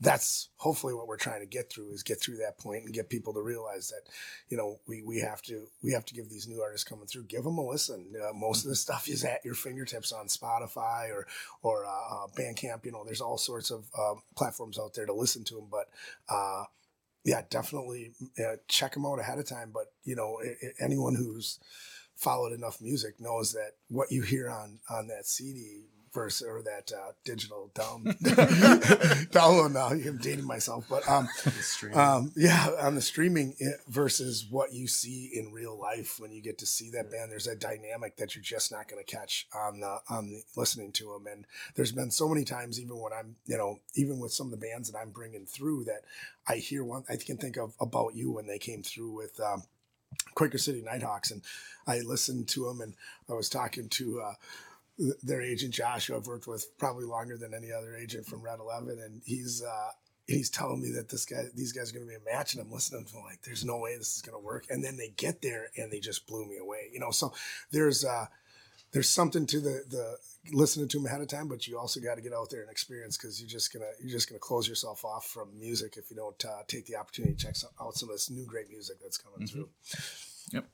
that's 0.01 0.51
hopefully 0.59 0.93
what 0.93 1.07
we're 1.07 1.17
trying 1.17 1.41
to 1.41 1.47
get 1.47 1.71
through 1.71 1.91
is 1.91 2.03
get 2.03 2.21
through 2.21 2.37
that 2.37 2.59
point 2.59 2.85
and 2.85 2.93
get 2.93 3.09
people 3.09 3.33
to 3.33 3.41
realize 3.41 3.89
that 3.89 4.11
you 4.51 4.57
know 4.57 4.79
we, 4.87 5.03
we 5.03 5.19
have 5.21 5.41
to 5.41 5.67
we 5.83 5.91
have 5.93 6.05
to 6.05 6.13
give 6.13 6.29
these 6.29 6.47
new 6.47 6.61
artists 6.61 6.87
coming 6.87 7.07
through 7.07 7.23
give 7.25 7.45
them 7.45 7.57
a 7.57 7.67
listen 7.67 8.13
uh, 8.23 8.33
most 8.35 8.65
of 8.65 8.69
the 8.69 8.77
stuff 8.77 9.09
is 9.09 9.25
at 9.25 9.43
your 9.43 9.55
fingertips 9.55 10.13
on 10.13 10.27
spotify 10.27 11.09
or 11.09 11.27
or 11.63 11.87
uh, 11.87 11.89
uh, 11.89 12.27
bandcamp 12.39 12.85
you 12.85 12.93
know 12.93 13.05
there's 13.05 13.23
all 13.23 13.39
sorts 13.39 13.71
of 13.71 13.87
uh, 13.99 14.15
platforms 14.37 14.79
out 14.79 14.93
there 14.93 15.07
to 15.07 15.15
listen 15.15 15.45
to 15.45 15.55
them 15.55 15.69
but 15.71 15.89
uh, 16.29 16.65
yeah 17.27 17.43
definitely. 17.51 18.13
Uh, 18.39 18.57
check 18.69 18.95
them 18.95 19.07
out 19.07 19.19
ahead 19.19 19.39
of 19.39 19.47
time 19.47 19.71
but 19.73 19.93
you 20.05 20.17
know 20.17 20.39
anyone 20.81 21.15
who's 21.15 21.59
followed 22.17 22.53
enough 22.53 22.81
music 22.81 23.21
knows 23.21 23.53
that 23.53 23.73
what 23.89 24.11
you 24.11 24.23
hear 24.23 24.49
on 24.51 24.79
on 24.89 25.09
that 25.09 25.27
cd 25.27 25.83
versus 26.17 26.47
or 26.47 26.63
that 26.63 26.91
uh, 26.93 27.13
digital 27.25 27.71
down 27.75 28.05
download 29.37 29.73
now 29.73 29.89
i'm 29.89 30.19
dating 30.19 30.47
myself 30.47 30.85
but 30.89 31.07
um 31.09 31.29
um, 31.95 32.33
yeah, 32.37 32.71
on 32.81 32.95
the 32.95 33.03
streaming 33.03 33.55
eh, 33.61 33.73
versus 33.89 34.47
what 34.49 34.73
you 34.73 34.87
see 34.87 35.31
in 35.35 35.53
real 35.53 35.79
life 35.79 36.19
when 36.19 36.33
you 36.33 36.43
get 36.43 36.59
to 36.59 36.67
see 36.67 36.91
that 36.91 37.11
band. 37.11 37.31
There's 37.31 37.47
a 37.47 37.57
dynamic 37.57 38.17
that 38.17 38.35
you're 38.35 38.43
just 38.43 38.73
not 38.73 38.89
going 38.89 39.03
to 39.05 39.11
catch 39.11 39.47
on 39.55 39.81
the 39.81 39.99
on 40.09 40.29
the, 40.29 40.43
listening 40.57 40.93
to 40.93 41.13
them. 41.13 41.27
And 41.31 41.47
there's 41.75 41.93
been 41.93 42.11
so 42.11 42.29
many 42.29 42.45
times, 42.45 42.81
even 42.81 42.99
when 42.99 43.13
I'm, 43.13 43.37
you 43.47 43.57
know, 43.57 43.81
even 43.95 44.19
with 44.19 44.33
some 44.33 44.47
of 44.47 44.51
the 44.53 44.67
bands 44.67 44.91
that 44.91 44.99
I'm 44.99 45.11
bringing 45.11 45.47
through, 45.47 45.85
that 45.85 46.03
I 46.47 46.57
hear 46.57 46.85
one. 46.85 47.05
I 47.09 47.17
can 47.17 47.37
think 47.37 47.57
of 47.57 47.75
about 47.81 48.15
you 48.15 48.33
when 48.33 48.47
they 48.47 48.59
came 48.59 48.83
through 48.83 49.13
with. 49.13 49.41
Um, 49.41 49.65
Quaker 50.35 50.57
City 50.57 50.83
Nighthawks, 50.83 51.31
and 51.31 51.43
I 51.87 51.99
listened 51.99 52.49
to 52.49 52.67
them, 52.67 52.81
and 52.81 52.95
I 53.29 53.35
was 53.35 53.51
talking 53.51 53.89
to 53.89 54.21
uh, 54.21 54.35
their 55.23 55.43
agent 55.43 55.75
Josh, 55.75 56.07
who 56.07 56.17
I've 56.17 56.27
worked 56.27 56.47
with 56.47 56.77
probably 56.79 57.05
longer 57.05 57.37
than 57.37 57.55
any 57.55 57.73
other 57.73 57.97
agent 57.97 58.27
from 58.27 58.43
Red 58.43 58.59
Eleven, 58.59 58.99
and 58.99 59.21
he's 59.25 59.63
uh, 59.63 59.91
he's 60.27 60.51
telling 60.51 60.81
me 60.81 60.91
that 60.93 61.09
this 61.09 61.25
guy, 61.25 61.45
these 61.55 61.73
guys 61.73 61.91
are 61.91 61.95
going 61.95 62.07
to 62.07 62.11
be 62.11 62.17
a 62.17 62.37
match, 62.37 62.55
and 62.55 62.63
I'm 62.63 62.71
listening 62.71 63.05
to 63.05 63.17
him 63.17 63.25
like, 63.25 63.43
there's 63.43 63.65
no 63.65 63.79
way 63.79 63.97
this 63.97 64.17
is 64.17 64.23
going 64.23 64.39
to 64.39 64.45
work. 64.45 64.67
And 64.71 64.83
then 64.83 64.97
they 64.97 65.13
get 65.17 65.43
there 65.43 65.69
and 65.77 65.91
they 65.91 66.01
just 66.01 66.27
blew 66.27 66.47
me 66.47 66.59
away, 66.59 66.91
you 66.93 67.01
know. 67.01 67.11
So 67.11 67.33
there's 67.71 68.05
uh, 68.05 68.27
there's 68.93 69.09
something 69.09 69.47
to 69.47 69.61
the 69.61 69.85
the 69.89 70.17
listening 70.53 70.89
to 70.89 70.99
them 70.99 71.07
ahead 71.07 71.21
of 71.21 71.29
time, 71.29 71.49
but 71.49 71.67
you 71.67 71.79
also 71.79 72.01
got 72.01 72.17
to 72.17 72.23
get 72.23 72.33
out 72.33 72.51
there 72.51 72.63
and 72.63 72.71
experience 72.71 73.17
because 73.17 73.41
you're 73.41 73.49
just 73.49 73.73
gonna 73.73 73.91
you're 74.01 74.11
just 74.13 74.29
gonna 74.29 74.39
close 74.39 74.69
yourself 74.69 75.05
off 75.05 75.27
from 75.27 75.49
music 75.59 75.97
if 75.97 76.11
you 76.11 76.17
don't 76.17 76.45
uh, 76.45 76.63
take 76.67 76.87
the 76.87 76.97
opportunity 76.97 77.35
to 77.35 77.47
check 77.47 77.57
some, 77.57 77.71
out 77.81 77.95
some 77.95 78.09
of 78.09 78.15
this 78.15 78.31
new 78.31 78.47
great 78.47 78.69
music 78.71 78.97
that's 79.01 79.19
coming 79.19 79.47
through. 79.47 79.69
Yep. 80.53 80.65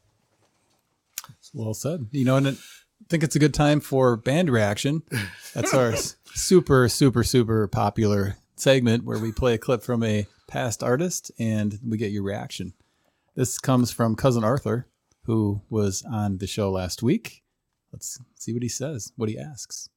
Well 1.55 1.75
said. 1.75 2.07
You 2.11 2.25
know, 2.25 2.37
and 2.37 2.49
I 2.49 2.53
think 3.09 3.23
it's 3.23 3.37
a 3.37 3.41
good 3.41 3.55
time 3.55 3.81
for 3.81 4.17
band 4.17 4.51
reaction. 4.51 5.03
That's 5.55 5.75
our 5.75 5.95
super, 6.35 6.88
super, 6.88 7.25
super 7.25 7.69
popular 7.69 8.37
segment 8.57 9.05
where 9.05 9.19
we 9.19 9.33
play 9.33 9.55
a 9.55 9.59
clip 9.59 9.83
from 9.83 10.03
a 10.03 10.27
past 10.47 10.83
artist 10.83 11.31
and 11.38 11.79
we 11.87 11.97
get 11.97 12.12
your 12.12 12.23
reaction. 12.23 12.75
This 13.35 13.59
comes 13.59 13.91
from 13.91 14.15
cousin 14.15 14.45
Arthur, 14.45 14.87
who 15.25 15.62
was 15.71 16.05
on 16.11 16.38
the 16.38 16.47
show 16.47 16.71
last 16.71 17.03
week. 17.03 17.43
Let's 17.93 18.19
see 18.38 18.53
what 18.53 18.62
he 18.62 18.69
says, 18.69 19.12
what 19.17 19.29
he 19.29 19.38
asks. 19.38 19.88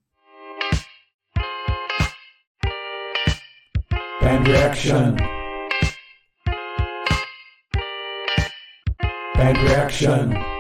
Band 4.21 4.47
reaction. 4.47 5.17
Band 9.35 9.57
reaction. 9.57 10.54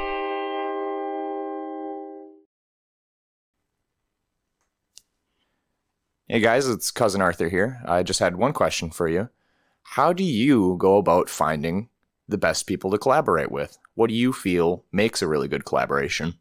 Hey 6.27 6.39
guys, 6.39 6.67
it's 6.67 6.89
cousin 6.89 7.21
Arthur 7.21 7.49
here. 7.49 7.79
I 7.85 8.01
just 8.01 8.19
had 8.19 8.35
one 8.35 8.51
question 8.51 8.89
for 8.89 9.07
you. 9.07 9.29
How 9.83 10.11
do 10.11 10.23
you 10.23 10.75
go 10.79 10.97
about 10.97 11.29
finding 11.29 11.89
the 12.27 12.39
best 12.39 12.65
people 12.65 12.89
to 12.89 12.97
collaborate 12.97 13.51
with? 13.51 13.77
What 13.93 14.07
do 14.07 14.15
you 14.15 14.33
feel 14.33 14.83
makes 14.91 15.21
a 15.21 15.27
really 15.27 15.47
good 15.47 15.65
collaboration? 15.65 16.33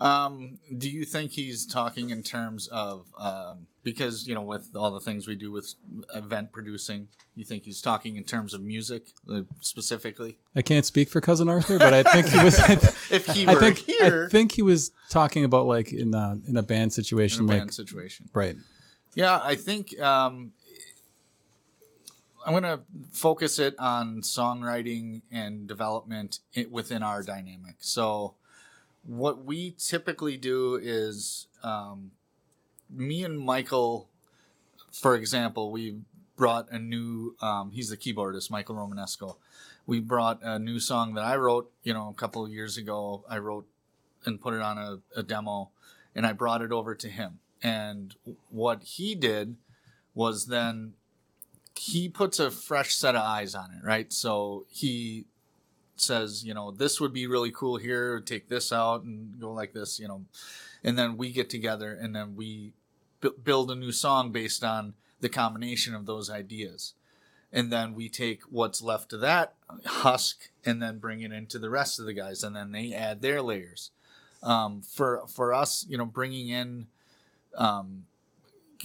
Um, 0.00 0.58
do 0.76 0.90
you 0.90 1.04
think 1.04 1.30
he's 1.30 1.64
talking 1.64 2.10
in 2.10 2.24
terms 2.24 2.66
of 2.66 3.06
um, 3.16 3.68
because 3.84 4.26
you 4.26 4.34
know 4.34 4.42
with 4.42 4.74
all 4.74 4.90
the 4.90 5.00
things 5.00 5.28
we 5.28 5.36
do 5.36 5.52
with 5.52 5.74
event 6.14 6.50
producing, 6.50 7.08
you 7.36 7.44
think 7.44 7.64
he's 7.64 7.80
talking 7.80 8.16
in 8.16 8.24
terms 8.24 8.54
of 8.54 8.62
music 8.62 9.12
uh, 9.30 9.42
specifically? 9.60 10.38
I 10.56 10.62
can't 10.62 10.86
speak 10.86 11.08
for 11.08 11.20
cousin 11.20 11.48
Arthur, 11.48 11.78
but 11.78 11.94
I 11.94 12.02
think 12.02 12.26
he 12.26 12.42
was. 12.42 12.58
I, 12.60 12.72
If 13.10 13.26
he 13.26 13.46
I 13.46 13.54
were 13.54 13.60
think 13.60 13.78
here 13.78 14.24
I 14.26 14.30
think 14.30 14.52
he 14.52 14.62
was 14.62 14.90
talking 15.10 15.44
about 15.44 15.66
like 15.66 15.92
in 15.92 16.14
a 16.14 16.40
in 16.48 16.56
a 16.56 16.62
band 16.62 16.84
in 16.84 16.90
situation, 16.90 17.44
a 17.44 17.48
like 17.48 17.58
band 17.58 17.74
situation, 17.74 18.28
right. 18.32 18.56
Yeah, 19.14 19.40
I 19.44 19.54
think 19.54 20.00
um, 20.00 20.52
I'm 22.44 22.52
going 22.52 22.64
to 22.64 22.80
focus 23.12 23.58
it 23.58 23.74
on 23.78 24.22
songwriting 24.22 25.22
and 25.30 25.66
development 25.66 26.40
within 26.70 27.02
our 27.02 27.22
dynamic. 27.22 27.76
So, 27.78 28.34
what 29.04 29.44
we 29.44 29.76
typically 29.78 30.36
do 30.36 30.78
is 30.82 31.46
um, 31.62 32.10
me 32.94 33.24
and 33.24 33.38
Michael, 33.38 34.08
for 34.92 35.14
example, 35.16 35.70
we 35.70 35.98
brought 36.36 36.70
a 36.70 36.78
new, 36.78 37.36
um, 37.40 37.70
he's 37.70 37.90
the 37.90 37.96
keyboardist, 37.96 38.50
Michael 38.50 38.76
Romanesco. 38.76 39.36
We 39.86 40.00
brought 40.00 40.40
a 40.42 40.58
new 40.58 40.80
song 40.80 41.14
that 41.14 41.24
I 41.24 41.36
wrote, 41.36 41.70
you 41.82 41.92
know, 41.92 42.08
a 42.08 42.14
couple 42.14 42.44
of 42.44 42.50
years 42.50 42.76
ago. 42.76 43.24
I 43.28 43.38
wrote 43.38 43.66
and 44.24 44.40
put 44.40 44.54
it 44.54 44.62
on 44.62 44.78
a, 44.78 44.98
a 45.16 45.22
demo 45.22 45.70
and 46.14 46.26
I 46.26 46.32
brought 46.32 46.62
it 46.62 46.72
over 46.72 46.94
to 46.94 47.08
him. 47.08 47.40
And 47.62 48.14
what 48.50 48.82
he 48.82 49.14
did 49.14 49.56
was 50.14 50.46
then 50.46 50.94
he 51.76 52.08
puts 52.08 52.38
a 52.38 52.50
fresh 52.50 52.94
set 52.94 53.14
of 53.14 53.22
eyes 53.22 53.54
on 53.54 53.70
it, 53.70 53.84
right? 53.84 54.12
So 54.12 54.64
he 54.70 55.26
says, 55.96 56.44
you 56.44 56.54
know, 56.54 56.70
this 56.70 57.00
would 57.00 57.12
be 57.12 57.26
really 57.26 57.50
cool 57.50 57.76
here, 57.76 58.20
take 58.20 58.48
this 58.48 58.72
out 58.72 59.02
and 59.02 59.40
go 59.40 59.52
like 59.52 59.72
this, 59.72 59.98
you 59.98 60.08
know. 60.08 60.24
And 60.82 60.98
then 60.98 61.16
we 61.16 61.32
get 61.32 61.50
together 61.50 61.92
and 61.92 62.14
then 62.14 62.36
we 62.36 62.74
bu- 63.24 63.36
build 63.42 63.70
a 63.70 63.74
new 63.74 63.92
song 63.92 64.30
based 64.30 64.62
on 64.62 64.94
the 65.20 65.28
combination 65.28 65.94
of 65.94 66.06
those 66.06 66.28
ideas. 66.28 66.94
And 67.52 67.72
then 67.72 67.94
we 67.94 68.08
take 68.08 68.42
what's 68.42 68.82
left 68.82 69.12
of 69.12 69.20
that 69.20 69.54
husk 69.86 70.50
and 70.64 70.82
then 70.82 70.98
bring 70.98 71.22
it 71.22 71.32
into 71.32 71.58
the 71.58 71.70
rest 71.70 71.98
of 71.98 72.06
the 72.06 72.12
guys 72.12 72.42
and 72.42 72.54
then 72.54 72.72
they 72.72 72.92
add 72.92 73.22
their 73.22 73.40
layers. 73.40 73.90
Um, 74.42 74.82
for 74.82 75.22
for 75.26 75.54
us, 75.54 75.86
you 75.88 75.96
know, 75.96 76.04
bringing 76.04 76.48
in 76.48 76.88
um, 77.56 78.04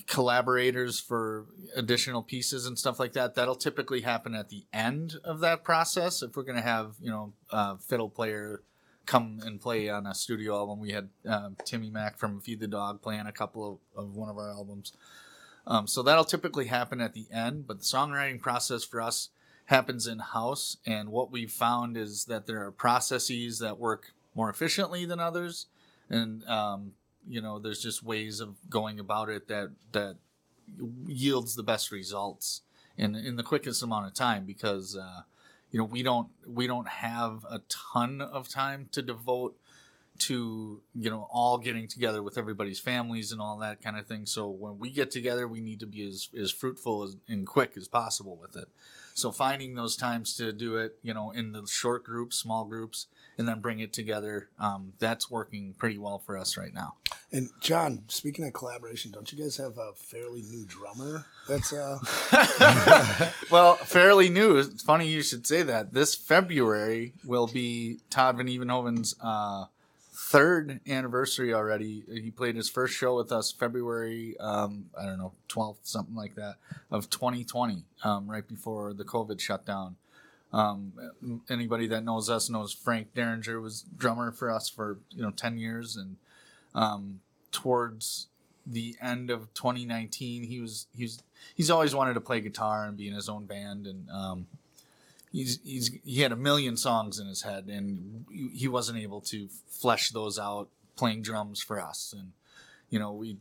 collaborators 0.07 0.99
for 0.99 1.47
additional 1.75 2.23
pieces 2.23 2.65
and 2.65 2.79
stuff 2.79 2.97
like 2.99 3.11
that. 3.13 3.35
That'll 3.35 3.55
typically 3.55 4.01
happen 4.01 4.33
at 4.35 4.47
the 4.47 4.63
end 4.71 5.15
of 5.23 5.41
that 5.41 5.65
process. 5.65 6.21
If 6.21 6.37
we're 6.37 6.43
going 6.43 6.55
to 6.55 6.61
have, 6.61 6.95
you 7.01 7.09
know, 7.09 7.33
a 7.49 7.77
fiddle 7.77 8.09
player 8.09 8.61
come 9.09 9.39
and 9.43 9.59
play 9.59 9.89
on 9.89 10.05
a 10.05 10.13
studio 10.13 10.55
album, 10.55 10.79
we 10.79 10.91
had 10.91 11.09
um, 11.27 11.57
Timmy 11.65 11.89
Mack 11.89 12.17
from 12.17 12.39
Feed 12.39 12.59
the 12.59 12.67
Dog 12.67 13.01
playing 13.01 13.25
a 13.27 13.31
couple 13.31 13.81
of, 13.95 14.03
of 14.03 14.15
one 14.15 14.29
of 14.29 14.37
our 14.37 14.51
albums. 14.51 14.93
Um, 15.67 15.87
so 15.87 16.01
that'll 16.03 16.25
typically 16.25 16.67
happen 16.67 17.01
at 17.01 17.13
the 17.13 17.27
end, 17.31 17.67
but 17.67 17.79
the 17.79 17.85
songwriting 17.85 18.39
process 18.39 18.83
for 18.83 19.01
us 19.01 19.29
happens 19.65 20.07
in 20.07 20.19
house. 20.19 20.77
And 20.85 21.09
what 21.09 21.31
we've 21.31 21.51
found 21.51 21.97
is 21.97 22.25
that 22.25 22.47
there 22.47 22.63
are 22.65 22.71
processes 22.71 23.59
that 23.59 23.79
work 23.79 24.13
more 24.35 24.49
efficiently 24.49 25.05
than 25.05 25.19
others. 25.19 25.65
And 26.09 26.43
um, 26.47 26.93
you 27.27 27.41
know 27.41 27.59
there's 27.59 27.81
just 27.81 28.03
ways 28.03 28.39
of 28.39 28.55
going 28.69 28.99
about 28.99 29.29
it 29.29 29.47
that 29.47 29.71
that 29.91 30.17
yields 31.07 31.55
the 31.55 31.63
best 31.63 31.91
results 31.91 32.61
in 32.97 33.15
in 33.15 33.35
the 33.35 33.43
quickest 33.43 33.83
amount 33.83 34.07
of 34.07 34.13
time 34.13 34.45
because 34.45 34.95
uh, 34.95 35.21
you 35.71 35.79
know 35.79 35.85
we 35.85 36.03
don't 36.03 36.29
we 36.47 36.67
don't 36.67 36.87
have 36.87 37.45
a 37.49 37.61
ton 37.69 38.21
of 38.21 38.49
time 38.49 38.89
to 38.91 39.01
devote 39.01 39.55
to 40.19 40.81
you 40.93 41.09
know 41.09 41.27
all 41.31 41.57
getting 41.57 41.87
together 41.87 42.21
with 42.21 42.37
everybody's 42.37 42.79
families 42.79 43.31
and 43.31 43.39
all 43.39 43.57
that 43.59 43.81
kind 43.81 43.97
of 43.97 44.05
thing. 44.05 44.25
So 44.25 44.49
when 44.49 44.77
we 44.77 44.89
get 44.89 45.11
together 45.11 45.47
we 45.47 45.61
need 45.61 45.79
to 45.79 45.87
be 45.87 46.07
as, 46.07 46.29
as 46.37 46.51
fruitful 46.51 47.03
as, 47.03 47.15
and 47.27 47.47
quick 47.47 47.73
as 47.77 47.87
possible 47.87 48.35
with 48.35 48.55
it 48.55 48.67
so 49.19 49.31
finding 49.31 49.75
those 49.75 49.95
times 49.95 50.35
to 50.35 50.51
do 50.51 50.77
it 50.77 50.97
you 51.01 51.13
know 51.13 51.31
in 51.31 51.51
the 51.51 51.65
short 51.67 52.03
groups 52.03 52.37
small 52.37 52.65
groups 52.65 53.07
and 53.37 53.47
then 53.47 53.59
bring 53.59 53.79
it 53.79 53.93
together 53.93 54.49
um, 54.59 54.93
that's 54.99 55.29
working 55.31 55.73
pretty 55.77 55.97
well 55.97 56.19
for 56.19 56.37
us 56.37 56.57
right 56.57 56.73
now 56.73 56.95
And 57.31 57.49
John, 57.61 58.03
speaking 58.07 58.45
of 58.47 58.53
collaboration, 58.53 59.11
don't 59.11 59.31
you 59.31 59.37
guys 59.37 59.57
have 59.57 59.77
a 59.77 59.93
fairly 59.93 60.41
new 60.41 60.65
drummer? 60.65 61.25
That's 61.47 61.71
uh, 61.71 61.99
well, 63.51 63.75
fairly 63.75 64.29
new. 64.29 64.57
It's 64.57 64.81
funny 64.81 65.07
you 65.07 65.21
should 65.21 65.45
say 65.45 65.61
that. 65.61 65.93
This 65.93 66.15
February 66.15 67.13
will 67.23 67.45
be 67.45 67.99
Todd 68.09 68.37
Van 68.37 68.47
Evenhoven's 68.47 69.13
uh, 69.23 69.65
third 70.29 70.79
anniversary 70.87 71.55
already. 71.55 72.03
He 72.07 72.29
played 72.29 72.55
his 72.55 72.69
first 72.69 72.93
show 72.93 73.15
with 73.15 73.31
us 73.31 73.51
February, 73.51 74.37
um, 74.39 74.85
I 74.95 75.07
don't 75.07 75.17
know, 75.17 75.33
12th, 75.49 75.79
something 75.81 76.13
like 76.13 76.35
that, 76.35 76.57
of 76.91 77.09
2020, 77.09 77.83
um, 78.03 78.29
right 78.29 78.47
before 78.47 78.93
the 78.93 79.03
COVID 79.03 79.39
shutdown. 79.39 79.95
Um, 80.53 80.93
anybody 81.49 81.87
that 81.87 82.03
knows 82.03 82.29
us 82.29 82.47
knows 82.47 82.71
Frank 82.71 83.15
Derringer 83.15 83.59
was 83.59 83.85
drummer 83.97 84.31
for 84.31 84.51
us 84.51 84.69
for 84.69 84.99
you 85.09 85.23
know 85.23 85.31
10 85.31 85.57
years, 85.57 85.95
and 85.95 86.17
um, 86.75 87.21
towards 87.51 88.27
the 88.67 88.95
end 89.01 89.31
of 89.31 89.51
2019, 89.55 90.43
he 90.43 90.59
was 90.59 90.85
he's 90.95 91.23
he's 91.55 91.71
always 91.71 91.95
wanted 91.95 92.13
to 92.13 92.21
play 92.21 92.39
guitar 92.39 92.85
and 92.85 92.97
be 92.97 93.07
in 93.07 93.15
his 93.15 93.29
own 93.29 93.45
band, 93.45 93.87
and 93.87 94.07
um, 94.11 94.47
he's 95.31 95.59
he's 95.63 95.91
he 96.03 96.21
had 96.21 96.31
a 96.31 96.35
million 96.35 96.77
songs 96.77 97.19
in 97.19 97.27
his 97.27 97.43
head, 97.43 97.65
and 97.67 98.25
he 98.53 98.67
wasn't 98.67 98.99
able 98.99 99.21
to 99.21 99.47
flesh 99.67 100.09
those 100.09 100.37
out 100.39 100.69
playing 100.95 101.21
drums 101.21 101.61
for 101.61 101.79
us, 101.79 102.13
and 102.17 102.31
you 102.89 102.99
know 102.99 103.11
we 103.13 103.37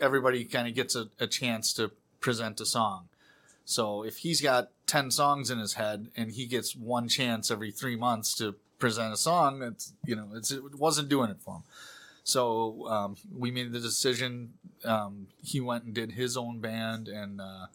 everybody 0.00 0.44
kind 0.44 0.66
of 0.68 0.74
gets 0.74 0.94
a, 0.96 1.08
a 1.18 1.26
chance 1.26 1.72
to 1.74 1.90
present 2.20 2.60
a 2.60 2.66
song. 2.66 3.08
So 3.64 4.02
if 4.02 4.18
he's 4.18 4.40
got 4.40 4.70
10 4.86 5.12
songs 5.12 5.48
in 5.48 5.58
his 5.58 5.74
head 5.74 6.08
and 6.16 6.32
he 6.32 6.46
gets 6.46 6.74
one 6.74 7.08
chance 7.08 7.52
every 7.52 7.70
three 7.70 7.94
months 7.94 8.34
to 8.38 8.56
present 8.80 9.14
a 9.14 9.16
song, 9.16 9.62
it's, 9.62 9.92
you 10.04 10.16
know, 10.16 10.28
it's, 10.34 10.50
it 10.50 10.74
wasn't 10.74 11.08
doing 11.08 11.30
it 11.30 11.40
for 11.40 11.56
him. 11.56 11.62
So 12.24 12.88
um, 12.88 13.16
we 13.32 13.52
made 13.52 13.72
the 13.72 13.78
decision. 13.78 14.54
Um, 14.84 15.28
he 15.42 15.60
went 15.60 15.84
and 15.84 15.94
did 15.94 16.12
his 16.12 16.36
own 16.36 16.58
band, 16.58 17.08
and 17.08 17.40
uh, 17.40 17.66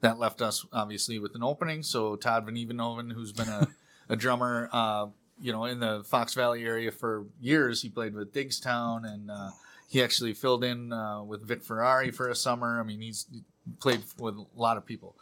that 0.00 0.18
left 0.18 0.40
us 0.40 0.64
obviously 0.72 1.18
with 1.18 1.34
an 1.34 1.42
opening. 1.42 1.82
So 1.82 2.16
Todd 2.16 2.46
Van 2.46 2.54
Evenhoven, 2.54 3.12
who's 3.12 3.32
been 3.32 3.48
a, 3.48 3.68
a 4.08 4.16
drummer, 4.16 4.68
uh, 4.72 5.06
you 5.40 5.52
know, 5.52 5.64
in 5.64 5.80
the 5.80 6.04
Fox 6.04 6.34
Valley 6.34 6.64
area 6.64 6.90
for 6.90 7.26
years, 7.40 7.82
he 7.82 7.88
played 7.88 8.14
with 8.14 8.32
Digstown, 8.32 9.04
and 9.04 9.30
uh, 9.30 9.50
he 9.88 10.02
actually 10.02 10.34
filled 10.34 10.64
in 10.64 10.92
uh, 10.92 11.22
with 11.22 11.46
Vic 11.46 11.62
Ferrari 11.62 12.10
for 12.10 12.28
a 12.28 12.34
summer. 12.34 12.80
I 12.80 12.82
mean, 12.82 13.00
he's 13.00 13.26
played 13.80 14.02
with 14.18 14.34
a 14.36 14.46
lot 14.56 14.76
of 14.76 14.84
people. 14.84 15.14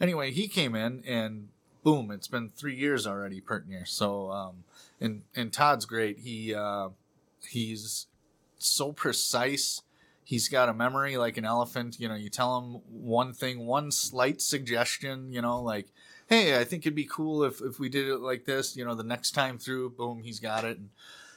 Anyway, 0.00 0.30
he 0.30 0.48
came 0.48 0.74
in 0.74 1.02
and 1.06 1.48
boom, 1.82 2.10
it's 2.10 2.28
been 2.28 2.48
three 2.48 2.74
years 2.74 3.06
already, 3.06 3.40
pert 3.40 3.68
near. 3.68 3.84
So, 3.86 4.30
um, 4.30 4.64
and 5.00 5.22
and 5.34 5.52
Todd's 5.52 5.86
great. 5.86 6.18
He 6.18 6.54
uh, 6.54 6.90
he's 7.48 8.06
so 8.58 8.92
precise. 8.92 9.82
He's 10.28 10.50
got 10.50 10.68
a 10.68 10.74
memory 10.74 11.16
like 11.16 11.38
an 11.38 11.46
elephant. 11.46 11.98
You 11.98 12.06
know, 12.06 12.14
you 12.14 12.28
tell 12.28 12.58
him 12.58 12.82
one 12.90 13.32
thing, 13.32 13.64
one 13.64 13.90
slight 13.90 14.42
suggestion. 14.42 15.32
You 15.32 15.40
know, 15.40 15.62
like, 15.62 15.86
hey, 16.26 16.60
I 16.60 16.64
think 16.64 16.82
it'd 16.82 16.94
be 16.94 17.08
cool 17.10 17.44
if 17.44 17.62
if 17.62 17.80
we 17.80 17.88
did 17.88 18.06
it 18.06 18.18
like 18.18 18.44
this. 18.44 18.76
You 18.76 18.84
know, 18.84 18.94
the 18.94 19.02
next 19.02 19.30
time 19.30 19.56
through, 19.56 19.88
boom, 19.88 20.20
he's 20.22 20.38
got 20.38 20.66
it. 20.66 20.76
And 20.76 20.90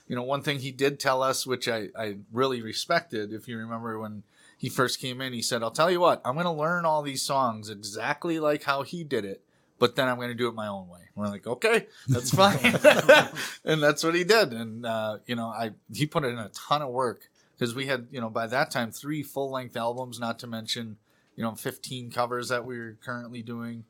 you 0.09 0.15
know, 0.17 0.23
one 0.23 0.41
thing 0.41 0.59
he 0.59 0.73
did 0.73 0.99
tell 0.99 1.23
us, 1.23 1.47
which 1.47 1.69
I 1.69 1.87
I 1.97 2.17
really 2.33 2.61
respected, 2.61 3.31
if 3.31 3.47
you 3.47 3.57
remember 3.57 3.97
when 3.97 4.23
he 4.57 4.67
first 4.67 4.99
came 4.99 5.21
in, 5.21 5.31
he 5.31 5.41
said, 5.41 5.63
"I'll 5.63 5.71
tell 5.71 5.89
you 5.89 6.01
what, 6.01 6.21
I'm 6.25 6.33
going 6.33 6.43
to 6.43 6.51
learn 6.51 6.83
all 6.83 7.01
these 7.01 7.21
songs 7.21 7.69
exactly 7.69 8.39
like 8.39 8.63
how 8.63 8.81
he 8.83 9.05
did 9.05 9.23
it." 9.23 9.41
But 9.79 9.95
then 9.95 10.09
I'm 10.09 10.17
going 10.17 10.27
to 10.27 10.35
do 10.35 10.49
it 10.49 10.53
my 10.53 10.67
own 10.67 10.89
way. 10.89 10.99
We're 11.15 11.27
like, 11.27 11.47
okay, 11.47 11.87
that's 12.09 12.35
fine, 12.35 12.59
and 13.65 13.81
that's 13.81 14.03
what 14.03 14.15
he 14.15 14.25
did. 14.25 14.51
And 14.51 14.85
uh, 14.85 15.19
you 15.27 15.37
know, 15.37 15.47
I 15.47 15.71
he 15.93 16.05
put 16.07 16.25
in 16.25 16.37
a 16.37 16.49
ton 16.49 16.81
of 16.81 16.89
work 16.89 17.30
because 17.61 17.75
we 17.75 17.85
had, 17.85 18.07
you 18.09 18.19
know, 18.19 18.31
by 18.31 18.47
that 18.47 18.71
time 18.71 18.89
three 18.89 19.21
full 19.21 19.51
length 19.51 19.77
albums, 19.77 20.19
not 20.19 20.39
to 20.39 20.47
mention, 20.47 20.97
you 21.35 21.43
know, 21.43 21.53
15 21.53 22.09
covers 22.09 22.49
that 22.49 22.65
we 22.65 22.75
are 22.79 22.97
currently 23.05 23.43
doing. 23.43 23.83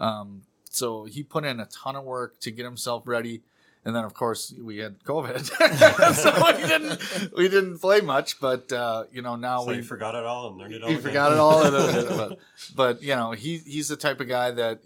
Um, 0.00 0.42
so 0.68 1.04
he 1.04 1.22
put 1.22 1.44
in 1.44 1.60
a 1.60 1.66
ton 1.66 1.94
of 1.94 2.02
work 2.02 2.40
to 2.40 2.50
get 2.50 2.64
himself 2.64 3.06
ready. 3.06 3.42
And 3.84 3.94
then, 3.94 4.02
of 4.02 4.14
course, 4.14 4.52
we 4.60 4.78
had 4.78 4.98
COVID, 5.04 5.44
so 6.14 6.58
we 6.58 6.66
didn't 6.66 7.36
we 7.36 7.48
didn't 7.48 7.78
play 7.78 8.00
much. 8.00 8.40
But 8.40 8.72
uh, 8.72 9.04
you 9.12 9.22
know, 9.22 9.36
now 9.36 9.60
So 9.60 9.70
we 9.70 9.82
forgot 9.82 10.16
it 10.16 10.24
all 10.24 10.48
and 10.48 10.56
learned 10.58 10.74
it 10.74 10.82
all. 10.82 10.88
he 10.88 10.94
again. 10.96 11.06
forgot 11.06 11.32
it 11.32 11.38
all. 11.38 11.70
but, 12.16 12.38
but 12.74 13.02
you 13.02 13.14
know, 13.14 13.30
he 13.32 13.58
he's 13.58 13.86
the 13.88 13.96
type 13.96 14.20
of 14.20 14.26
guy 14.26 14.50
that 14.52 14.80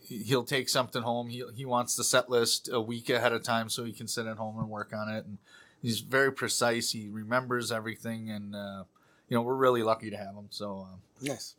he'll 0.00 0.44
take 0.44 0.70
something 0.70 1.02
home. 1.02 1.28
He 1.28 1.42
he 1.54 1.66
wants 1.66 1.96
the 1.96 2.04
set 2.04 2.30
list 2.30 2.70
a 2.72 2.80
week 2.80 3.10
ahead 3.10 3.32
of 3.32 3.42
time 3.42 3.68
so 3.68 3.84
he 3.84 3.92
can 3.92 4.06
sit 4.06 4.24
at 4.26 4.38
home 4.38 4.58
and 4.58 4.70
work 4.70 4.92
on 4.94 5.12
it. 5.12 5.26
And 5.26 5.36
he's 5.84 6.00
very 6.00 6.32
precise. 6.32 6.90
He 6.92 7.08
remembers 7.08 7.70
everything, 7.70 8.30
and 8.30 8.56
uh, 8.56 8.84
you 9.28 9.36
know, 9.36 9.42
we're 9.42 9.54
really 9.54 9.82
lucky 9.82 10.10
to 10.10 10.16
have 10.16 10.34
him. 10.34 10.48
So. 10.50 10.88
Um, 10.90 11.00
Nice. 11.22 11.54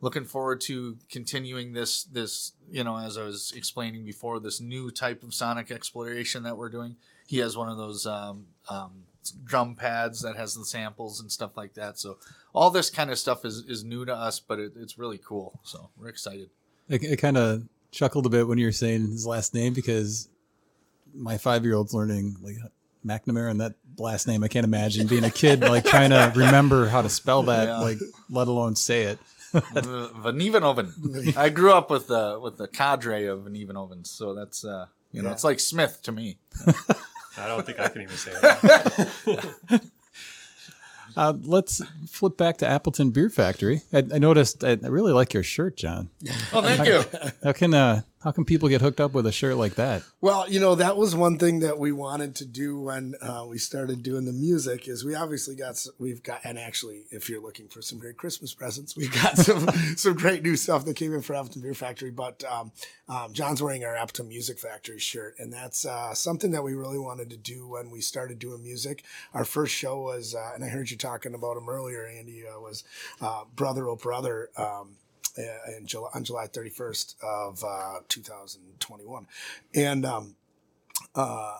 looking 0.00 0.24
forward 0.24 0.60
to 0.60 0.96
continuing 1.10 1.72
this 1.72 2.04
this 2.04 2.52
you 2.70 2.84
know 2.84 2.96
as 2.96 3.18
i 3.18 3.24
was 3.24 3.52
explaining 3.56 4.04
before 4.04 4.38
this 4.38 4.60
new 4.60 4.90
type 4.90 5.22
of 5.22 5.34
sonic 5.34 5.70
exploration 5.70 6.42
that 6.44 6.56
we're 6.56 6.68
doing 6.68 6.96
he 7.26 7.38
has 7.38 7.56
one 7.56 7.68
of 7.68 7.76
those 7.76 8.06
um, 8.06 8.46
um, 8.70 9.04
drum 9.44 9.74
pads 9.74 10.22
that 10.22 10.36
has 10.36 10.54
the 10.54 10.64
samples 10.64 11.20
and 11.20 11.32
stuff 11.32 11.56
like 11.56 11.74
that 11.74 11.98
so 11.98 12.16
all 12.54 12.70
this 12.70 12.90
kind 12.90 13.10
of 13.10 13.18
stuff 13.18 13.44
is, 13.44 13.64
is 13.68 13.84
new 13.84 14.04
to 14.04 14.14
us 14.14 14.38
but 14.38 14.58
it, 14.58 14.72
it's 14.76 14.98
really 14.98 15.18
cool 15.18 15.58
so 15.64 15.90
we're 15.98 16.08
excited 16.08 16.48
I, 16.90 16.98
I 17.12 17.16
kind 17.16 17.36
of 17.36 17.64
chuckled 17.90 18.26
a 18.26 18.30
bit 18.30 18.46
when 18.46 18.58
you 18.58 18.66
were 18.66 18.72
saying 18.72 19.10
his 19.10 19.26
last 19.26 19.52
name 19.54 19.72
because 19.72 20.28
my 21.14 21.38
five 21.38 21.64
year 21.64 21.74
old's 21.74 21.94
learning 21.94 22.36
like 22.40 22.56
McNamara 23.06 23.50
and 23.50 23.60
that 23.60 23.74
last 23.98 24.26
name. 24.26 24.42
I 24.44 24.48
can't 24.48 24.64
imagine 24.64 25.06
being 25.06 25.24
a 25.24 25.30
kid 25.30 25.60
like 25.60 25.84
trying 25.84 26.10
to 26.10 26.32
remember 26.36 26.86
how 26.88 27.02
to 27.02 27.08
spell 27.08 27.42
that, 27.44 27.68
Yeah. 27.68 27.78
like 27.78 27.98
let 28.30 28.48
alone 28.48 28.76
say 28.76 29.02
it. 29.04 29.18
Vanevenoven. 29.52 31.36
I 31.36 31.48
grew 31.48 31.72
up 31.72 31.90
with 31.90 32.06
the 32.08 32.38
with 32.42 32.58
the 32.58 32.68
cadre 32.68 33.26
of 33.26 33.40
Vanevenovens, 33.40 34.06
so 34.08 34.34
that's 34.34 34.64
uh, 34.64 34.86
you 35.12 35.22
know 35.22 35.28
Yeah. 35.28 35.32
it's 35.34 35.44
like 35.44 35.58
Smith 35.60 36.00
to 36.02 36.12
me. 36.12 36.38
I 37.38 37.46
don't 37.46 37.64
think 37.64 37.80
I 37.80 37.88
can 37.88 38.02
even 38.02 38.16
say 38.16 38.32
that. 38.32 39.82
Uh, 41.16 41.32
let's 41.42 41.82
flip 42.06 42.36
back 42.36 42.58
to 42.58 42.68
Appleton 42.68 43.10
Beer 43.10 43.28
Factory. 43.28 43.80
I, 43.92 44.04
I 44.14 44.18
noticed. 44.18 44.62
I, 44.62 44.72
I 44.72 44.86
really 44.86 45.12
like 45.12 45.34
your 45.34 45.42
shirt, 45.42 45.76
John. 45.76 46.10
Oh, 46.52 46.62
thank 46.62 46.86
you. 46.86 47.02
How 47.42 47.52
can 47.52 47.74
uh, 47.74 48.02
how 48.22 48.32
can 48.32 48.44
people 48.44 48.68
get 48.68 48.80
hooked 48.80 49.00
up 49.00 49.12
with 49.12 49.26
a 49.26 49.32
shirt 49.32 49.56
like 49.56 49.76
that? 49.76 50.02
Well, 50.20 50.50
you 50.50 50.58
know, 50.58 50.74
that 50.74 50.96
was 50.96 51.14
one 51.14 51.38
thing 51.38 51.60
that 51.60 51.78
we 51.78 51.92
wanted 51.92 52.34
to 52.36 52.44
do 52.44 52.80
when 52.80 53.14
uh, 53.22 53.44
we 53.48 53.58
started 53.58 54.02
doing 54.02 54.24
the 54.24 54.32
music 54.32 54.88
is 54.88 55.04
we 55.04 55.14
obviously 55.14 55.54
got, 55.54 55.84
we've 55.98 56.22
got, 56.22 56.40
and 56.44 56.58
actually, 56.58 57.04
if 57.10 57.28
you're 57.28 57.40
looking 57.40 57.68
for 57.68 57.80
some 57.80 57.98
great 57.98 58.16
Christmas 58.16 58.52
presents, 58.52 58.96
we've 58.96 59.12
got 59.12 59.38
some, 59.38 59.68
some 59.96 60.14
great 60.14 60.42
new 60.42 60.56
stuff 60.56 60.84
that 60.84 60.94
came 60.94 61.14
in 61.14 61.22
for 61.22 61.36
Appleton 61.36 61.62
Beer 61.62 61.74
Factory. 61.74 62.10
But 62.10 62.42
um, 62.44 62.72
um, 63.08 63.32
John's 63.32 63.62
wearing 63.62 63.84
our 63.84 63.96
Appleton 63.96 64.28
Music 64.28 64.58
Factory 64.58 64.98
shirt. 64.98 65.36
And 65.38 65.52
that's 65.52 65.86
uh, 65.86 66.12
something 66.14 66.50
that 66.50 66.64
we 66.64 66.74
really 66.74 66.98
wanted 66.98 67.30
to 67.30 67.36
do 67.36 67.68
when 67.68 67.90
we 67.90 68.00
started 68.00 68.38
doing 68.38 68.62
music. 68.62 69.04
Our 69.32 69.44
first 69.44 69.74
show 69.74 70.00
was, 70.00 70.34
uh, 70.34 70.52
and 70.54 70.64
I 70.64 70.68
heard 70.68 70.90
you 70.90 70.96
talking 70.96 71.34
about 71.34 71.56
him 71.56 71.68
earlier, 71.68 72.06
Andy, 72.06 72.42
uh, 72.46 72.58
was 72.58 72.82
uh, 73.20 73.44
Brother 73.54 73.88
Oh 73.88 73.96
Brother. 73.96 74.50
Um, 74.56 74.96
in 75.76 75.86
July, 75.86 76.10
on 76.14 76.24
July 76.24 76.46
31st 76.46 77.14
of 77.22 77.64
uh, 77.64 78.00
2021. 78.08 79.26
And 79.74 80.04
um, 80.04 80.36
uh, 81.14 81.58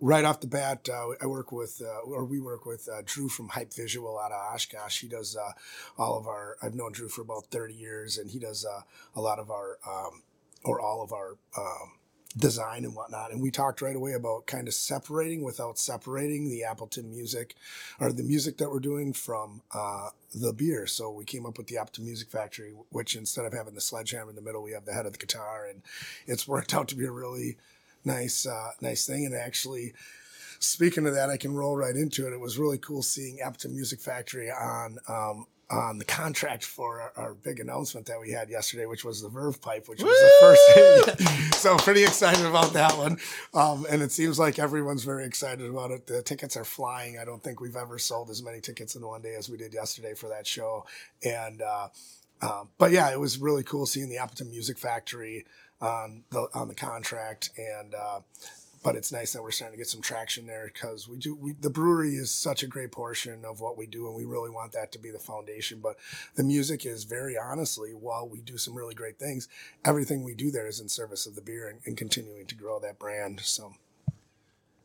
right 0.00 0.24
off 0.24 0.40
the 0.40 0.46
bat, 0.46 0.88
uh, 0.92 1.08
I 1.20 1.26
work 1.26 1.52
with, 1.52 1.82
uh, 1.84 2.00
or 2.00 2.24
we 2.24 2.40
work 2.40 2.66
with 2.66 2.88
uh, 2.88 3.02
Drew 3.04 3.28
from 3.28 3.48
Hype 3.48 3.74
Visual 3.74 4.18
out 4.18 4.32
of 4.32 4.54
Oshkosh. 4.54 5.00
He 5.00 5.08
does 5.08 5.36
uh, 5.36 5.52
all 5.98 6.18
of 6.18 6.26
our, 6.26 6.56
I've 6.62 6.74
known 6.74 6.92
Drew 6.92 7.08
for 7.08 7.22
about 7.22 7.46
30 7.46 7.74
years, 7.74 8.18
and 8.18 8.30
he 8.30 8.38
does 8.38 8.64
uh, 8.64 8.82
a 9.14 9.20
lot 9.20 9.38
of 9.38 9.50
our, 9.50 9.78
um, 9.86 10.22
or 10.64 10.80
all 10.80 11.02
of 11.02 11.12
our 11.12 11.36
um, 11.56 11.92
design 12.36 12.84
and 12.84 12.94
whatnot. 12.94 13.32
And 13.32 13.42
we 13.42 13.50
talked 13.50 13.82
right 13.82 13.96
away 13.96 14.12
about 14.12 14.46
kind 14.46 14.68
of 14.68 14.74
separating 14.74 15.42
without 15.42 15.78
separating 15.78 16.48
the 16.48 16.62
Appleton 16.62 17.10
music 17.10 17.56
or 17.98 18.12
the 18.12 18.22
music 18.22 18.56
that 18.58 18.70
we're 18.70 18.78
doing 18.78 19.12
from 19.12 19.62
uh, 19.74 20.10
the 20.34 20.52
beer. 20.52 20.86
So 20.86 21.10
we 21.10 21.24
came 21.24 21.44
up 21.44 21.58
with 21.58 21.66
the 21.66 21.78
Appleton 21.78 22.04
Music 22.04 22.28
Factory, 22.28 22.72
which 22.90 23.16
instead 23.16 23.44
of 23.46 23.52
having 23.52 23.74
the 23.74 23.80
sledgehammer 23.80 24.30
in 24.30 24.36
the 24.36 24.42
middle, 24.42 24.62
we 24.62 24.72
have 24.72 24.84
the 24.84 24.92
head 24.92 25.06
of 25.06 25.12
the 25.12 25.18
guitar, 25.18 25.66
and 25.68 25.82
it's 26.26 26.46
worked 26.46 26.74
out 26.74 26.88
to 26.88 26.96
be 26.96 27.04
a 27.04 27.10
really 27.10 27.56
nice, 28.04 28.46
uh, 28.46 28.72
nice 28.80 29.06
thing. 29.06 29.26
And 29.26 29.34
actually, 29.34 29.92
speaking 30.60 31.06
of 31.06 31.14
that, 31.14 31.30
I 31.30 31.36
can 31.36 31.52
roll 31.52 31.76
right 31.76 31.96
into 31.96 32.28
it. 32.28 32.32
It 32.32 32.40
was 32.40 32.58
really 32.58 32.78
cool 32.78 33.02
seeing 33.02 33.40
Appleton 33.40 33.74
Music 33.74 34.00
Factory 34.00 34.50
on. 34.50 34.98
Um, 35.08 35.46
on 35.70 35.98
the 35.98 36.04
contract 36.04 36.64
for 36.64 37.00
our, 37.00 37.12
our 37.16 37.34
big 37.34 37.60
announcement 37.60 38.06
that 38.06 38.20
we 38.20 38.30
had 38.30 38.50
yesterday, 38.50 38.86
which 38.86 39.04
was 39.04 39.22
the 39.22 39.28
Verve 39.28 39.60
pipe, 39.60 39.88
which 39.88 40.02
was 40.02 40.12
the 40.12 41.16
first. 41.16 41.54
so 41.54 41.76
pretty 41.76 42.02
excited 42.02 42.44
about 42.44 42.72
that 42.72 42.96
one, 42.96 43.18
um, 43.54 43.86
and 43.88 44.02
it 44.02 44.10
seems 44.10 44.38
like 44.38 44.58
everyone's 44.58 45.04
very 45.04 45.24
excited 45.24 45.68
about 45.68 45.92
it. 45.92 46.06
The 46.06 46.22
tickets 46.22 46.56
are 46.56 46.64
flying. 46.64 47.18
I 47.18 47.24
don't 47.24 47.42
think 47.42 47.60
we've 47.60 47.76
ever 47.76 47.98
sold 47.98 48.30
as 48.30 48.42
many 48.42 48.60
tickets 48.60 48.96
in 48.96 49.06
one 49.06 49.22
day 49.22 49.36
as 49.36 49.48
we 49.48 49.56
did 49.56 49.72
yesterday 49.72 50.14
for 50.14 50.28
that 50.28 50.46
show, 50.46 50.86
and 51.24 51.62
uh, 51.62 51.88
um, 52.42 52.68
but 52.78 52.90
yeah, 52.90 53.10
it 53.12 53.20
was 53.20 53.38
really 53.38 53.62
cool 53.62 53.86
seeing 53.86 54.08
the 54.08 54.18
Appleton 54.18 54.50
Music 54.50 54.78
Factory 54.78 55.44
on 55.80 56.24
the 56.30 56.48
on 56.52 56.68
the 56.68 56.74
contract, 56.74 57.50
and 57.56 57.94
uh, 57.94 58.20
but 58.82 58.96
it's 58.96 59.12
nice 59.12 59.32
that 59.32 59.42
we're 59.42 59.50
starting 59.50 59.76
to 59.76 59.80
get 59.80 59.88
some 59.88 60.00
traction 60.00 60.46
there 60.46 60.70
because 60.72 61.06
we 61.06 61.18
do 61.18 61.34
we, 61.34 61.52
the 61.52 61.70
brewery 61.70 62.14
is 62.14 62.30
such 62.30 62.62
a 62.62 62.66
great 62.66 62.92
portion 62.92 63.44
of 63.44 63.60
what 63.60 63.76
we 63.76 63.86
do, 63.86 64.06
and 64.06 64.16
we 64.16 64.24
really 64.24 64.50
want 64.50 64.72
that 64.72 64.90
to 64.92 64.98
be 64.98 65.10
the 65.10 65.18
foundation. 65.18 65.80
But 65.80 65.96
the 66.36 66.44
music 66.44 66.86
is 66.86 67.04
very 67.04 67.36
honestly, 67.36 67.90
while 67.90 68.28
we 68.28 68.40
do 68.40 68.56
some 68.56 68.74
really 68.74 68.94
great 68.94 69.18
things, 69.18 69.48
everything 69.84 70.24
we 70.24 70.34
do 70.34 70.50
there 70.50 70.66
is 70.66 70.80
in 70.80 70.88
service 70.88 71.26
of 71.26 71.34
the 71.34 71.42
beer 71.42 71.68
and, 71.68 71.80
and 71.84 71.96
continuing 71.96 72.46
to 72.46 72.54
grow 72.54 72.80
that 72.80 72.98
brand. 72.98 73.40
So 73.40 73.74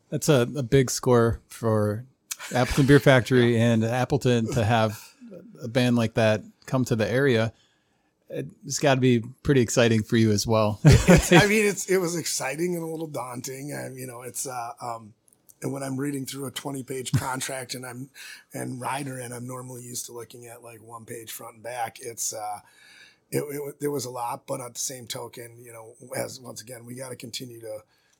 That's 0.09 0.29
a, 0.29 0.47
a 0.55 0.63
big 0.63 0.91
score 0.91 1.39
for 1.47 2.05
Appleton 2.53 2.85
Beer 2.85 2.99
Factory 2.99 3.57
and 3.59 3.83
Appleton 3.83 4.51
to 4.53 4.63
have 4.65 5.13
a 5.61 5.67
band 5.67 5.95
like 5.95 6.15
that 6.15 6.43
come 6.65 6.83
to 6.85 6.95
the 6.95 7.09
area. 7.09 7.53
It's 8.29 8.79
got 8.79 8.95
to 8.95 9.01
be 9.01 9.23
pretty 9.43 9.61
exciting 9.61 10.03
for 10.03 10.17
you 10.17 10.31
as 10.31 10.47
well. 10.47 10.79
I 10.85 11.45
mean, 11.47 11.65
it's 11.65 11.89
it 11.89 11.97
was 11.97 12.15
exciting 12.15 12.75
and 12.75 12.83
a 12.83 12.87
little 12.87 13.07
daunting. 13.07 13.71
And 13.71 13.97
you 13.97 14.07
know, 14.07 14.23
it's 14.23 14.47
uh, 14.47 14.71
um, 14.81 15.13
and 15.61 15.71
when 15.71 15.83
I'm 15.83 15.97
reading 15.97 16.25
through 16.25 16.45
a 16.45 16.51
20 16.51 16.83
page 16.83 17.11
contract 17.15 17.75
and 17.75 17.85
I'm 17.85 18.09
and 18.53 18.79
rider 18.79 19.19
and 19.19 19.33
I'm 19.33 19.47
normally 19.47 19.83
used 19.83 20.05
to 20.07 20.11
looking 20.11 20.47
at 20.47 20.63
like 20.63 20.81
one 20.81 21.05
page 21.05 21.31
front 21.31 21.55
and 21.55 21.63
back. 21.63 21.97
It's 22.01 22.33
uh, 22.33 22.59
it, 23.31 23.43
it 23.43 23.79
there 23.79 23.91
was 23.91 24.05
a 24.05 24.11
lot, 24.11 24.43
but 24.47 24.61
at 24.61 24.73
the 24.73 24.79
same 24.79 25.07
token, 25.07 25.57
you 25.63 25.73
know, 25.73 25.95
as 26.15 26.39
once 26.39 26.61
again, 26.61 26.85
we 26.85 26.95
got 26.95 27.09
to 27.09 27.15
continue 27.15 27.61
to 27.61 27.79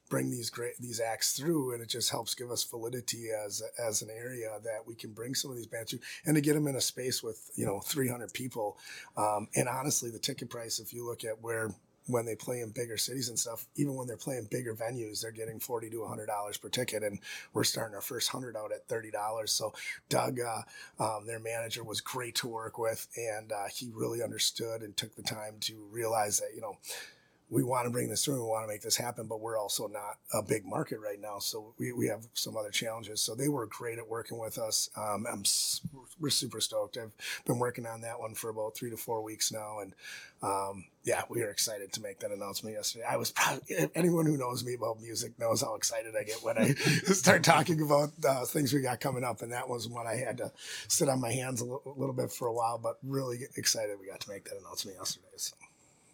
bring 0.10 0.30
these 0.30 0.50
great 0.50 0.78
these 0.80 1.00
acts 1.00 1.34
through 1.34 1.74
and 1.74 1.82
it 1.82 1.90
just 1.90 2.12
helps 2.12 2.36
give 2.36 2.52
us 2.52 2.64
validity 2.64 3.28
as 3.46 3.64
as 3.84 4.02
an 4.02 4.10
area 4.10 4.58
that 4.64 4.86
we 4.86 4.96
can 4.96 5.12
bring 5.12 5.34
some 5.34 5.52
of 5.52 5.58
these 5.58 5.68
bands 5.68 5.92
to 5.92 6.00
and 6.26 6.36
to 6.36 6.42
get 6.42 6.54
them 6.54 6.68
in 6.68 6.76
a 6.76 6.82
space 6.82 7.24
with 7.24 7.50
you 7.56 7.66
know 7.66 7.80
300 7.80 8.32
people 8.34 8.78
um, 9.18 9.48
and 9.56 9.68
honestly 9.68 10.10
the 10.10 10.20
ticket 10.20 10.50
price 10.50 10.80
if 10.80 10.94
you 10.94 11.06
look 11.06 11.24
at 11.24 11.42
where 11.42 11.72
when 12.08 12.26
they 12.26 12.36
play 12.36 12.62
in 12.62 12.70
bigger 12.70 12.98
cities 12.98 13.30
and 13.30 13.40
stuff 13.40 13.66
even 13.76 13.96
when 13.96 14.06
they're 14.06 14.18
playing 14.18 14.48
bigger 14.52 14.76
venues 14.76 15.22
they're 15.22 15.32
getting 15.32 15.60
40 15.60 15.90
to 15.90 16.02
100 16.02 16.28
dollars 16.28 16.58
per 16.58 16.70
ticket 16.70 17.02
and 17.02 17.20
we're 17.54 17.64
starting 17.64 17.96
our 17.96 18.02
first 18.02 18.32
100 18.32 18.56
out 18.56 18.72
at 18.72 18.88
30 18.88 19.12
dollars. 19.12 19.52
So 19.52 19.74
doug 20.10 20.40
uh, 20.40 20.62
um, 21.00 21.26
their 21.26 21.40
manager 21.40 21.84
was 21.84 22.02
great 22.02 22.36
to 22.36 22.48
work 22.48 22.78
with 22.78 23.08
and 23.18 23.52
uh, 23.52 23.66
he 23.74 23.90
really 23.94 24.22
understood 24.22 24.82
and 24.82 24.96
took 24.96 25.16
the 25.16 25.24
time 25.24 25.56
to 25.62 25.88
realize 25.92 26.40
that 26.40 26.50
you 26.54 26.62
know 26.62 26.78
we 27.56 27.64
want 27.64 27.86
to 27.86 27.90
bring 27.90 28.10
this 28.10 28.26
through. 28.26 28.44
We 28.44 28.50
want 28.50 28.66
to 28.66 28.68
make 28.68 28.82
this 28.82 28.98
happen, 28.98 29.28
but 29.28 29.40
we're 29.40 29.58
also 29.58 29.88
not 29.88 30.18
a 30.34 30.44
big 30.44 30.66
market 30.66 31.00
right 31.00 31.22
now. 31.22 31.40
So 31.40 31.74
we, 31.80 31.94
we 31.94 32.08
have 32.08 32.28
some 32.34 32.58
other 32.58 32.70
challenges. 32.70 33.22
So 33.22 33.34
they 33.34 33.48
were 33.48 33.66
great 33.66 33.98
at 33.98 34.10
working 34.10 34.38
with 34.38 34.58
us. 34.58 34.90
Um, 34.98 35.26
I'm, 35.32 35.44
we're 36.20 36.32
super 36.32 36.60
stoked. 36.60 36.98
I've 36.98 37.14
been 37.46 37.58
working 37.58 37.86
on 37.86 38.02
that 38.02 38.20
one 38.20 38.36
for 38.36 38.50
about 38.50 38.76
three 38.76 38.90
to 38.90 38.98
four 38.98 39.24
weeks 39.24 39.54
now. 39.54 39.80
And 39.80 39.94
um, 40.44 40.84
yeah, 41.06 41.22
we 41.30 41.44
are 41.44 41.50
excited 41.50 41.94
to 41.94 42.02
make 42.02 42.20
that 42.20 42.32
announcement 42.32 42.76
yesterday. 42.76 43.06
I 43.10 43.16
was 43.16 43.32
probably, 43.32 43.90
anyone 43.96 44.26
who 44.26 44.36
knows 44.36 44.66
me 44.66 44.74
about 44.74 45.00
music 45.00 45.40
knows 45.40 45.62
how 45.62 45.76
excited 45.76 46.14
I 46.14 46.24
get 46.26 46.44
when 46.44 46.58
I 46.58 46.74
start 46.74 47.46
talking 47.46 47.82
about 47.82 48.10
uh, 48.28 48.44
things 48.44 48.74
we 48.74 48.82
got 48.82 49.00
coming 49.00 49.24
up. 49.24 49.42
And 49.42 49.54
that 49.54 49.70
was 49.70 49.88
one 49.88 50.08
I 50.08 50.16
had 50.16 50.40
to 50.40 50.52
sit 50.90 51.08
on 51.08 51.22
my 51.22 51.32
hands 51.32 51.62
a 51.62 51.64
little, 51.64 51.94
a 51.96 51.98
little 51.98 52.16
bit 52.16 52.34
for 52.34 52.50
a 52.50 52.54
while, 52.54 52.78
but 52.78 52.98
really 53.02 53.40
excited 53.56 53.96
we 53.98 54.08
got 54.08 54.20
to 54.20 54.30
make 54.30 54.44
that 54.44 54.58
announcement 54.60 54.98
yesterday. 54.98 55.28
So. 55.38 55.56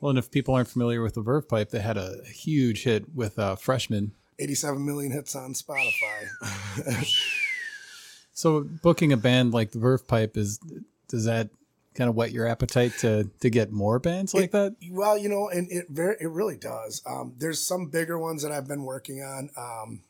Well, 0.02 0.10
and 0.10 0.20
if 0.20 0.32
people 0.32 0.56
aren't 0.56 0.68
familiar 0.68 1.02
with 1.02 1.14
the 1.14 1.22
Verve 1.22 1.48
Pipe, 1.48 1.70
they 1.70 1.80
had 1.80 1.96
a 1.96 2.24
huge 2.26 2.84
hit 2.84 3.14
with 3.14 3.38
uh, 3.38 3.56
Freshman. 3.56 4.14
87 4.40 4.84
million 4.84 5.12
hits 5.12 5.36
on 5.36 5.54
Spotify. 5.54 6.28
so 8.34 8.64
booking 8.82 9.14
a 9.14 9.18
band 9.18 9.54
like 9.54 9.72
the 9.72 9.80
Verve 9.80 10.08
Pipe 10.08 10.36
is 10.36 10.60
does 11.08 11.26
that 11.26 11.50
kind 11.94 12.10
of 12.10 12.16
whet 12.16 12.32
your 12.32 12.48
appetite 12.48 12.94
to 13.00 13.30
to 13.42 13.50
get 13.52 13.72
more 13.72 14.00
bands 14.00 14.34
like 14.34 14.46
it, 14.46 14.52
that? 14.54 14.76
Well, 14.90 15.18
you 15.18 15.30
know, 15.30 15.50
and 15.50 15.72
it 15.72 15.86
very 15.90 16.16
it 16.20 16.30
really 16.30 16.58
does. 16.58 17.04
Um, 17.06 17.36
there's 17.38 17.62
some 17.62 17.88
bigger 17.90 18.18
ones 18.18 18.42
that 18.42 18.52
I've 18.52 18.68
been 18.68 18.84
working 18.84 19.22
on 19.22 19.52
um, 19.56 20.02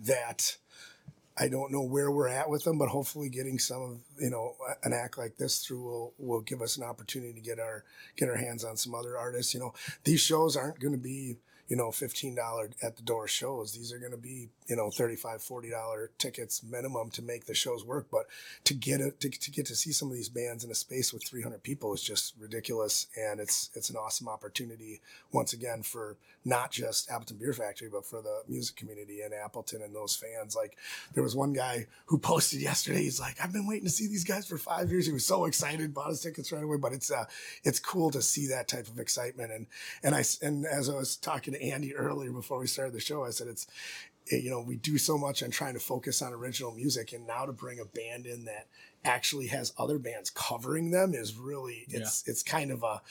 that 0.00 0.58
I 1.38 1.48
don't 1.48 1.72
know 1.72 1.82
where 1.82 2.10
we're 2.10 2.28
at 2.28 2.50
with 2.50 2.64
them, 2.64 2.78
but 2.78 2.88
hopefully 2.88 3.28
getting 3.28 3.58
some 3.58 3.82
of 3.82 3.98
you 4.22 4.30
know 4.30 4.54
an 4.82 4.92
act 4.92 5.16
like 5.16 5.36
this 5.36 5.58
through 5.64 5.82
will 5.82 6.14
will 6.18 6.40
give 6.40 6.60
us 6.60 6.76
an 6.76 6.82
opportunity 6.82 7.32
to 7.32 7.40
get 7.40 7.58
our 7.58 7.84
get 8.16 8.28
our 8.28 8.36
hands 8.36 8.64
on 8.64 8.76
some 8.76 8.94
other 8.94 9.16
artists. 9.16 9.54
You 9.54 9.60
know, 9.60 9.74
these 10.04 10.20
shows 10.20 10.56
aren't 10.56 10.80
going 10.80 10.92
to 10.92 10.98
be 10.98 11.36
you 11.68 11.76
know, 11.76 11.88
$15 11.88 12.72
at 12.82 12.96
the 12.96 13.02
door 13.02 13.26
shows. 13.28 13.72
These 13.72 13.92
are 13.92 13.98
going 13.98 14.12
to 14.12 14.18
be, 14.18 14.48
you 14.66 14.76
know, 14.76 14.88
$35, 14.88 15.22
$40 15.22 16.08
tickets 16.18 16.62
minimum 16.62 17.10
to 17.10 17.22
make 17.22 17.46
the 17.46 17.54
shows 17.54 17.84
work. 17.84 18.08
But 18.10 18.26
to 18.64 18.74
get 18.74 19.00
it, 19.00 19.20
to, 19.20 19.30
to 19.30 19.50
get 19.50 19.66
to 19.66 19.76
see 19.76 19.92
some 19.92 20.08
of 20.08 20.14
these 20.14 20.28
bands 20.28 20.64
in 20.64 20.70
a 20.70 20.74
space 20.74 21.12
with 21.12 21.24
300 21.24 21.62
people 21.62 21.94
is 21.94 22.02
just 22.02 22.34
ridiculous. 22.38 23.06
And 23.16 23.40
it's, 23.40 23.70
it's 23.74 23.90
an 23.90 23.96
awesome 23.96 24.28
opportunity 24.28 25.00
once 25.30 25.52
again 25.52 25.82
for 25.82 26.16
not 26.44 26.72
just 26.72 27.10
Appleton 27.10 27.38
Beer 27.38 27.52
Factory, 27.52 27.88
but 27.88 28.04
for 28.04 28.20
the 28.20 28.42
music 28.48 28.76
community 28.76 29.22
in 29.22 29.32
Appleton 29.32 29.80
and 29.82 29.94
those 29.94 30.16
fans. 30.16 30.56
Like 30.56 30.76
there 31.14 31.22
was 31.22 31.36
one 31.36 31.52
guy 31.52 31.86
who 32.06 32.18
posted 32.18 32.60
yesterday. 32.60 33.02
He's 33.02 33.20
like, 33.20 33.36
I've 33.42 33.52
been 33.52 33.66
waiting 33.66 33.84
to 33.86 33.90
see 33.90 34.08
these 34.08 34.24
guys 34.24 34.46
for 34.46 34.58
five 34.58 34.90
years. 34.90 35.06
He 35.06 35.12
was 35.12 35.24
so 35.24 35.44
excited, 35.44 35.94
bought 35.94 36.10
his 36.10 36.20
tickets 36.20 36.52
right 36.52 36.62
away. 36.64 36.76
But 36.76 36.92
it's, 36.92 37.10
uh, 37.10 37.24
it's 37.64 37.78
cool 37.78 38.10
to 38.10 38.20
see 38.20 38.48
that 38.48 38.68
type 38.68 38.88
of 38.88 38.98
excitement. 38.98 39.52
And, 39.52 39.66
and 40.02 40.14
I, 40.14 40.24
and 40.42 40.66
as 40.66 40.88
I 40.88 40.94
was 40.94 41.16
talking 41.16 41.51
to 41.52 41.62
Andy 41.62 41.94
earlier 41.94 42.32
before 42.32 42.58
we 42.58 42.66
started 42.66 42.94
the 42.94 43.00
show. 43.00 43.24
I 43.24 43.30
said 43.30 43.48
it's 43.48 43.66
you 44.30 44.50
know 44.50 44.60
we 44.60 44.76
do 44.76 44.98
so 44.98 45.18
much 45.18 45.42
on 45.42 45.50
trying 45.50 45.74
to 45.74 45.80
focus 45.80 46.22
on 46.22 46.32
original 46.32 46.72
music 46.72 47.12
and 47.12 47.26
now 47.26 47.44
to 47.44 47.52
bring 47.52 47.80
a 47.80 47.84
band 47.84 48.26
in 48.26 48.44
that 48.44 48.68
actually 49.04 49.48
has 49.48 49.72
other 49.76 49.98
bands 49.98 50.30
covering 50.30 50.92
them 50.92 51.12
is 51.12 51.36
really 51.36 51.84
it's 51.88 52.22
yeah. 52.24 52.30
it's 52.30 52.42
kind 52.42 52.70
of 52.70 52.82
a 52.84 53.02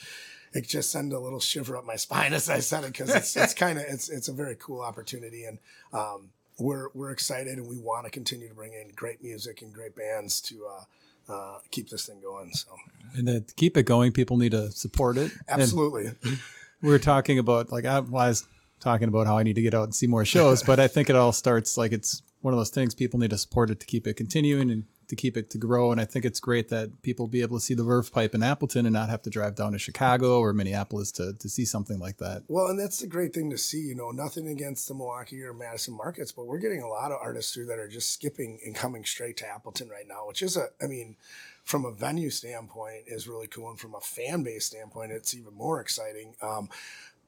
it 0.54 0.66
just 0.66 0.90
sent 0.90 1.12
a 1.12 1.18
little 1.18 1.40
shiver 1.40 1.76
up 1.76 1.84
my 1.84 1.96
spine 1.96 2.32
as 2.32 2.48
I 2.48 2.60
said 2.60 2.84
it 2.84 2.92
because 2.92 3.14
it's 3.14 3.36
it's 3.42 3.54
kind 3.54 3.78
of 3.78 3.84
it's 3.86 4.08
it's 4.08 4.28
a 4.28 4.32
very 4.32 4.56
cool 4.58 4.80
opportunity 4.80 5.44
and 5.44 5.58
um, 5.92 6.30
we're 6.58 6.88
we're 6.94 7.10
excited 7.10 7.58
and 7.58 7.68
we 7.68 7.76
want 7.76 8.04
to 8.04 8.10
continue 8.10 8.48
to 8.48 8.54
bring 8.54 8.72
in 8.72 8.90
great 8.94 9.22
music 9.22 9.62
and 9.62 9.72
great 9.72 9.94
bands 9.94 10.40
to 10.42 10.66
uh, 10.66 10.84
uh, 11.32 11.58
keep 11.70 11.88
this 11.88 12.06
thing 12.06 12.20
going. 12.20 12.52
So 12.52 12.70
and 13.14 13.26
to 13.26 13.54
keep 13.54 13.76
it 13.76 13.84
going, 13.84 14.12
people 14.12 14.36
need 14.36 14.52
to 14.52 14.70
support 14.70 15.16
it. 15.16 15.32
Absolutely. 15.48 16.06
And 16.06 16.38
we 16.82 16.90
were 16.90 16.98
talking 16.98 17.38
about 17.38 17.72
like 17.72 17.84
I 17.84 18.00
was 18.00 18.46
talking 18.80 19.08
about 19.08 19.26
how 19.26 19.38
I 19.38 19.44
need 19.44 19.54
to 19.54 19.62
get 19.62 19.74
out 19.74 19.84
and 19.84 19.94
see 19.94 20.06
more 20.06 20.24
shows, 20.24 20.62
but 20.62 20.80
I 20.80 20.88
think 20.88 21.08
it 21.08 21.16
all 21.16 21.32
starts 21.32 21.78
like 21.78 21.92
it's 21.92 22.22
one 22.40 22.52
of 22.52 22.58
those 22.58 22.70
things 22.70 22.94
people 22.94 23.20
need 23.20 23.30
to 23.30 23.38
support 23.38 23.70
it 23.70 23.80
to 23.80 23.86
keep 23.86 24.06
it 24.06 24.14
continuing 24.14 24.70
and 24.70 24.84
to 25.08 25.16
keep 25.16 25.36
it 25.36 25.50
to 25.50 25.58
grow. 25.58 25.92
And 25.92 26.00
I 26.00 26.04
think 26.04 26.24
it's 26.24 26.40
great 26.40 26.70
that 26.70 27.02
people 27.02 27.28
be 27.28 27.42
able 27.42 27.58
to 27.58 27.64
see 27.64 27.74
the 27.74 27.84
Verve 27.84 28.12
Pipe 28.12 28.34
in 28.34 28.42
Appleton 28.42 28.86
and 28.86 28.92
not 28.92 29.10
have 29.10 29.22
to 29.22 29.30
drive 29.30 29.54
down 29.54 29.72
to 29.72 29.78
Chicago 29.78 30.40
or 30.40 30.52
Minneapolis 30.52 31.12
to, 31.12 31.34
to 31.34 31.48
see 31.48 31.64
something 31.64 31.98
like 31.98 32.16
that. 32.18 32.42
Well, 32.48 32.66
and 32.66 32.78
that's 32.78 32.98
the 32.98 33.06
great 33.06 33.32
thing 33.32 33.50
to 33.50 33.58
see. 33.58 33.78
You 33.78 33.94
know, 33.94 34.10
nothing 34.10 34.48
against 34.48 34.88
the 34.88 34.94
Milwaukee 34.94 35.42
or 35.42 35.52
Madison 35.52 35.96
markets, 35.96 36.32
but 36.32 36.46
we're 36.46 36.58
getting 36.58 36.82
a 36.82 36.88
lot 36.88 37.12
of 37.12 37.18
artists 37.22 37.52
through 37.52 37.66
that 37.66 37.78
are 37.78 37.88
just 37.88 38.10
skipping 38.10 38.58
and 38.64 38.74
coming 38.74 39.04
straight 39.04 39.36
to 39.38 39.46
Appleton 39.46 39.88
right 39.88 40.08
now, 40.08 40.26
which 40.26 40.42
is 40.42 40.56
a, 40.56 40.68
I 40.82 40.86
mean, 40.86 41.16
from 41.64 41.84
a 41.84 41.92
venue 41.92 42.30
standpoint 42.30 43.04
is 43.06 43.28
really 43.28 43.46
cool, 43.46 43.70
and 43.70 43.78
from 43.78 43.94
a 43.94 44.00
fan 44.00 44.42
base 44.42 44.66
standpoint, 44.66 45.12
it's 45.12 45.34
even 45.34 45.54
more 45.54 45.80
exciting. 45.80 46.34
Um, 46.42 46.68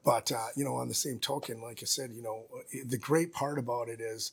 but 0.03 0.31
uh, 0.31 0.47
you 0.55 0.63
know, 0.63 0.75
on 0.75 0.87
the 0.87 0.93
same 0.93 1.19
token, 1.19 1.61
like 1.61 1.79
I 1.81 1.85
said, 1.85 2.11
you 2.11 2.21
know, 2.21 2.43
the 2.85 2.97
great 2.97 3.33
part 3.33 3.57
about 3.57 3.89
it 3.89 3.99
is 4.01 4.31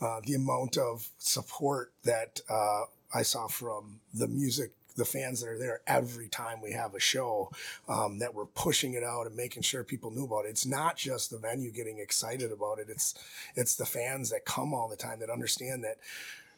uh, 0.00 0.20
the 0.24 0.34
amount 0.34 0.78
of 0.78 1.08
support 1.18 1.92
that 2.04 2.40
uh, 2.48 2.84
I 3.14 3.22
saw 3.22 3.48
from 3.48 4.00
the 4.14 4.28
music 4.28 4.72
the 4.96 5.04
fans 5.04 5.40
that 5.40 5.48
are 5.48 5.58
there 5.58 5.80
every 5.86 6.28
time 6.28 6.60
we 6.60 6.72
have 6.72 6.94
a 6.94 7.00
show 7.00 7.50
um, 7.88 8.18
that 8.18 8.34
we're 8.34 8.44
pushing 8.44 8.94
it 8.94 9.04
out 9.04 9.26
and 9.26 9.36
making 9.36 9.62
sure 9.62 9.84
people 9.84 10.10
knew 10.10 10.24
about 10.24 10.44
it. 10.44 10.50
It's 10.50 10.66
not 10.66 10.96
just 10.96 11.30
the 11.30 11.38
venue 11.38 11.70
getting 11.70 11.98
excited 11.98 12.50
about 12.52 12.78
it. 12.78 12.88
It's 12.88 13.14
it's 13.56 13.76
the 13.76 13.86
fans 13.86 14.30
that 14.30 14.44
come 14.44 14.74
all 14.74 14.88
the 14.88 14.96
time 14.96 15.20
that 15.20 15.30
understand 15.30 15.84
that 15.84 15.96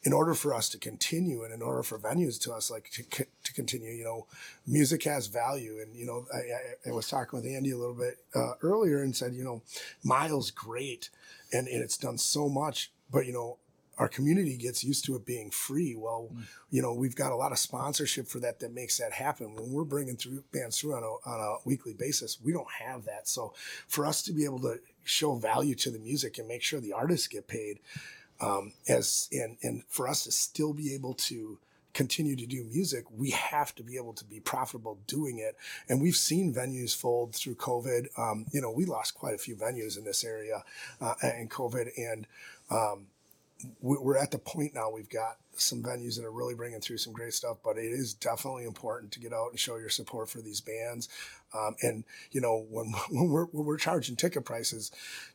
in 0.05 0.13
order 0.13 0.35
for 0.35 0.53
us 0.53 0.69
to 0.71 0.79
continue 0.79 1.45
and 1.45 1.55
in 1.55 1.63
order 1.63 1.83
for 1.83 1.99
venues 1.99 2.41
to 2.41 2.53
us 2.53 2.71
like 2.71 2.91
to, 2.91 3.03
to 3.45 3.53
continue 3.55 3.91
you 3.91 4.05
know 4.05 4.27
music 4.67 5.05
has 5.05 5.27
value 5.27 5.79
and 5.81 5.95
you 5.95 6.07
know 6.07 6.27
i, 6.35 6.89
I 6.89 6.93
was 6.93 7.09
talking 7.09 7.39
with 7.39 7.47
andy 7.47 7.71
a 7.71 7.79
little 7.79 7.95
bit 7.95 8.19
uh, 8.35 8.55
earlier 8.63 9.03
and 9.03 9.15
said 9.15 9.35
you 9.35 9.45
know 9.45 9.63
Mile's 10.03 10.51
great 10.51 11.11
and, 11.53 11.69
and 11.69 11.83
it's 11.83 11.99
done 11.99 12.19
so 12.19 12.49
much 12.49 12.91
but 13.11 13.27
you 13.27 13.33
know 13.33 13.59
our 13.99 14.09
community 14.09 14.57
gets 14.57 14.83
used 14.83 15.05
to 15.05 15.15
it 15.17 15.27
being 15.27 15.51
free. 15.51 15.95
Well, 15.95 16.31
mm. 16.33 16.43
you 16.71 16.83
know, 16.83 16.95
we've 16.95 17.15
got 17.15 17.31
a 17.31 17.37
lot 17.37 17.53
of 17.53 17.59
sponsorship 17.59 18.27
for 18.27 18.41
that 18.41 18.59
that 18.61 18.73
makes 18.73 18.99
that 18.99 19.13
happen. 19.13 19.55
When 19.55 19.71
we're 19.71 19.85
bringing 19.85 20.17
through 20.17 20.45
bands 20.53 20.81
through 20.81 20.95
on 20.95 21.03
a, 21.03 21.29
on 21.29 21.41
a 21.41 21.69
weekly 21.69 21.93
basis, 21.93 22.39
we 22.43 22.53
don't 22.53 22.71
have 22.81 23.05
that. 23.05 23.29
So 23.29 23.53
for 23.89 24.07
us 24.07 24.23
to 24.23 24.33
be 24.33 24.45
able 24.45 24.61
to 24.61 24.81
show 25.05 25.37
value 25.37 25.75
to 25.77 25.91
the 25.91 25.99
music 25.99 26.39
and 26.39 26.49
make 26.49 26.63
sure 26.63 26.81
the 26.81 26.95
artists 26.95 27.29
get 27.29 27.47
paid, 27.47 27.81
um, 28.43 28.73
as 28.89 29.29
and 29.33 29.57
and 29.63 29.85
for 29.89 30.09
us 30.09 30.25
to 30.25 30.33
still 30.33 30.75
be 30.75 30.95
able 30.95 31.15
to 31.15 31.59
continue 31.95 32.35
to 32.37 32.47
do 32.47 32.65
music, 32.65 33.05
we 33.11 33.31
have 33.31 33.75
to 33.75 33.83
be 33.83 33.97
able 33.97 34.15
to 34.15 34.25
be 34.25 34.41
profitable 34.41 34.99
doing 35.07 35.39
it. 35.39 35.57
And 35.89 36.01
we've 36.01 36.17
seen 36.17 36.55
venues 36.55 36.97
fold 36.97 37.35
through 37.35 37.57
COVID. 37.57 38.07
Um, 38.19 38.47
you 38.51 38.61
know, 38.61 38.71
we 38.71 38.87
lost 38.87 39.15
quite 39.15 39.35
a 39.35 39.39
few 39.39 39.57
venues 39.57 39.99
in 39.99 40.05
this 40.05 40.25
area 40.25 40.65
uh, 41.01 41.15
in 41.23 41.49
COVID, 41.49 41.91
and 41.97 42.27
um, 42.71 43.07
we're 43.81 44.17
at 44.17 44.31
the 44.31 44.39
point 44.39 44.75
now 44.75 44.91
we've 44.91 45.11
got 45.11 45.37
some 45.57 45.83
venues 45.83 46.17
that 46.17 46.25
are 46.25 46.33
really 46.33 46.55
bringing 46.55 46.81
through 46.81 46.99
some 46.99 47.13
great 47.13 47.35
stuff. 47.35 47.59
But 47.65 47.77
it 47.79 47.93
is 47.93 48.15
definitely 48.15 48.65
important 48.65 49.13
to 49.13 49.21
get 49.21 49.33
out 49.33 49.51
and 49.51 49.59
show 49.59 49.77
your 49.77 49.89
support 49.89 50.29
for 50.29 50.41
these 50.41 50.61
bands. 50.61 51.09
Um, 51.55 51.77
and 51.83 52.05
you 52.31 52.41
know 52.41 52.67
when 52.71 52.93
when 53.11 53.29
we're 53.29 53.45
when 53.47 53.67
we're 53.67 53.79
charging 53.79 54.17
ticket 54.17 54.45
prices, 54.45 54.91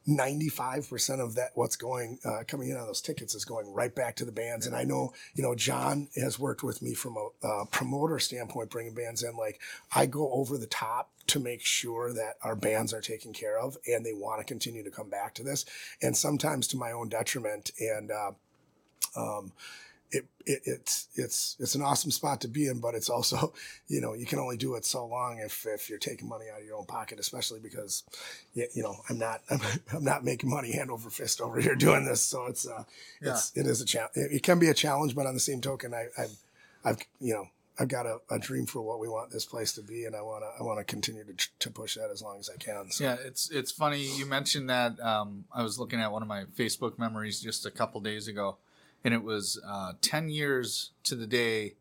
ninety 0.06 0.50
five 0.50 0.90
percent 0.90 1.22
of 1.22 1.36
that 1.36 1.52
what's 1.56 1.76
going 1.76 2.20
uh, 2.26 2.44
coming 2.48 2.70
in 2.70 2.78
on 2.78 2.88
those 2.88 3.02
tickets 3.02 3.36
is 3.36 3.46
going 3.46 3.72
right 3.74 3.94
back 3.94 4.16
to 4.18 4.26
the 4.26 4.32
bands. 4.32 4.68
And 4.68 4.76
I 4.76 4.84
know 4.84 5.14
you 5.36 5.44
know 5.44 5.56
John 5.56 6.08
has 6.16 6.40
worked 6.40 6.64
with 6.64 6.82
me 6.82 6.94
from 6.94 7.16
a 7.18 7.48
uh, 7.48 7.66
promoter 7.66 8.20
standpoint, 8.20 8.70
bringing 8.70 8.94
bands 8.94 9.24
in. 9.24 9.36
Like 9.36 9.60
I 9.96 10.06
go 10.06 10.32
over 10.32 10.58
the 10.58 10.68
top 10.68 11.12
to 11.28 11.40
make 11.40 11.62
sure 11.62 12.14
that 12.14 12.36
our 12.42 12.56
bands 12.56 12.94
are 12.94 13.02
taken 13.02 13.34
care 13.34 13.60
of 13.60 13.78
and 13.86 14.06
they 14.06 14.14
want 14.14 14.40
to 14.40 14.46
continue 14.46 14.84
to 14.84 14.92
come 14.92 15.10
back 15.10 15.34
to 15.36 15.44
this. 15.44 15.66
And 16.02 16.16
sometimes 16.16 16.68
to 16.70 16.78
my 16.78 16.92
own 16.92 17.10
detriment. 17.10 17.72
And 17.80 18.12
uh, 18.12 18.32
um, 19.16 19.52
it, 20.12 20.26
it, 20.46 20.62
it's 20.66 21.08
it's 21.16 21.56
it's 21.60 21.76
an 21.76 21.82
awesome 21.82 22.12
spot 22.12 22.42
to 22.42 22.48
be 22.48 22.68
in, 22.68 22.80
but 22.80 22.96
it's 22.96 23.10
also 23.10 23.54
you 23.88 24.02
know 24.02 24.14
you 24.14 24.26
can 24.26 24.40
only 24.40 24.58
do 24.58 24.76
it 24.76 24.86
so 24.86 25.06
long 25.06 25.40
if 25.40 25.66
if 25.66 25.90
you're 25.90 26.00
taking 26.00 26.30
money 26.30 26.46
out 26.54 26.62
of 26.62 26.66
your 26.66 26.78
own 26.78 26.86
pocket, 26.86 27.20
especially 27.20 27.60
because 27.60 28.04
you, 28.54 28.68
you 28.74 28.84
know 28.84 28.96
I'm 29.10 29.18
not 29.18 29.42
I'm, 29.50 29.60
I'm 29.94 30.04
not 30.04 30.24
making 30.24 30.50
money 30.50 30.72
hand 30.72 30.92
over 30.92 31.10
fist 31.10 31.42
over 31.42 31.60
here 31.60 31.76
doing 31.88 32.06
this, 32.06 32.22
so 32.22 32.46
it's 32.46 32.68
uh 32.68 32.84
it's 33.22 33.56
it 33.56 33.66
is 33.66 33.82
a 33.82 33.86
challenge. 33.86 34.14
It, 34.16 34.32
it 34.34 34.44
can 34.44 34.60
be 34.60 34.70
a 34.70 34.74
challenge, 34.74 35.16
but 35.16 35.26
on 35.26 35.34
the 35.34 35.40
same 35.40 35.62
token, 35.62 35.94
I 35.94 36.08
I've, 36.18 36.38
I've 36.84 37.00
you 37.20 37.34
know 37.34 37.50
I've 37.80 37.90
got 37.90 38.06
a, 38.06 38.20
a 38.30 38.40
dream 38.40 38.66
for 38.66 38.82
what 38.82 39.00
we 39.00 39.08
want 39.08 39.30
this 39.30 39.46
place 39.46 39.74
to 39.74 39.82
be, 39.82 40.06
and 40.06 40.16
I 40.16 40.22
want 40.22 40.44
to 40.44 40.50
I 40.60 40.64
want 40.66 40.80
to 40.80 40.84
continue 40.84 41.24
to 41.24 41.50
to 41.60 41.70
push 41.70 41.96
that 41.96 42.10
as 42.12 42.22
long 42.22 42.40
as 42.40 42.50
I 42.50 42.58
can. 42.58 42.90
So. 42.92 43.04
Yeah, 43.04 43.18
it's 43.24 43.52
it's 43.52 43.72
funny 43.72 44.04
you 44.18 44.26
mentioned 44.26 44.70
that. 44.70 45.00
Um, 45.00 45.46
I 45.54 45.64
was 45.64 45.78
looking 45.78 46.00
at 46.00 46.12
one 46.12 46.22
of 46.22 46.28
my 46.28 46.46
Facebook 46.58 46.98
memories 46.98 47.40
just 47.40 47.66
a 47.66 47.72
couple 47.72 48.02
days 48.02 48.28
ago, 48.28 48.58
and 49.04 49.14
it 49.14 49.24
was 49.24 49.62
uh, 49.68 49.94
ten 50.02 50.30
years 50.30 50.92
to 51.04 51.16
the 51.16 51.28
day 51.28 51.76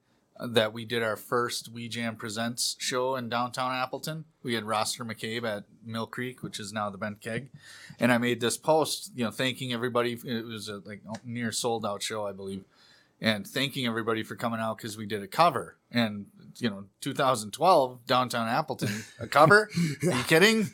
that 0.45 0.73
we 0.73 0.85
did 0.85 1.03
our 1.03 1.17
first 1.17 1.71
We 1.71 1.89
Jam 1.89 2.17
Presents 2.17 2.77
show 2.79 3.17
in 3.17 3.29
downtown 3.29 3.73
Appleton. 3.73 4.25
We 4.43 4.55
had 4.55 4.65
Roster 4.65 5.05
McCabe 5.05 5.45
at 5.45 5.65
Mill 5.85 6.07
Creek, 6.07 6.43
which 6.43 6.61
is 6.61 6.73
now 6.73 6.91
the 6.91 6.99
Bent 6.99 7.21
Keg, 7.21 7.51
and 7.99 8.13
I 8.13 8.19
made 8.19 8.41
this 8.41 8.57
post, 8.57 9.13
you 9.15 9.25
know, 9.25 9.31
thanking 9.31 9.73
everybody. 9.73 10.19
It 10.25 10.45
was 10.45 10.69
a 10.69 10.83
like 10.85 11.03
near 11.25 11.53
sold 11.53 11.87
out 11.87 12.03
show, 12.03 12.27
I 12.27 12.33
believe, 12.33 12.65
and 13.21 13.47
thanking 13.47 13.87
everybody 13.87 14.23
for 14.23 14.37
coming 14.37 14.61
out 14.61 14.77
because 14.77 14.97
we 14.97 15.07
did 15.07 15.23
a 15.23 15.29
cover. 15.29 15.77
And 15.91 16.27
you 16.59 16.71
know, 16.71 16.85
2012 17.01 18.07
downtown 18.07 18.49
Appleton, 18.49 19.05
a 19.21 19.27
cover? 19.27 19.71
Are 20.07 20.17
you 20.17 20.25
kidding? 20.25 20.71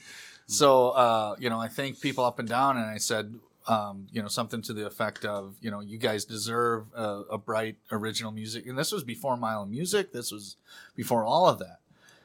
So 0.46 0.90
uh, 0.90 1.36
you 1.38 1.50
know, 1.50 1.60
I 1.60 1.68
thanked 1.68 2.00
people 2.00 2.24
up 2.24 2.38
and 2.38 2.48
down, 2.48 2.76
and 2.76 2.86
I 2.86 2.98
said, 2.98 3.34
um, 3.66 4.06
you 4.10 4.20
know, 4.22 4.28
something 4.28 4.62
to 4.62 4.72
the 4.72 4.86
effect 4.86 5.24
of, 5.24 5.56
you 5.60 5.70
know, 5.70 5.80
you 5.80 5.98
guys 5.98 6.24
deserve 6.24 6.86
a, 6.94 7.22
a 7.30 7.38
bright 7.38 7.76
original 7.90 8.32
music, 8.32 8.66
and 8.66 8.78
this 8.78 8.92
was 8.92 9.04
before 9.04 9.36
Mile 9.36 9.62
of 9.62 9.68
Music. 9.68 10.12
This 10.12 10.32
was 10.32 10.56
before 10.96 11.24
all 11.24 11.48
of 11.48 11.58
that. 11.58 11.78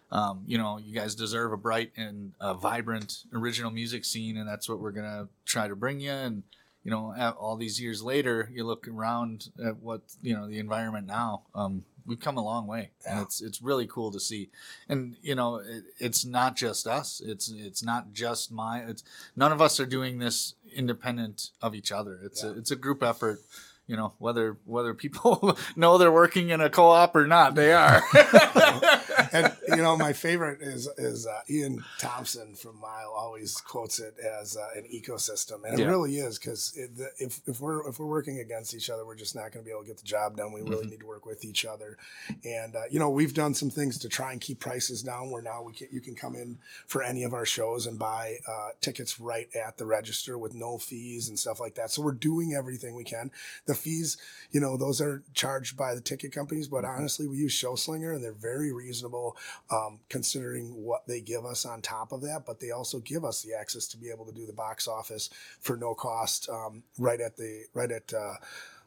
Um, 0.09 0.43
you 0.47 0.57
know, 0.57 0.77
you 0.77 0.93
guys 0.93 1.15
deserve 1.15 1.51
a 1.51 1.57
bright 1.57 1.91
and 1.97 2.31
a 2.39 2.53
vibrant 2.53 3.23
original 3.33 3.71
music 3.71 4.05
scene, 4.05 4.37
and 4.37 4.47
that's 4.47 4.69
what 4.69 4.79
we're 4.79 4.91
gonna 4.91 5.27
try 5.45 5.67
to 5.67 5.75
bring 5.75 5.99
you. 5.99 6.11
And 6.11 6.43
you 6.83 6.91
know, 6.91 7.13
all 7.37 7.57
these 7.57 7.81
years 7.81 8.01
later, 8.01 8.49
you 8.53 8.63
look 8.63 8.87
around 8.87 9.49
at 9.63 9.77
what 9.77 10.01
you 10.21 10.33
know 10.33 10.47
the 10.47 10.59
environment 10.59 11.07
now. 11.07 11.43
Um, 11.53 11.83
we've 12.07 12.19
come 12.19 12.37
a 12.37 12.43
long 12.43 12.65
way, 12.65 12.91
and 13.05 13.19
it's 13.19 13.41
it's 13.41 13.61
really 13.61 13.85
cool 13.85 14.11
to 14.11 14.19
see. 14.19 14.49
And 14.87 15.17
you 15.21 15.35
know, 15.35 15.57
it, 15.57 15.83
it's 15.99 16.25
not 16.25 16.55
just 16.55 16.87
us. 16.87 17.21
It's 17.23 17.49
it's 17.49 17.83
not 17.83 18.13
just 18.13 18.51
my. 18.51 18.79
It's 18.79 19.03
none 19.35 19.51
of 19.51 19.61
us 19.61 19.79
are 19.79 19.85
doing 19.85 20.19
this 20.19 20.55
independent 20.77 21.49
of 21.61 21.75
each 21.75 21.91
other. 21.91 22.19
It's 22.23 22.43
a 22.43 22.51
it's 22.51 22.71
a 22.71 22.75
group 22.75 23.03
effort. 23.03 23.41
You 23.87 23.95
know, 23.95 24.13
whether 24.19 24.57
whether 24.65 24.93
people 24.93 25.57
know 25.75 25.97
they're 25.97 26.11
working 26.11 26.49
in 26.49 26.61
a 26.61 26.69
co-op 26.69 27.15
or 27.15 27.27
not, 27.27 27.55
they 27.55 27.73
are. 27.73 28.01
and 29.45 29.57
you 29.69 29.77
know, 29.83 29.95
my 29.97 30.13
favorite 30.13 30.61
is 30.61 30.87
is 30.97 31.25
uh, 31.27 31.39
Ian 31.49 31.83
Thompson 31.99 32.55
from 32.55 32.79
Mile 32.79 33.13
always 33.15 33.57
quotes 33.57 33.99
it 33.99 34.15
as 34.19 34.57
uh, 34.57 34.67
an 34.75 34.85
ecosystem, 34.93 35.63
and 35.65 35.73
it 35.79 35.83
Yeah. 35.83 35.87
really 35.87 36.17
is 36.17 36.37
because 36.39 36.73
if 37.19 37.39
if 37.47 37.59
we're 37.61 37.87
if 37.89 37.99
we're 37.99 38.05
working 38.07 38.39
against 38.39 38.73
each 38.73 38.89
other, 38.89 39.05
we're 39.05 39.15
just 39.15 39.35
not 39.35 39.51
going 39.51 39.63
to 39.63 39.65
be 39.65 39.71
able 39.71 39.81
to 39.81 39.87
get 39.87 39.97
the 39.97 40.05
job 40.05 40.37
done. 40.37 40.51
We 40.53 40.61
really 40.61 40.77
Mm-hmm. 40.83 40.89
need 40.91 40.99
to 41.01 41.05
work 41.07 41.25
with 41.25 41.43
each 41.43 41.65
other, 41.65 41.97
and 42.45 42.75
uh, 42.75 42.81
you 42.91 42.99
know, 42.99 43.09
we've 43.09 43.33
done 43.33 43.53
some 43.53 43.69
things 43.69 43.97
to 43.99 44.09
try 44.09 44.31
and 44.31 44.39
keep 44.41 44.59
prices 44.59 45.01
down. 45.03 45.29
Where 45.31 45.41
now 45.41 45.63
we 45.63 45.73
can 45.73 45.87
you 45.91 46.01
can 46.01 46.15
come 46.15 46.35
in 46.35 46.59
for 46.87 47.01
any 47.03 47.23
of 47.23 47.33
our 47.33 47.45
shows 47.45 47.87
and 47.87 47.97
buy 47.99 48.37
uh, 48.47 48.69
tickets 48.81 49.19
right 49.19 49.47
at 49.55 49.77
the 49.77 49.85
register 49.85 50.37
with 50.37 50.53
no 50.53 50.77
fees 50.77 51.27
and 51.29 51.37
stuff 51.37 51.59
like 51.59 51.75
that. 51.75 51.91
So 51.91 52.01
we're 52.01 52.11
doing 52.13 52.53
everything 52.53 52.95
we 52.95 53.03
can. 53.03 53.31
The 53.65 53.75
fees, 53.75 54.17
you 54.51 54.59
know, 54.61 54.77
those 54.77 55.01
are 55.01 55.23
charged 55.33 55.75
by 55.75 55.95
the 55.95 56.01
ticket 56.01 56.31
companies, 56.31 56.67
but 56.67 56.85
honestly, 56.85 57.27
we 57.27 57.37
use 57.37 57.53
Showslinger 57.59 58.13
and 58.15 58.23
they're 58.23 58.31
very 58.31 58.71
reasonable 58.71 59.26
um, 59.71 59.99
considering 60.09 60.67
what 60.83 61.07
they 61.07 61.21
give 61.21 61.45
us 61.45 61.65
on 61.65 61.81
top 61.81 62.11
of 62.11 62.21
that. 62.21 62.43
But 62.45 62.59
they 62.59 62.71
also 62.71 62.99
give 62.99 63.23
us 63.23 63.41
the 63.41 63.53
access 63.53 63.87
to 63.87 63.97
be 63.97 64.09
able 64.09 64.25
to 64.25 64.33
do 64.33 64.45
the 64.45 64.53
box 64.53 64.87
office 64.87 65.29
for 65.59 65.77
no 65.77 65.93
cost 65.93 66.49
um, 66.49 66.83
right 66.97 67.19
at 67.21 67.37
the 67.37 67.65
right 67.73 67.91
at. 67.91 68.13
Uh, 68.13 68.35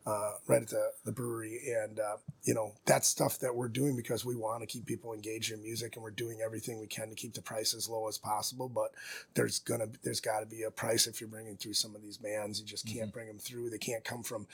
uh, 0.07 0.33
right 0.47 0.63
at 0.63 0.69
the, 0.69 0.91
the 1.05 1.13
brewery 1.13 1.61
and 1.85 2.01
uh, 2.01 2.17
you 2.45 2.55
know 2.55 2.73
that's 2.87 3.07
stuff 3.07 3.39
that 3.39 3.55
we're 3.55 3.69
doing 3.69 3.95
because 3.95 4.25
we 4.25 4.35
want 4.35 4.61
to 4.63 4.67
keep 4.67 4.87
people 4.87 5.13
engaged 5.13 5.53
in 5.53 5.63
music 5.63 5.95
and 5.95 6.03
we're 6.03 6.11
doing 6.11 6.39
everything 6.43 6.81
we 6.81 6.87
can 6.87 7.11
to 7.11 7.15
keep 7.15 7.35
the 7.35 7.43
price 7.43 7.75
as 7.75 7.89
low 7.89 8.09
as 8.09 8.17
possible 8.17 8.69
but 8.69 8.93
there's 9.35 9.59
gonna 9.59 9.87
there's 10.03 10.21
got 10.21 10.41
to 10.41 10.47
be 10.47 10.63
a 10.63 10.71
price 10.71 11.07
if 11.07 11.21
you're 11.21 11.29
bringing 11.29 11.57
through 11.57 11.75
some 11.75 11.95
of 11.95 12.03
these 12.03 12.17
bands 12.17 12.59
you 12.59 12.67
just 12.67 12.87
can't 12.87 13.13
bring 13.13 13.27
them 13.27 13.39
through 13.39 13.69
they 13.69 13.79
can't 13.79 14.03
come 14.03 14.23
from 14.23 14.47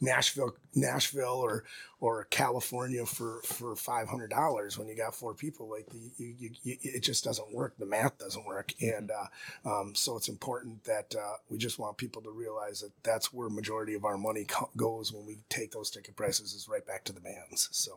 Nashville, 0.00 0.54
Nashville, 0.74 1.40
or 1.42 1.64
or 2.00 2.24
California 2.30 3.06
for 3.06 3.40
for 3.44 3.74
five 3.74 4.08
hundred 4.08 4.30
dollars 4.30 4.76
when 4.78 4.86
you 4.88 4.96
got 4.96 5.14
four 5.14 5.34
people. 5.34 5.68
Like 5.70 5.86
the, 5.88 5.98
you, 6.18 6.34
you, 6.38 6.50
you, 6.62 6.76
it 6.82 7.02
just 7.02 7.24
doesn't 7.24 7.52
work. 7.54 7.74
The 7.78 7.86
math 7.86 8.18
doesn't 8.18 8.44
work, 8.44 8.72
and 8.80 9.10
uh, 9.10 9.68
um, 9.68 9.94
so 9.94 10.16
it's 10.16 10.28
important 10.28 10.84
that 10.84 11.14
uh, 11.18 11.36
we 11.48 11.58
just 11.58 11.78
want 11.78 11.96
people 11.96 12.20
to 12.22 12.30
realize 12.30 12.80
that 12.82 12.90
that's 13.02 13.32
where 13.32 13.48
majority 13.48 13.94
of 13.94 14.04
our 14.04 14.18
money 14.18 14.44
co- 14.44 14.70
goes 14.76 15.12
when 15.12 15.26
we 15.26 15.38
take 15.48 15.72
those 15.72 15.90
ticket 15.90 16.16
prices 16.16 16.52
is 16.52 16.68
right 16.68 16.86
back 16.86 17.04
to 17.04 17.12
the 17.12 17.20
bands. 17.20 17.68
So 17.72 17.92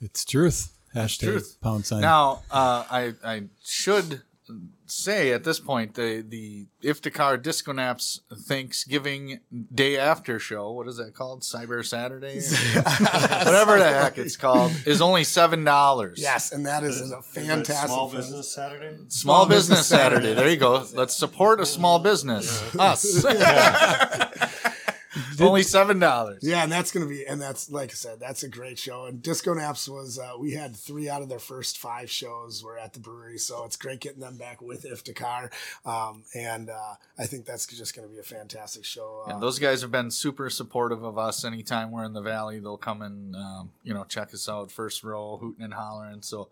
It's 0.00 0.24
truth. 0.24 0.72
Hashtag 0.94 1.20
truth. 1.20 1.56
pound 1.62 1.86
sign. 1.86 2.02
Now, 2.02 2.42
uh, 2.50 2.84
I 2.90 3.14
I 3.24 3.42
should 3.64 4.22
say 4.86 5.32
at 5.32 5.42
this 5.44 5.58
point 5.58 5.94
the 5.94 6.20
the 6.26 6.66
Iftikhar 6.82 7.40
Disco 7.42 7.72
Naps 7.72 8.20
Thanksgiving 8.46 9.40
Day 9.74 9.96
After 9.98 10.38
Show. 10.38 10.70
What 10.72 10.86
is 10.88 10.96
that 10.98 11.14
called? 11.14 11.42
Cyber 11.42 11.84
Saturday, 11.84 12.36
whatever 13.44 13.78
the 13.78 13.88
heck 13.88 14.18
it's 14.18 14.36
called, 14.36 14.72
is 14.86 15.00
only 15.00 15.24
seven 15.24 15.64
dollars. 15.64 16.18
yes, 16.20 16.52
and 16.52 16.66
that 16.66 16.84
is 16.84 17.00
a 17.00 17.04
Is 17.04 17.12
it 17.12 17.24
fantastic 17.24 17.88
Small 17.88 18.08
thing. 18.08 18.18
Business 18.20 18.52
Saturday. 18.52 18.96
Small 19.08 19.46
Business 19.46 19.86
Saturday. 19.86 20.34
There 20.34 20.48
you 20.48 20.56
go. 20.56 20.86
Let's 20.94 21.16
support 21.16 21.60
a 21.60 21.66
small 21.66 21.98
business. 21.98 22.62
Us. 22.78 23.24
Only 25.40 25.62
seven 25.62 25.98
dollars. 25.98 26.40
Yeah, 26.42 26.62
and 26.62 26.72
that's 26.72 26.90
gonna 26.90 27.06
be, 27.06 27.26
and 27.26 27.40
that's 27.40 27.70
like 27.70 27.90
I 27.90 27.94
said, 27.94 28.20
that's 28.20 28.42
a 28.42 28.48
great 28.48 28.78
show. 28.78 29.04
And 29.06 29.22
Disco 29.22 29.52
Naps 29.54 29.88
was, 29.88 30.18
uh, 30.18 30.32
we 30.38 30.52
had 30.52 30.74
three 30.74 31.08
out 31.08 31.22
of 31.22 31.28
their 31.28 31.38
first 31.38 31.78
five 31.78 32.10
shows 32.10 32.62
were 32.64 32.78
at 32.78 32.92
the 32.94 33.00
brewery, 33.00 33.38
so 33.38 33.64
it's 33.64 33.76
great 33.76 34.00
getting 34.00 34.20
them 34.20 34.36
back 34.36 34.62
with 34.62 34.84
Iftikhar. 34.84 35.50
Um, 35.84 36.24
and 36.34 36.70
uh, 36.70 36.94
I 37.18 37.26
think 37.26 37.44
that's 37.44 37.66
just 37.66 37.94
gonna 37.94 38.08
be 38.08 38.18
a 38.18 38.22
fantastic 38.22 38.84
show. 38.84 39.24
Uh, 39.26 39.32
And 39.34 39.42
those 39.42 39.58
guys 39.58 39.82
have 39.82 39.90
been 39.90 40.10
super 40.10 40.48
supportive 40.48 41.02
of 41.02 41.18
us. 41.18 41.44
Anytime 41.44 41.90
we're 41.90 42.04
in 42.04 42.12
the 42.14 42.22
valley, 42.22 42.58
they'll 42.58 42.76
come 42.76 43.02
and 43.02 43.36
um, 43.36 43.70
you 43.82 43.92
know 43.92 44.04
check 44.04 44.32
us 44.32 44.48
out, 44.48 44.70
first 44.70 45.04
row, 45.04 45.36
hooting 45.40 45.64
and 45.64 45.74
hollering. 45.74 46.22
So 46.22 46.48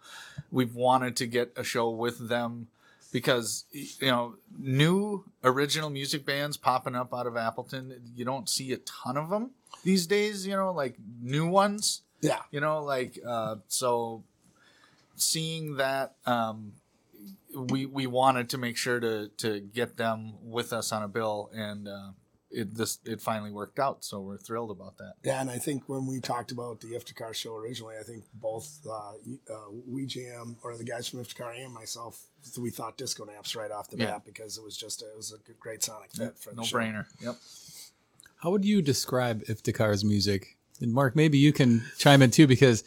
we've 0.50 0.74
wanted 0.74 1.16
to 1.16 1.26
get 1.26 1.52
a 1.56 1.64
show 1.64 1.88
with 1.90 2.28
them 2.28 2.68
because 3.12 3.64
you 3.72 4.08
know 4.08 4.36
new 4.58 5.24
original 5.44 5.90
music 5.90 6.24
bands 6.24 6.56
popping 6.56 6.94
up 6.94 7.12
out 7.14 7.26
of 7.26 7.36
Appleton. 7.36 8.12
You 8.14 8.24
don't 8.24 8.48
see 8.48 8.72
a 8.72 8.78
ton 8.78 9.16
of 9.16 9.30
them 9.30 9.50
these 9.84 10.06
days. 10.06 10.46
You 10.46 10.56
know, 10.56 10.72
like 10.72 10.96
new 11.22 11.46
ones. 11.46 12.02
yeah, 12.20 12.40
You 12.50 12.60
know, 12.60 12.82
like 12.82 13.18
uh, 13.26 13.56
so 13.68 14.22
seeing 15.16 15.76
that. 15.76 16.14
Um, 16.26 16.72
we 17.52 17.84
we 17.84 18.06
wanted 18.06 18.48
to 18.50 18.58
make 18.58 18.76
sure 18.76 19.00
to 19.00 19.28
to 19.38 19.60
get 19.60 19.96
them 19.96 20.34
with 20.42 20.72
us 20.72 20.92
on 20.92 21.02
a 21.02 21.08
bill, 21.08 21.50
and 21.52 21.88
uh, 21.88 22.10
it 22.50 22.74
this 22.74 22.98
it 23.04 23.20
finally 23.20 23.50
worked 23.52 23.78
out. 23.78 24.04
So 24.04 24.20
we're 24.20 24.36
thrilled 24.38 24.70
about 24.70 24.98
that. 24.98 25.14
yeah. 25.22 25.40
And 25.40 25.50
I 25.50 25.58
think 25.58 25.88
when 25.88 26.06
we 26.06 26.20
talked 26.20 26.50
about 26.52 26.80
the 26.80 26.88
Iftikhar 26.88 27.34
show 27.34 27.54
originally, 27.56 27.94
I 27.98 28.02
think 28.02 28.24
both 28.34 28.78
uh, 28.88 29.12
uh, 29.52 29.56
We 29.86 30.06
Jam 30.06 30.56
or 30.62 30.76
the 30.76 30.84
guys 30.84 31.08
from 31.08 31.20
Iftikhar 31.20 31.62
and 31.64 31.72
myself, 31.72 32.20
we 32.58 32.70
thought 32.70 32.96
Disco 32.98 33.24
Naps 33.24 33.54
right 33.54 33.70
off 33.70 33.88
the 33.90 33.98
Yeah. 33.98 34.06
bat 34.12 34.22
because 34.24 34.58
it 34.58 34.64
was 34.64 34.76
just 34.76 35.02
a, 35.02 35.06
it 35.06 35.16
was 35.16 35.32
a 35.32 35.52
great 35.60 35.82
sonic 35.84 36.10
fit 36.12 36.36
for 36.38 36.50
the 36.50 36.56
No 36.56 36.62
show. 36.64 36.78
brainer. 36.78 37.06
Yep. 37.22 37.36
How 38.42 38.50
would 38.50 38.64
you 38.64 38.82
describe 38.82 39.44
Iftikhar's 39.44 40.04
music? 40.04 40.56
And 40.80 40.92
Mark, 40.94 41.14
maybe 41.14 41.36
you 41.38 41.52
can 41.52 41.84
chime 41.98 42.22
in 42.22 42.30
too, 42.30 42.46
because 42.46 42.82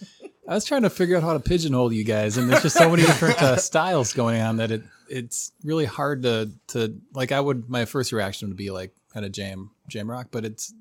I 0.48 0.56
was 0.56 0.66
trying 0.66 0.82
to 0.82 0.90
figure 0.90 1.16
out 1.16 1.24
how 1.24 1.34
to 1.34 1.40
pigeonhole 1.40 1.94
you 1.94 2.04
guys, 2.04 2.38
and 2.38 2.50
there's 2.50 2.64
just 2.64 2.76
so 2.76 2.90
many 2.90 3.04
different 3.04 3.42
uh, 3.42 3.56
styles 3.58 4.14
going 4.14 4.42
on 4.42 4.58
that 4.58 4.72
it 4.72 4.84
it's 5.10 5.52
really 5.64 5.86
hard 5.86 6.24
to 6.24 6.50
to 6.70 7.00
like. 7.14 7.32
I 7.32 7.40
would 7.40 7.70
my 7.70 7.86
first 7.86 8.12
reaction 8.12 8.48
would 8.48 8.58
be 8.58 8.72
like 8.72 8.96
kind 9.14 9.26
of 9.26 9.32
jam 9.32 9.72
jam 9.88 10.10
rock, 10.10 10.28
but 10.32 10.46
it's 10.46 10.74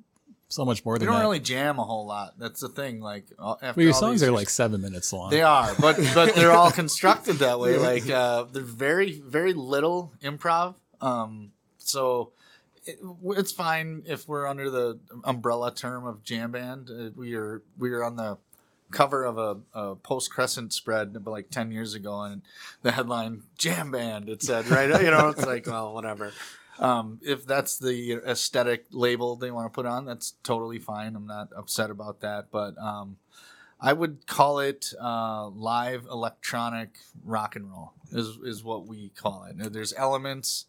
so 0.48 0.64
much 0.66 0.84
more 0.84 0.98
than 0.98 1.02
We 1.02 1.06
than 1.06 1.12
don't 1.14 1.20
that. 1.20 1.26
really 1.28 1.40
jam 1.40 1.78
a 1.78 1.84
whole 1.84 2.06
lot. 2.06 2.38
That's 2.38 2.60
the 2.60 2.68
thing. 2.68 3.00
Like 3.00 3.24
after 3.40 3.56
well, 3.62 3.74
your 3.84 3.94
all 3.94 4.00
songs 4.00 4.22
are 4.22 4.26
years- 4.26 4.34
like 4.34 4.48
seven 4.50 4.80
minutes 4.82 5.12
long. 5.12 5.30
They 5.30 5.42
are, 5.42 5.74
but 5.80 5.96
but 6.14 6.34
they're 6.34 6.52
all 6.52 6.70
constructed 6.70 7.36
that 7.36 7.58
way. 7.58 7.78
Like 7.78 8.08
uh, 8.10 8.44
they're 8.44 8.62
very 8.62 9.20
very 9.20 9.52
little 9.54 10.12
improv. 10.22 10.74
Um, 11.00 11.52
so 11.78 12.32
it, 12.84 12.98
it's 13.36 13.50
fine 13.52 14.02
if 14.06 14.28
we're 14.28 14.46
under 14.46 14.68
the 14.70 14.98
umbrella 15.24 15.74
term 15.74 16.06
of 16.06 16.22
jam 16.22 16.52
band. 16.52 16.90
Uh, 16.90 17.10
we 17.16 17.34
are 17.34 17.62
we 17.78 17.90
are 17.92 18.04
on 18.04 18.16
the 18.16 18.36
cover 18.90 19.24
of 19.24 19.38
a, 19.38 19.56
a 19.72 19.94
post 19.96 20.30
crescent 20.30 20.70
spread 20.70 21.16
about 21.16 21.30
like 21.30 21.48
10 21.50 21.72
years 21.72 21.94
ago 21.94 22.20
and 22.24 22.42
the 22.82 22.92
headline 22.92 23.42
jam 23.56 23.90
band 23.90 24.28
it 24.28 24.42
said 24.42 24.68
right 24.68 25.00
you 25.02 25.10
know 25.10 25.28
it's 25.30 25.46
like 25.46 25.66
well 25.66 25.94
whatever 25.94 26.30
um, 26.82 27.20
if 27.22 27.46
that's 27.46 27.78
the 27.78 28.20
aesthetic 28.26 28.84
label 28.90 29.36
they 29.36 29.50
want 29.50 29.72
to 29.72 29.74
put 29.74 29.86
on 29.86 30.04
that's 30.04 30.34
totally 30.42 30.78
fine 30.78 31.16
i'm 31.16 31.26
not 31.26 31.48
upset 31.56 31.90
about 31.90 32.20
that 32.20 32.50
but 32.50 32.76
um, 32.78 33.16
I 33.82 33.92
would 33.92 34.28
call 34.28 34.60
it 34.60 34.94
uh, 35.02 35.48
live 35.48 36.06
electronic 36.08 36.98
rock 37.24 37.56
and 37.56 37.68
roll 37.68 37.94
is 38.12 38.38
is 38.44 38.62
what 38.62 38.86
we 38.86 39.08
call 39.08 39.44
it. 39.50 39.72
There's 39.72 39.92
elements 39.94 40.66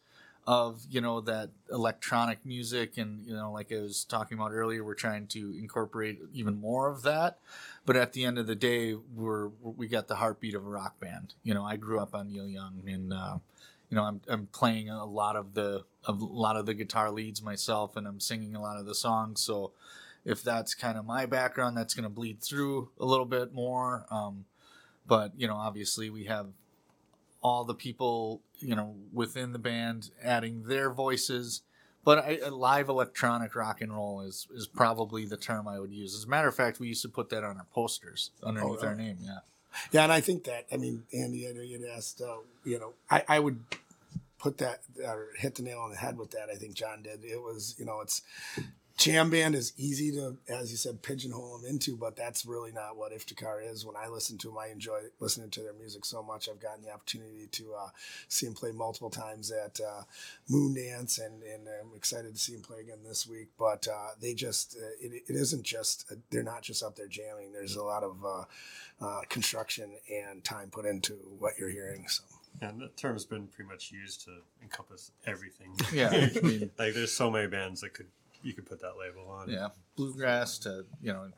of 0.47 0.81
you 0.89 0.99
know 0.99 1.21
that 1.21 1.51
electronic 1.71 2.43
music 2.43 2.97
and 2.97 3.23
you 3.27 3.35
know 3.35 3.51
like 3.51 3.71
I 3.71 3.79
was 3.81 4.03
talking 4.03 4.35
about 4.35 4.51
earlier, 4.51 4.83
we're 4.83 4.95
trying 4.95 5.27
to 5.27 5.55
incorporate 5.59 6.21
even 6.33 6.59
more 6.59 6.89
of 6.89 7.03
that. 7.03 7.37
But 7.85 7.97
at 7.97 8.13
the 8.13 8.25
end 8.25 8.39
of 8.39 8.47
the 8.47 8.55
day, 8.55 8.95
we're 8.95 9.49
we 9.61 9.87
got 9.87 10.07
the 10.07 10.15
heartbeat 10.15 10.55
of 10.55 10.65
a 10.65 10.69
rock 10.69 10.99
band. 10.99 11.35
You 11.43 11.53
know, 11.53 11.63
I 11.63 11.77
grew 11.77 11.99
up 11.99 12.15
on 12.15 12.29
Neil 12.29 12.47
Young 12.49 12.81
and. 12.87 13.13
Uh, 13.13 13.37
you 13.89 13.97
know, 13.97 14.05
I'm, 14.05 14.21
I'm 14.27 14.47
playing 14.47 14.89
a 14.89 15.05
lot 15.05 15.35
of 15.35 15.53
the 15.53 15.83
a 16.05 16.11
lot 16.11 16.55
of 16.55 16.65
the 16.65 16.73
guitar 16.73 17.11
leads 17.11 17.41
myself, 17.41 17.95
and 17.95 18.07
I'm 18.07 18.19
singing 18.19 18.55
a 18.55 18.61
lot 18.61 18.77
of 18.77 18.85
the 18.85 18.95
songs. 18.95 19.41
So, 19.41 19.71
if 20.25 20.41
that's 20.43 20.73
kind 20.73 20.97
of 20.97 21.05
my 21.05 21.25
background, 21.25 21.75
that's 21.75 21.93
going 21.93 22.03
to 22.03 22.09
bleed 22.09 22.41
through 22.41 22.89
a 22.99 23.05
little 23.05 23.25
bit 23.25 23.53
more. 23.53 24.05
Um, 24.09 24.45
but 25.07 25.33
you 25.37 25.47
know, 25.47 25.55
obviously, 25.55 26.09
we 26.09 26.25
have 26.25 26.47
all 27.41 27.65
the 27.65 27.75
people 27.75 28.41
you 28.59 28.75
know 28.75 28.95
within 29.11 29.51
the 29.51 29.59
band 29.59 30.11
adding 30.21 30.63
their 30.63 30.89
voices. 30.89 31.61
But 32.05 32.19
I, 32.19 32.39
a 32.43 32.51
live 32.51 32.89
electronic 32.89 33.55
rock 33.55 33.81
and 33.81 33.93
roll 33.93 34.21
is 34.21 34.47
is 34.53 34.67
probably 34.67 35.25
the 35.25 35.37
term 35.37 35.67
I 35.67 35.79
would 35.79 35.91
use. 35.91 36.15
As 36.15 36.25
a 36.25 36.29
matter 36.29 36.47
of 36.47 36.55
fact, 36.55 36.79
we 36.79 36.87
used 36.87 37.01
to 37.03 37.09
put 37.09 37.29
that 37.29 37.43
on 37.43 37.57
our 37.57 37.67
posters 37.73 38.31
underneath 38.43 38.83
our 38.83 38.95
name. 38.95 39.17
Yeah. 39.21 39.39
Yeah, 39.91 40.03
and 40.03 40.11
I 40.11 40.21
think 40.21 40.43
that 40.43 40.65
I 40.71 40.77
mean, 40.77 41.03
Andy, 41.13 41.47
I 41.47 41.51
know 41.51 41.61
you'd 41.61 41.83
asked. 41.85 42.21
Uh, 42.21 42.37
you 42.63 42.79
know, 42.79 42.93
I, 43.09 43.23
I 43.27 43.39
would 43.39 43.59
put 44.43 44.57
that 44.57 44.81
or 45.07 45.29
hit 45.37 45.55
the 45.55 45.63
nail 45.63 45.79
on 45.79 45.89
the 45.89 45.95
head 45.95 46.17
with 46.17 46.31
that. 46.31 46.49
I 46.51 46.55
think 46.55 46.73
John 46.75 47.01
did. 47.01 47.23
It 47.23 47.41
was 47.41 47.75
you 47.79 47.85
know, 47.85 48.01
it's 48.01 48.21
jam 48.97 49.29
band 49.29 49.55
is 49.55 49.73
easy 49.77 50.11
to, 50.11 50.37
as 50.49 50.69
you 50.69 50.77
said, 50.77 51.01
pigeonhole 51.01 51.57
them 51.57 51.69
into, 51.69 51.95
but 51.95 52.17
that's 52.17 52.45
really 52.45 52.71
not 52.71 52.97
what 52.97 53.13
Iftikhar 53.13 53.71
is. 53.71 53.85
When 53.85 53.95
I 53.95 54.09
listen 54.09 54.37
to 54.39 54.49
them, 54.49 54.57
I 54.57 54.67
enjoy 54.67 54.99
listening 55.21 55.49
to 55.51 55.61
their 55.61 55.73
music 55.73 56.03
so 56.03 56.21
much. 56.21 56.49
I've 56.49 56.59
gotten 56.59 56.83
the 56.83 56.91
opportunity 56.91 57.47
to 57.53 57.73
uh, 57.73 57.89
see 58.27 58.45
him 58.45 58.53
play 58.53 58.71
multiple 58.71 59.09
times 59.09 59.49
at 59.49 59.79
uh, 59.79 60.03
Moon 60.49 60.73
Dance, 60.73 61.19
and, 61.19 61.41
and 61.41 61.67
I'm 61.67 61.95
excited 61.95 62.33
to 62.33 62.39
see 62.39 62.53
him 62.53 62.61
play 62.61 62.81
again 62.81 62.99
this 63.07 63.25
week. 63.25 63.47
But 63.57 63.87
uh, 63.87 64.09
they 64.21 64.33
just, 64.33 64.75
uh, 64.75 64.85
it, 65.01 65.23
it 65.27 65.35
isn't 65.35 65.63
just, 65.63 66.05
uh, 66.11 66.15
they're 66.29 66.43
not 66.43 66.63
just 66.63 66.83
up 66.83 66.95
there 66.95 67.07
jamming. 67.07 67.53
There's 67.53 67.77
a 67.77 67.83
lot 67.83 68.03
of 68.03 68.23
uh, 68.23 68.43
uh, 69.01 69.21
construction 69.29 69.95
and 70.11 70.43
time 70.43 70.69
put 70.69 70.85
into 70.85 71.13
what 71.39 71.53
you're 71.57 71.69
hearing. 71.69 72.07
So. 72.09 72.23
And 72.61 72.79
the 72.79 72.87
term's 72.95 73.25
been 73.25 73.47
pretty 73.47 73.69
much 73.69 73.91
used 73.91 74.23
to 74.25 74.31
encompass 74.61 75.11
everything. 75.25 75.73
Yeah, 75.93 76.09
I 76.09 76.39
mean- 76.41 76.71
like 76.79 76.93
there's 76.93 77.11
so 77.11 77.29
many 77.29 77.47
bands 77.47 77.81
that 77.81 77.93
could 77.93 78.07
you 78.41 78.53
could 78.53 78.65
put 78.65 78.81
that 78.81 78.93
label 78.99 79.29
on. 79.29 79.49
Yeah, 79.49 79.69
bluegrass 79.95 80.59
to 80.59 80.85
you 81.01 81.13
know, 81.13 81.29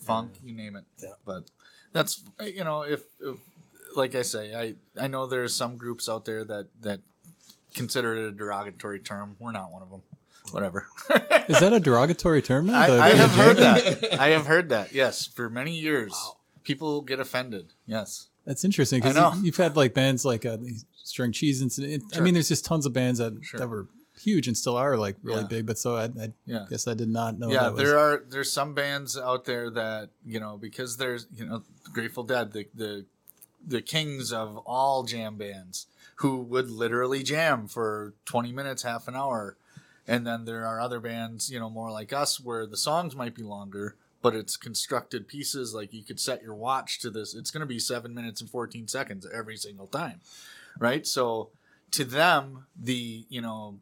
funk, 0.00 0.32
you 0.42 0.54
name 0.54 0.76
it. 0.76 0.84
Yeah. 1.02 1.10
But 1.24 1.50
that's 1.92 2.22
you 2.42 2.64
know, 2.64 2.82
if, 2.82 3.02
if 3.20 3.36
like 3.96 4.14
I 4.14 4.22
say, 4.22 4.54
I 4.54 4.74
I 5.02 5.06
know 5.08 5.26
there's 5.26 5.54
some 5.54 5.76
groups 5.76 6.08
out 6.08 6.24
there 6.24 6.44
that 6.44 6.68
that 6.82 7.00
consider 7.74 8.14
it 8.16 8.28
a 8.28 8.32
derogatory 8.32 9.00
term. 9.00 9.36
We're 9.38 9.52
not 9.52 9.70
one 9.72 9.82
of 9.82 9.90
them. 9.90 10.02
Whatever. 10.52 10.86
Is 11.48 11.60
that 11.60 11.72
a 11.72 11.80
derogatory 11.80 12.42
term? 12.42 12.68
I, 12.70 12.86
I 12.98 13.08
have 13.10 13.30
heard 13.30 13.56
that. 13.56 14.20
I 14.20 14.28
have 14.28 14.46
heard 14.46 14.68
that. 14.68 14.92
Yes, 14.92 15.26
for 15.26 15.48
many 15.48 15.72
years, 15.74 16.14
people 16.64 17.00
get 17.00 17.18
offended. 17.18 17.72
Yes. 17.86 18.28
That's 18.46 18.64
interesting 18.64 19.00
because 19.00 19.16
you, 19.42 19.50
have 19.52 19.56
had 19.56 19.76
like 19.76 19.94
bands 19.94 20.24
like 20.24 20.44
uh, 20.44 20.58
String 21.02 21.32
Cheese 21.32 21.62
Incident. 21.62 22.04
I 22.16 22.20
mean, 22.20 22.34
there's 22.34 22.48
just 22.48 22.64
tons 22.64 22.84
of 22.86 22.92
bands 22.92 23.18
that, 23.18 23.32
Sure. 23.42 23.58
that 23.60 23.68
were 23.68 23.86
huge 24.20 24.46
and 24.48 24.56
still 24.56 24.76
are 24.76 24.96
like 24.96 25.16
really 25.22 25.40
Yeah. 25.42 25.46
big. 25.48 25.66
But 25.66 25.78
so 25.78 25.96
I, 25.96 26.04
I 26.04 26.32
Yeah. 26.46 26.66
guess 26.68 26.86
I 26.86 26.94
did 26.94 27.08
not 27.08 27.38
know. 27.38 27.50
yeah 27.50 27.64
that 27.64 27.72
was, 27.74 27.82
there 27.82 27.98
are 27.98 28.22
there's 28.28 28.52
some 28.52 28.74
bands 28.74 29.16
out 29.18 29.44
there 29.44 29.70
that 29.70 30.10
you 30.26 30.38
know 30.40 30.56
because 30.56 30.96
there's 30.98 31.26
you 31.34 31.44
know 31.46 31.62
grateful 31.92 32.22
dead 32.22 32.52
the 32.52 32.66
the 32.74 33.04
the 33.66 33.80
kings 33.82 34.32
of 34.32 34.58
all 34.66 35.02
jam 35.04 35.36
bands 35.36 35.86
who 36.16 36.36
would 36.42 36.70
literally 36.70 37.22
jam 37.22 37.66
for 37.66 38.12
20 38.26 38.52
minutes 38.52 38.82
half 38.82 39.08
an 39.08 39.16
hour 39.16 39.56
and 40.06 40.26
then 40.26 40.44
there 40.44 40.66
are 40.66 40.80
other 40.80 41.00
bands 41.00 41.50
you 41.50 41.58
know 41.58 41.68
more 41.70 41.90
like 41.90 42.12
us 42.12 42.38
where 42.38 42.66
the 42.66 42.76
songs 42.76 43.16
might 43.16 43.34
be 43.34 43.42
longer 43.42 43.96
but 44.24 44.34
it's 44.34 44.56
constructed 44.56 45.28
pieces 45.28 45.74
like 45.74 45.92
you 45.92 46.02
could 46.02 46.18
set 46.18 46.42
your 46.42 46.54
watch 46.54 46.98
to 46.98 47.10
this 47.10 47.34
it's 47.34 47.50
going 47.50 47.60
to 47.60 47.66
be 47.66 47.78
7 47.78 48.14
minutes 48.14 48.40
and 48.40 48.48
14 48.48 48.88
seconds 48.88 49.26
every 49.32 49.56
single 49.58 49.86
time 49.86 50.22
right 50.78 51.06
so 51.06 51.50
to 51.90 52.04
them 52.04 52.64
the 52.74 53.26
you 53.28 53.42
know 53.42 53.80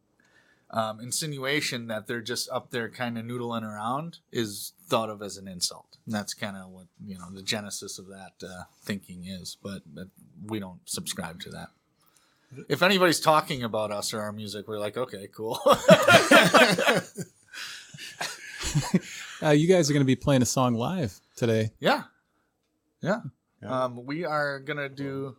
um, 0.73 1.01
insinuation 1.01 1.87
that 1.89 2.07
they're 2.07 2.23
just 2.23 2.49
up 2.51 2.71
there 2.71 2.89
kind 2.89 3.19
of 3.19 3.25
noodling 3.25 3.63
around 3.63 4.19
is 4.33 4.73
thought 4.89 5.11
of 5.11 5.21
as 5.23 5.37
an 5.37 5.47
insult. 5.47 5.99
And 6.07 6.15
that's 6.15 6.33
kind 6.35 6.57
of 6.57 6.71
what, 6.71 6.87
you 7.05 7.19
know, 7.19 7.31
the 7.31 7.43
genesis 7.43 7.99
of 7.99 8.07
that 8.09 8.33
uh, 8.43 8.65
thinking 8.83 9.27
is. 9.27 9.57
But, 9.63 9.83
but 9.87 10.09
we 10.47 10.59
don't 10.61 10.81
subscribe 10.87 11.41
to 11.41 11.51
that. 11.51 11.69
If 12.69 12.83
anybody's 12.83 13.21
talking 13.21 13.63
about 13.63 13.91
us 13.91 14.15
or 14.15 14.21
our 14.23 14.33
music, 14.33 14.67
we're 14.67 14.79
like, 14.79 14.97
okay, 14.97 15.29
cool. 15.35 15.61
uh, 19.43 19.51
you 19.51 19.69
guys 19.69 19.89
are 19.89 19.93
going 19.93 20.03
to 20.03 20.07
be 20.07 20.17
playing 20.17 20.43
a 20.43 20.47
song 20.47 20.75
live 20.75 21.19
today. 21.37 21.71
yeah. 21.81 22.05
Yeah. 23.01 23.21
Yeah. 23.63 23.85
Um, 23.85 24.07
we 24.07 24.25
are 24.25 24.61
going 24.61 24.79
to 24.79 24.89
do. 24.89 25.37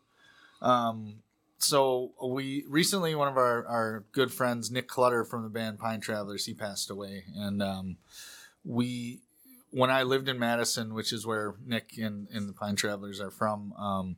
Um, 0.61 1.23
so 1.57 2.11
we 2.21 2.65
recently, 2.67 3.15
one 3.15 3.27
of 3.27 3.37
our, 3.37 3.65
our 3.67 4.03
good 4.11 4.31
friends, 4.31 4.69
Nick 4.69 4.87
Clutter 4.87 5.23
from 5.23 5.43
the 5.43 5.49
band 5.49 5.79
Pine 5.79 6.01
Travelers, 6.01 6.45
he 6.45 6.53
passed 6.53 6.89
away. 6.89 7.23
And 7.35 7.63
um, 7.63 7.97
we 8.65 9.21
when 9.73 9.89
I 9.89 10.03
lived 10.03 10.29
in 10.29 10.37
Madison, 10.37 10.93
which 10.93 11.11
is 11.11 11.25
where 11.25 11.55
Nick 11.65 11.97
and, 11.97 12.27
and 12.31 12.47
the 12.47 12.53
Pine 12.53 12.75
Travelers 12.75 13.19
are 13.19 13.31
from, 13.31 13.73
um, 13.73 14.17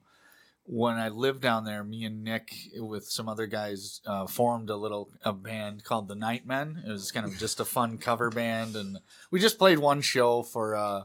when 0.67 0.95
I 0.95 1.09
lived 1.09 1.41
down 1.41 1.63
there, 1.63 1.83
me 1.83 2.05
and 2.05 2.23
Nick 2.23 2.51
with 2.77 3.05
some 3.05 3.29
other 3.29 3.45
guys 3.45 4.01
uh, 4.05 4.25
formed 4.25 4.69
a 4.69 4.75
little 4.75 5.09
a 5.23 5.31
band 5.31 5.83
called 5.83 6.07
the 6.07 6.15
Nightmen. 6.15 6.83
It 6.85 6.91
was 6.91 7.11
kind 7.11 7.25
of 7.25 7.37
just 7.39 7.59
a 7.59 7.65
fun 7.65 7.97
cover 7.97 8.29
band, 8.29 8.75
and 8.75 8.99
we 9.29 9.39
just 9.39 9.59
played 9.59 9.79
one 9.79 10.01
show 10.01 10.41
for 10.41 10.75
uh, 10.75 11.03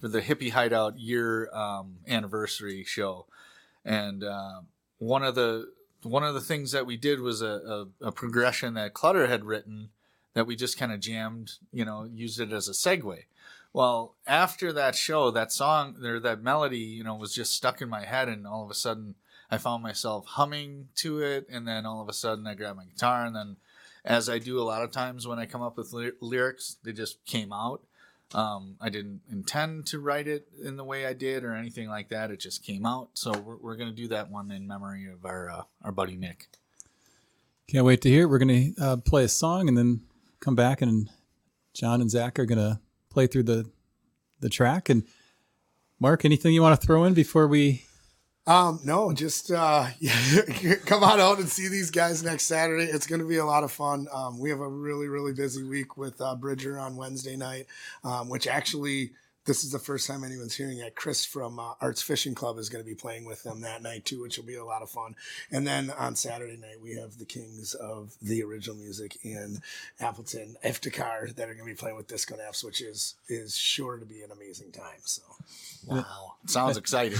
for 0.00 0.08
the 0.08 0.22
Hippie 0.22 0.52
Hideout 0.52 0.98
year 0.98 1.50
um, 1.52 1.98
anniversary 2.08 2.82
show, 2.84 3.26
and 3.84 4.24
uh, 4.24 4.60
one 4.98 5.22
of 5.22 5.34
the 5.34 5.70
one 6.02 6.22
of 6.22 6.34
the 6.34 6.40
things 6.40 6.72
that 6.72 6.86
we 6.86 6.96
did 6.96 7.20
was 7.20 7.42
a, 7.42 7.86
a, 8.02 8.08
a 8.08 8.12
progression 8.12 8.74
that 8.74 8.94
Clutter 8.94 9.26
had 9.26 9.44
written 9.44 9.90
that 10.34 10.46
we 10.46 10.56
just 10.56 10.76
kind 10.76 10.92
of 10.92 11.00
jammed, 11.00 11.52
you 11.72 11.84
know, 11.84 12.08
used 12.12 12.40
it 12.40 12.52
as 12.52 12.68
a 12.68 12.72
segue. 12.72 13.24
Well, 13.74 14.14
after 14.24 14.72
that 14.72 14.94
show, 14.94 15.32
that 15.32 15.50
song 15.50 15.96
or 16.02 16.20
that 16.20 16.42
melody, 16.42 16.78
you 16.78 17.02
know, 17.02 17.16
was 17.16 17.34
just 17.34 17.52
stuck 17.52 17.82
in 17.82 17.88
my 17.88 18.04
head, 18.04 18.28
and 18.28 18.46
all 18.46 18.64
of 18.64 18.70
a 18.70 18.74
sudden, 18.74 19.16
I 19.50 19.58
found 19.58 19.82
myself 19.82 20.26
humming 20.26 20.88
to 20.96 21.20
it, 21.20 21.46
and 21.50 21.66
then 21.66 21.84
all 21.84 22.00
of 22.00 22.08
a 22.08 22.12
sudden, 22.12 22.46
I 22.46 22.54
grabbed 22.54 22.78
my 22.78 22.84
guitar, 22.84 23.26
and 23.26 23.34
then, 23.34 23.56
as 24.04 24.28
I 24.28 24.38
do 24.38 24.60
a 24.60 24.62
lot 24.62 24.82
of 24.82 24.92
times 24.92 25.26
when 25.26 25.40
I 25.40 25.46
come 25.46 25.60
up 25.60 25.76
with 25.76 25.92
ly- 25.92 26.12
lyrics, 26.20 26.76
they 26.84 26.92
just 26.92 27.24
came 27.26 27.52
out. 27.52 27.82
Um, 28.32 28.76
I 28.80 28.90
didn't 28.90 29.22
intend 29.30 29.86
to 29.86 29.98
write 29.98 30.28
it 30.28 30.46
in 30.62 30.76
the 30.76 30.84
way 30.84 31.04
I 31.04 31.12
did 31.12 31.42
or 31.42 31.52
anything 31.52 31.88
like 31.88 32.10
that. 32.10 32.30
It 32.30 32.38
just 32.40 32.62
came 32.62 32.86
out. 32.86 33.10
So 33.14 33.32
we're, 33.32 33.56
we're 33.56 33.76
gonna 33.76 33.92
do 33.92 34.08
that 34.08 34.30
one 34.30 34.50
in 34.50 34.66
memory 34.66 35.06
of 35.06 35.24
our 35.24 35.50
uh, 35.50 35.62
our 35.84 35.92
buddy 35.92 36.16
Nick. 36.16 36.48
Can't 37.68 37.84
wait 37.84 38.02
to 38.02 38.08
hear. 38.08 38.22
it. 38.22 38.26
We're 38.26 38.38
going 38.38 38.74
to 38.74 38.82
uh, 38.82 38.96
play 38.96 39.24
a 39.24 39.28
song 39.28 39.68
and 39.68 39.76
then 39.78 40.02
come 40.40 40.54
back, 40.54 40.82
and 40.82 41.08
John 41.72 42.00
and 42.00 42.10
Zach 42.10 42.38
are 42.38 42.44
going 42.44 42.58
to 42.58 42.78
play 43.14 43.26
through 43.26 43.44
the 43.44 43.70
the 44.40 44.48
track. 44.50 44.88
And 44.88 45.04
Mark, 45.98 46.24
anything 46.24 46.52
you 46.52 46.62
want 46.62 46.78
to 46.78 46.86
throw 46.86 47.04
in 47.04 47.14
before 47.14 47.48
we? 47.48 47.84
Um, 48.46 48.78
no, 48.84 49.10
just 49.14 49.50
uh, 49.50 49.86
come 50.86 51.02
on 51.02 51.18
out 51.18 51.38
and 51.38 51.48
see 51.48 51.68
these 51.68 51.90
guys 51.90 52.22
next 52.22 52.44
Saturday. 52.44 52.84
It's 52.84 53.06
going 53.06 53.22
to 53.22 53.26
be 53.26 53.38
a 53.38 53.44
lot 53.44 53.64
of 53.64 53.72
fun. 53.72 54.06
Um, 54.12 54.38
we 54.38 54.50
have 54.50 54.60
a 54.60 54.68
really, 54.68 55.08
really 55.08 55.32
busy 55.32 55.62
week 55.62 55.96
with 55.96 56.20
uh, 56.20 56.34
Bridger 56.34 56.78
on 56.78 56.96
Wednesday 56.96 57.36
night, 57.36 57.66
um, 58.02 58.28
which 58.28 58.46
actually 58.46 59.12
this 59.46 59.62
is 59.62 59.72
the 59.72 59.78
first 59.78 60.06
time 60.06 60.24
anyone's 60.24 60.54
hearing 60.54 60.78
it. 60.78 60.94
Chris 60.94 61.24
from 61.24 61.58
uh, 61.58 61.74
Arts 61.80 62.02
Fishing 62.02 62.34
Club 62.34 62.58
is 62.58 62.68
going 62.68 62.82
to 62.82 62.88
be 62.88 62.94
playing 62.94 63.24
with 63.24 63.42
them 63.42 63.60
that 63.60 63.82
night 63.82 64.04
too, 64.04 64.22
which 64.22 64.38
will 64.38 64.44
be 64.46 64.54
a 64.54 64.64
lot 64.64 64.82
of 64.82 64.90
fun. 64.90 65.14
And 65.50 65.66
then 65.66 65.90
on 65.90 66.16
Saturday 66.16 66.56
night, 66.56 66.80
we 66.82 66.94
have 66.96 67.18
the 67.18 67.24
Kings 67.24 67.74
of 67.74 68.14
the 68.22 68.42
original 68.42 68.76
music 68.76 69.18
in 69.22 69.60
Appleton, 70.00 70.56
Iftikhar, 70.64 71.34
that 71.36 71.48
are 71.48 71.54
going 71.54 71.66
to 71.66 71.72
be 71.72 71.74
playing 71.74 71.96
with 71.96 72.08
Disco 72.08 72.36
Naps, 72.36 72.64
which 72.64 72.80
is 72.80 73.14
is 73.28 73.56
sure 73.56 73.98
to 73.98 74.06
be 74.06 74.22
an 74.22 74.30
amazing 74.30 74.72
time. 74.72 75.00
So, 75.04 75.22
Wow, 75.86 76.34
sounds 76.46 76.76
exciting. 76.76 77.18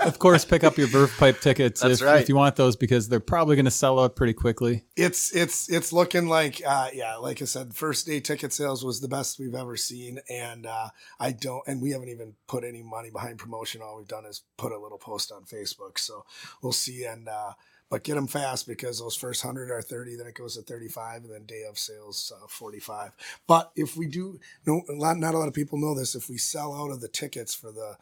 of 0.00 0.18
course, 0.18 0.44
pick 0.44 0.64
up 0.64 0.78
your 0.78 0.86
Verve 0.86 1.14
Pipe 1.18 1.40
tickets 1.40 1.84
if, 1.84 2.00
right. 2.00 2.22
if 2.22 2.28
you 2.28 2.36
want 2.36 2.56
those 2.56 2.76
because 2.76 3.08
they're 3.08 3.20
probably 3.20 3.56
going 3.56 3.66
to 3.66 3.70
sell 3.70 3.98
out 4.00 4.16
pretty 4.16 4.32
quickly. 4.32 4.84
it's 4.96 5.34
it's 5.34 5.68
it's 5.68 5.92
looking 5.92 6.28
like 6.28 6.62
uh 6.66 6.88
yeah 6.92 7.16
like 7.16 7.42
i 7.42 7.44
said 7.44 7.74
first 7.74 8.06
day 8.06 8.20
ticket 8.20 8.52
sales 8.52 8.84
was 8.84 9.00
the 9.00 9.08
best 9.08 9.38
we've 9.38 9.54
ever 9.54 9.76
seen 9.76 10.20
and 10.30 10.45
uh 10.66 10.88
i 11.18 11.32
don't 11.32 11.66
and 11.66 11.82
we 11.82 11.90
haven't 11.90 12.08
even 12.08 12.34
put 12.46 12.62
any 12.64 12.82
money 12.82 13.10
behind 13.10 13.38
promotion. 13.38 13.82
All 13.82 13.96
we've 13.96 14.06
done 14.08 14.24
is 14.26 14.42
put 14.56 14.72
a 14.72 14.78
little 14.78 14.98
post 14.98 15.32
on 15.32 15.42
facebook. 15.42 15.98
So 15.98 16.24
we'll 16.62 16.72
see. 16.72 17.04
And 17.04 17.28
uh 17.28 17.52
but 17.88 18.02
get 18.02 18.16
them 18.16 18.26
fast 18.26 18.66
because 18.66 18.98
those 18.98 19.14
first 19.16 19.44
100 19.44 19.70
are 19.70 19.80
30 19.82 20.16
then 20.16 20.26
it 20.26 20.34
goes 20.34 20.56
to 20.56 20.62
35 20.62 21.22
and 21.24 21.32
then 21.32 21.44
day 21.44 21.64
of 21.68 21.78
sales 21.78 22.32
uh, 22.34 22.46
45 22.48 23.12
but 23.46 23.70
if 23.76 23.96
we 23.96 24.06
do 24.06 24.40
no 24.66 24.82
a 24.88 25.14
not 25.14 25.34
a 25.34 25.38
lot 25.38 25.48
of 25.48 25.54
people 25.54 25.78
know 25.78 25.94
this. 25.94 26.14
If 26.14 26.28
we 26.28 26.38
sell 26.38 26.74
out 26.74 26.90
of 26.90 27.00
the 27.00 27.08
tickets 27.08 27.54
for 27.54 27.72
the 27.72 27.96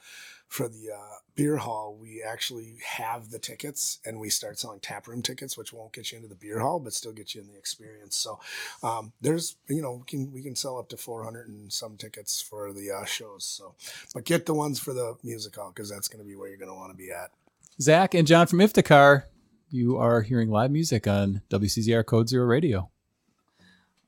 for 0.54 0.68
the 0.68 0.92
uh, 0.96 1.16
beer 1.34 1.56
hall, 1.56 1.98
we 2.00 2.22
actually 2.22 2.76
have 2.86 3.30
the 3.30 3.40
tickets 3.40 3.98
and 4.06 4.20
we 4.20 4.30
start 4.30 4.56
selling 4.56 4.78
tap 4.78 5.08
room 5.08 5.20
tickets, 5.20 5.58
which 5.58 5.72
won't 5.72 5.92
get 5.92 6.12
you 6.12 6.16
into 6.16 6.28
the 6.28 6.36
beer 6.36 6.60
hall, 6.60 6.78
but 6.78 6.92
still 6.92 7.10
get 7.10 7.34
you 7.34 7.40
in 7.40 7.48
the 7.48 7.56
experience. 7.56 8.16
So 8.16 8.38
um, 8.80 9.12
there's, 9.20 9.56
you 9.68 9.82
know, 9.82 9.94
we 9.94 10.04
can 10.06 10.32
we 10.32 10.42
can 10.42 10.54
sell 10.54 10.78
up 10.78 10.88
to 10.90 10.96
400 10.96 11.48
and 11.48 11.72
some 11.72 11.96
tickets 11.96 12.40
for 12.40 12.72
the 12.72 12.88
uh, 12.92 13.04
shows. 13.04 13.44
So, 13.44 13.74
but 14.14 14.24
get 14.24 14.46
the 14.46 14.54
ones 14.54 14.78
for 14.78 14.94
the 14.94 15.16
music 15.24 15.56
hall 15.56 15.72
because 15.74 15.90
that's 15.90 16.06
going 16.06 16.22
to 16.22 16.28
be 16.28 16.36
where 16.36 16.48
you're 16.48 16.56
going 16.56 16.70
to 16.70 16.76
want 16.76 16.92
to 16.92 16.96
be 16.96 17.10
at. 17.10 17.32
Zach 17.80 18.14
and 18.14 18.24
John 18.24 18.46
from 18.46 18.60
Iftikhar, 18.60 19.24
you 19.70 19.96
are 19.96 20.22
hearing 20.22 20.50
live 20.50 20.70
music 20.70 21.08
on 21.08 21.42
WCZR 21.50 22.06
Code 22.06 22.28
Zero 22.28 22.46
Radio. 22.46 22.90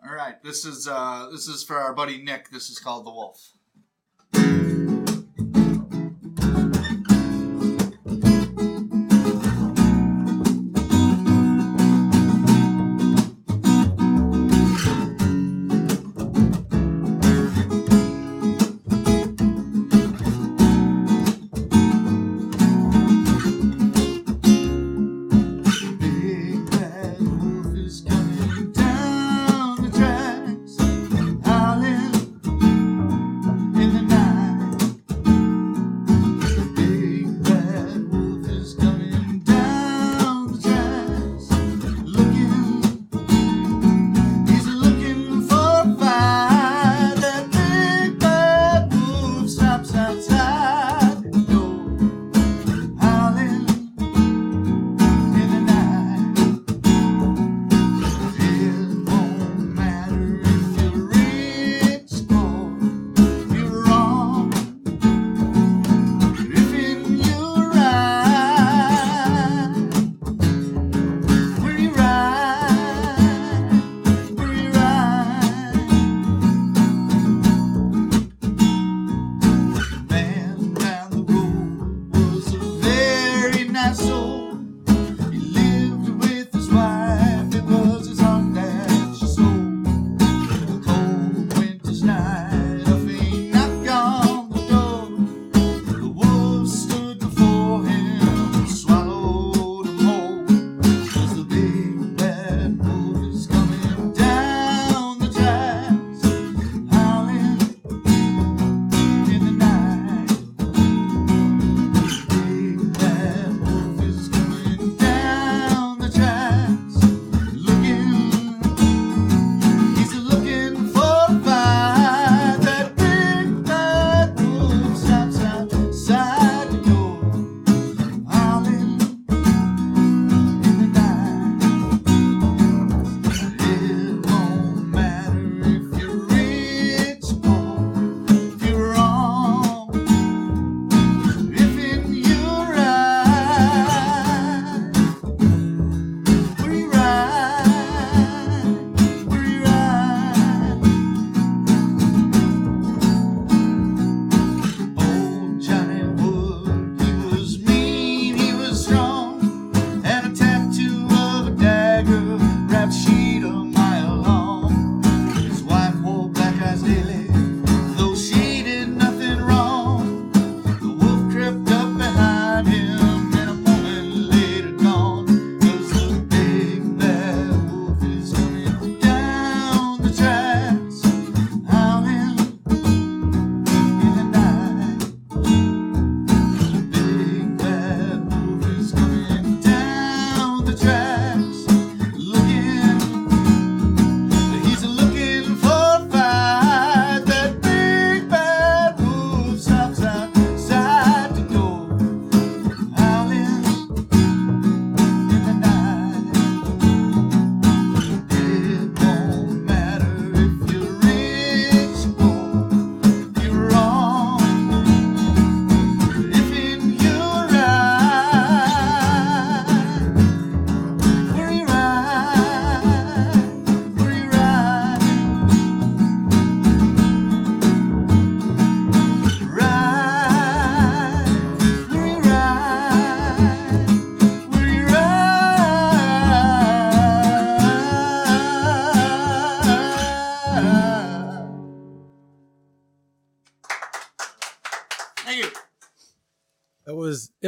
All 0.09 0.15
right, 0.15 0.41
this 0.45 0.65
is 0.65 0.87
uh, 0.87 1.29
this 1.33 1.49
is 1.49 1.65
for 1.65 1.77
our 1.77 1.93
buddy 1.93 2.23
Nick. 2.23 2.51
This 2.51 2.71
is 2.71 2.79
called 2.79 3.05
the 3.05 3.11
Wolf. 3.11 3.56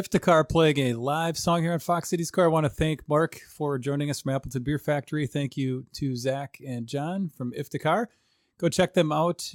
Iftikhar 0.09 0.49
playing 0.49 0.79
a 0.79 0.95
live 0.95 1.37
song 1.37 1.63
here 1.63 1.75
on 1.75 1.79
Fox 1.81 2.09
Cities 2.09 2.31
Core. 2.31 2.45
I 2.45 2.49
want 2.49 2.65
to 2.65 2.71
thank 2.71 3.07
Mark 3.11 3.41
for 3.51 3.79
joining 3.79 4.09
us 4.09 4.23
from 4.23 4.35
Appleton 4.35 4.63
Beer 4.63 4.79
Factory. 4.79 5.27
Thank 5.27 5.59
you 5.59 5.85
to 5.95 6.17
Zach 6.17 6.59
and 6.67 6.87
John 6.87 7.29
from 7.29 7.53
Iftikhar. 7.53 8.07
Go 8.57 8.71
check 8.71 8.95
them 8.95 9.13
out 9.13 9.53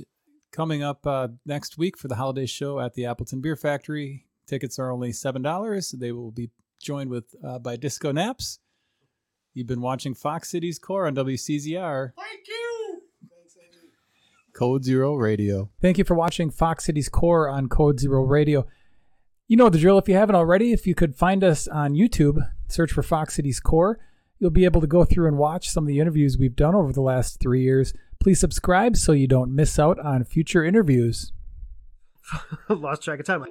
coming 0.52 0.84
up 0.84 1.08
uh, 1.08 1.30
next 1.44 1.80
week 1.80 1.98
for 1.98 2.08
the 2.08 2.16
holiday 2.16 2.46
show 2.46 2.80
at 2.80 2.94
the 2.94 3.08
Appleton 3.08 3.42
Beer 3.42 3.56
Factory. 3.56 4.28
Tickets 4.46 4.78
are 4.78 4.92
only 4.92 5.10
$7. 5.10 6.00
They 6.00 6.12
will 6.12 6.30
be 6.30 6.52
joined 6.80 7.10
with 7.10 7.34
uh, 7.44 7.58
by 7.58 7.76
Disco 7.76 8.12
Naps. 8.12 8.60
You've 9.56 9.66
been 9.66 9.82
watching 9.82 10.14
Fox 10.14 10.50
Cities 10.50 10.78
Core 10.78 11.08
on 11.08 11.16
WCZR. 11.16 12.12
Thank 12.16 12.48
you. 12.48 13.02
Code 14.54 14.84
Zero 14.84 15.16
Radio. 15.16 15.72
Thank 15.82 15.98
you 15.98 16.04
for 16.04 16.14
watching 16.14 16.52
Fox 16.52 16.86
Cities 16.86 17.10
Core 17.10 17.50
on 17.50 17.70
Code 17.70 18.00
Zero 18.00 18.22
Radio. 18.22 18.68
You 19.48 19.58
know 19.58 19.70
the 19.70 19.78
drill 19.78 19.98
if 19.98 20.08
you 20.08 20.16
haven't 20.16 20.36
already. 20.36 20.72
If 20.72 20.88
you 20.88 20.96
could 20.96 21.16
find 21.16 21.44
us 21.44 21.68
on 21.68 21.94
YouTube, 21.94 22.50
search 22.70 22.92
for 22.92 23.04
Fox 23.04 23.36
Cities 23.36 23.60
Core, 23.60 24.00
you'll 24.40 24.52
be 24.52 24.66
able 24.66 24.82
to 24.82 24.88
go 24.88 25.04
through 25.04 25.28
and 25.28 25.38
watch 25.38 25.70
some 25.70 25.84
of 25.84 25.88
the 25.88 26.00
interviews 26.00 26.38
we've 26.38 26.56
done 26.56 26.76
over 26.76 26.94
the 26.94 27.02
last 27.02 27.40
three 27.40 27.62
years. 27.62 27.94
Please 28.20 28.40
subscribe 28.40 28.96
so 28.96 29.12
you 29.12 29.28
don't 29.28 29.54
miss 29.54 29.78
out 29.78 30.00
on 30.00 30.24
future 30.24 30.64
interviews. 30.64 31.34
Lost 32.70 33.04
track 33.04 33.20
of 33.20 33.26
time. 33.26 33.46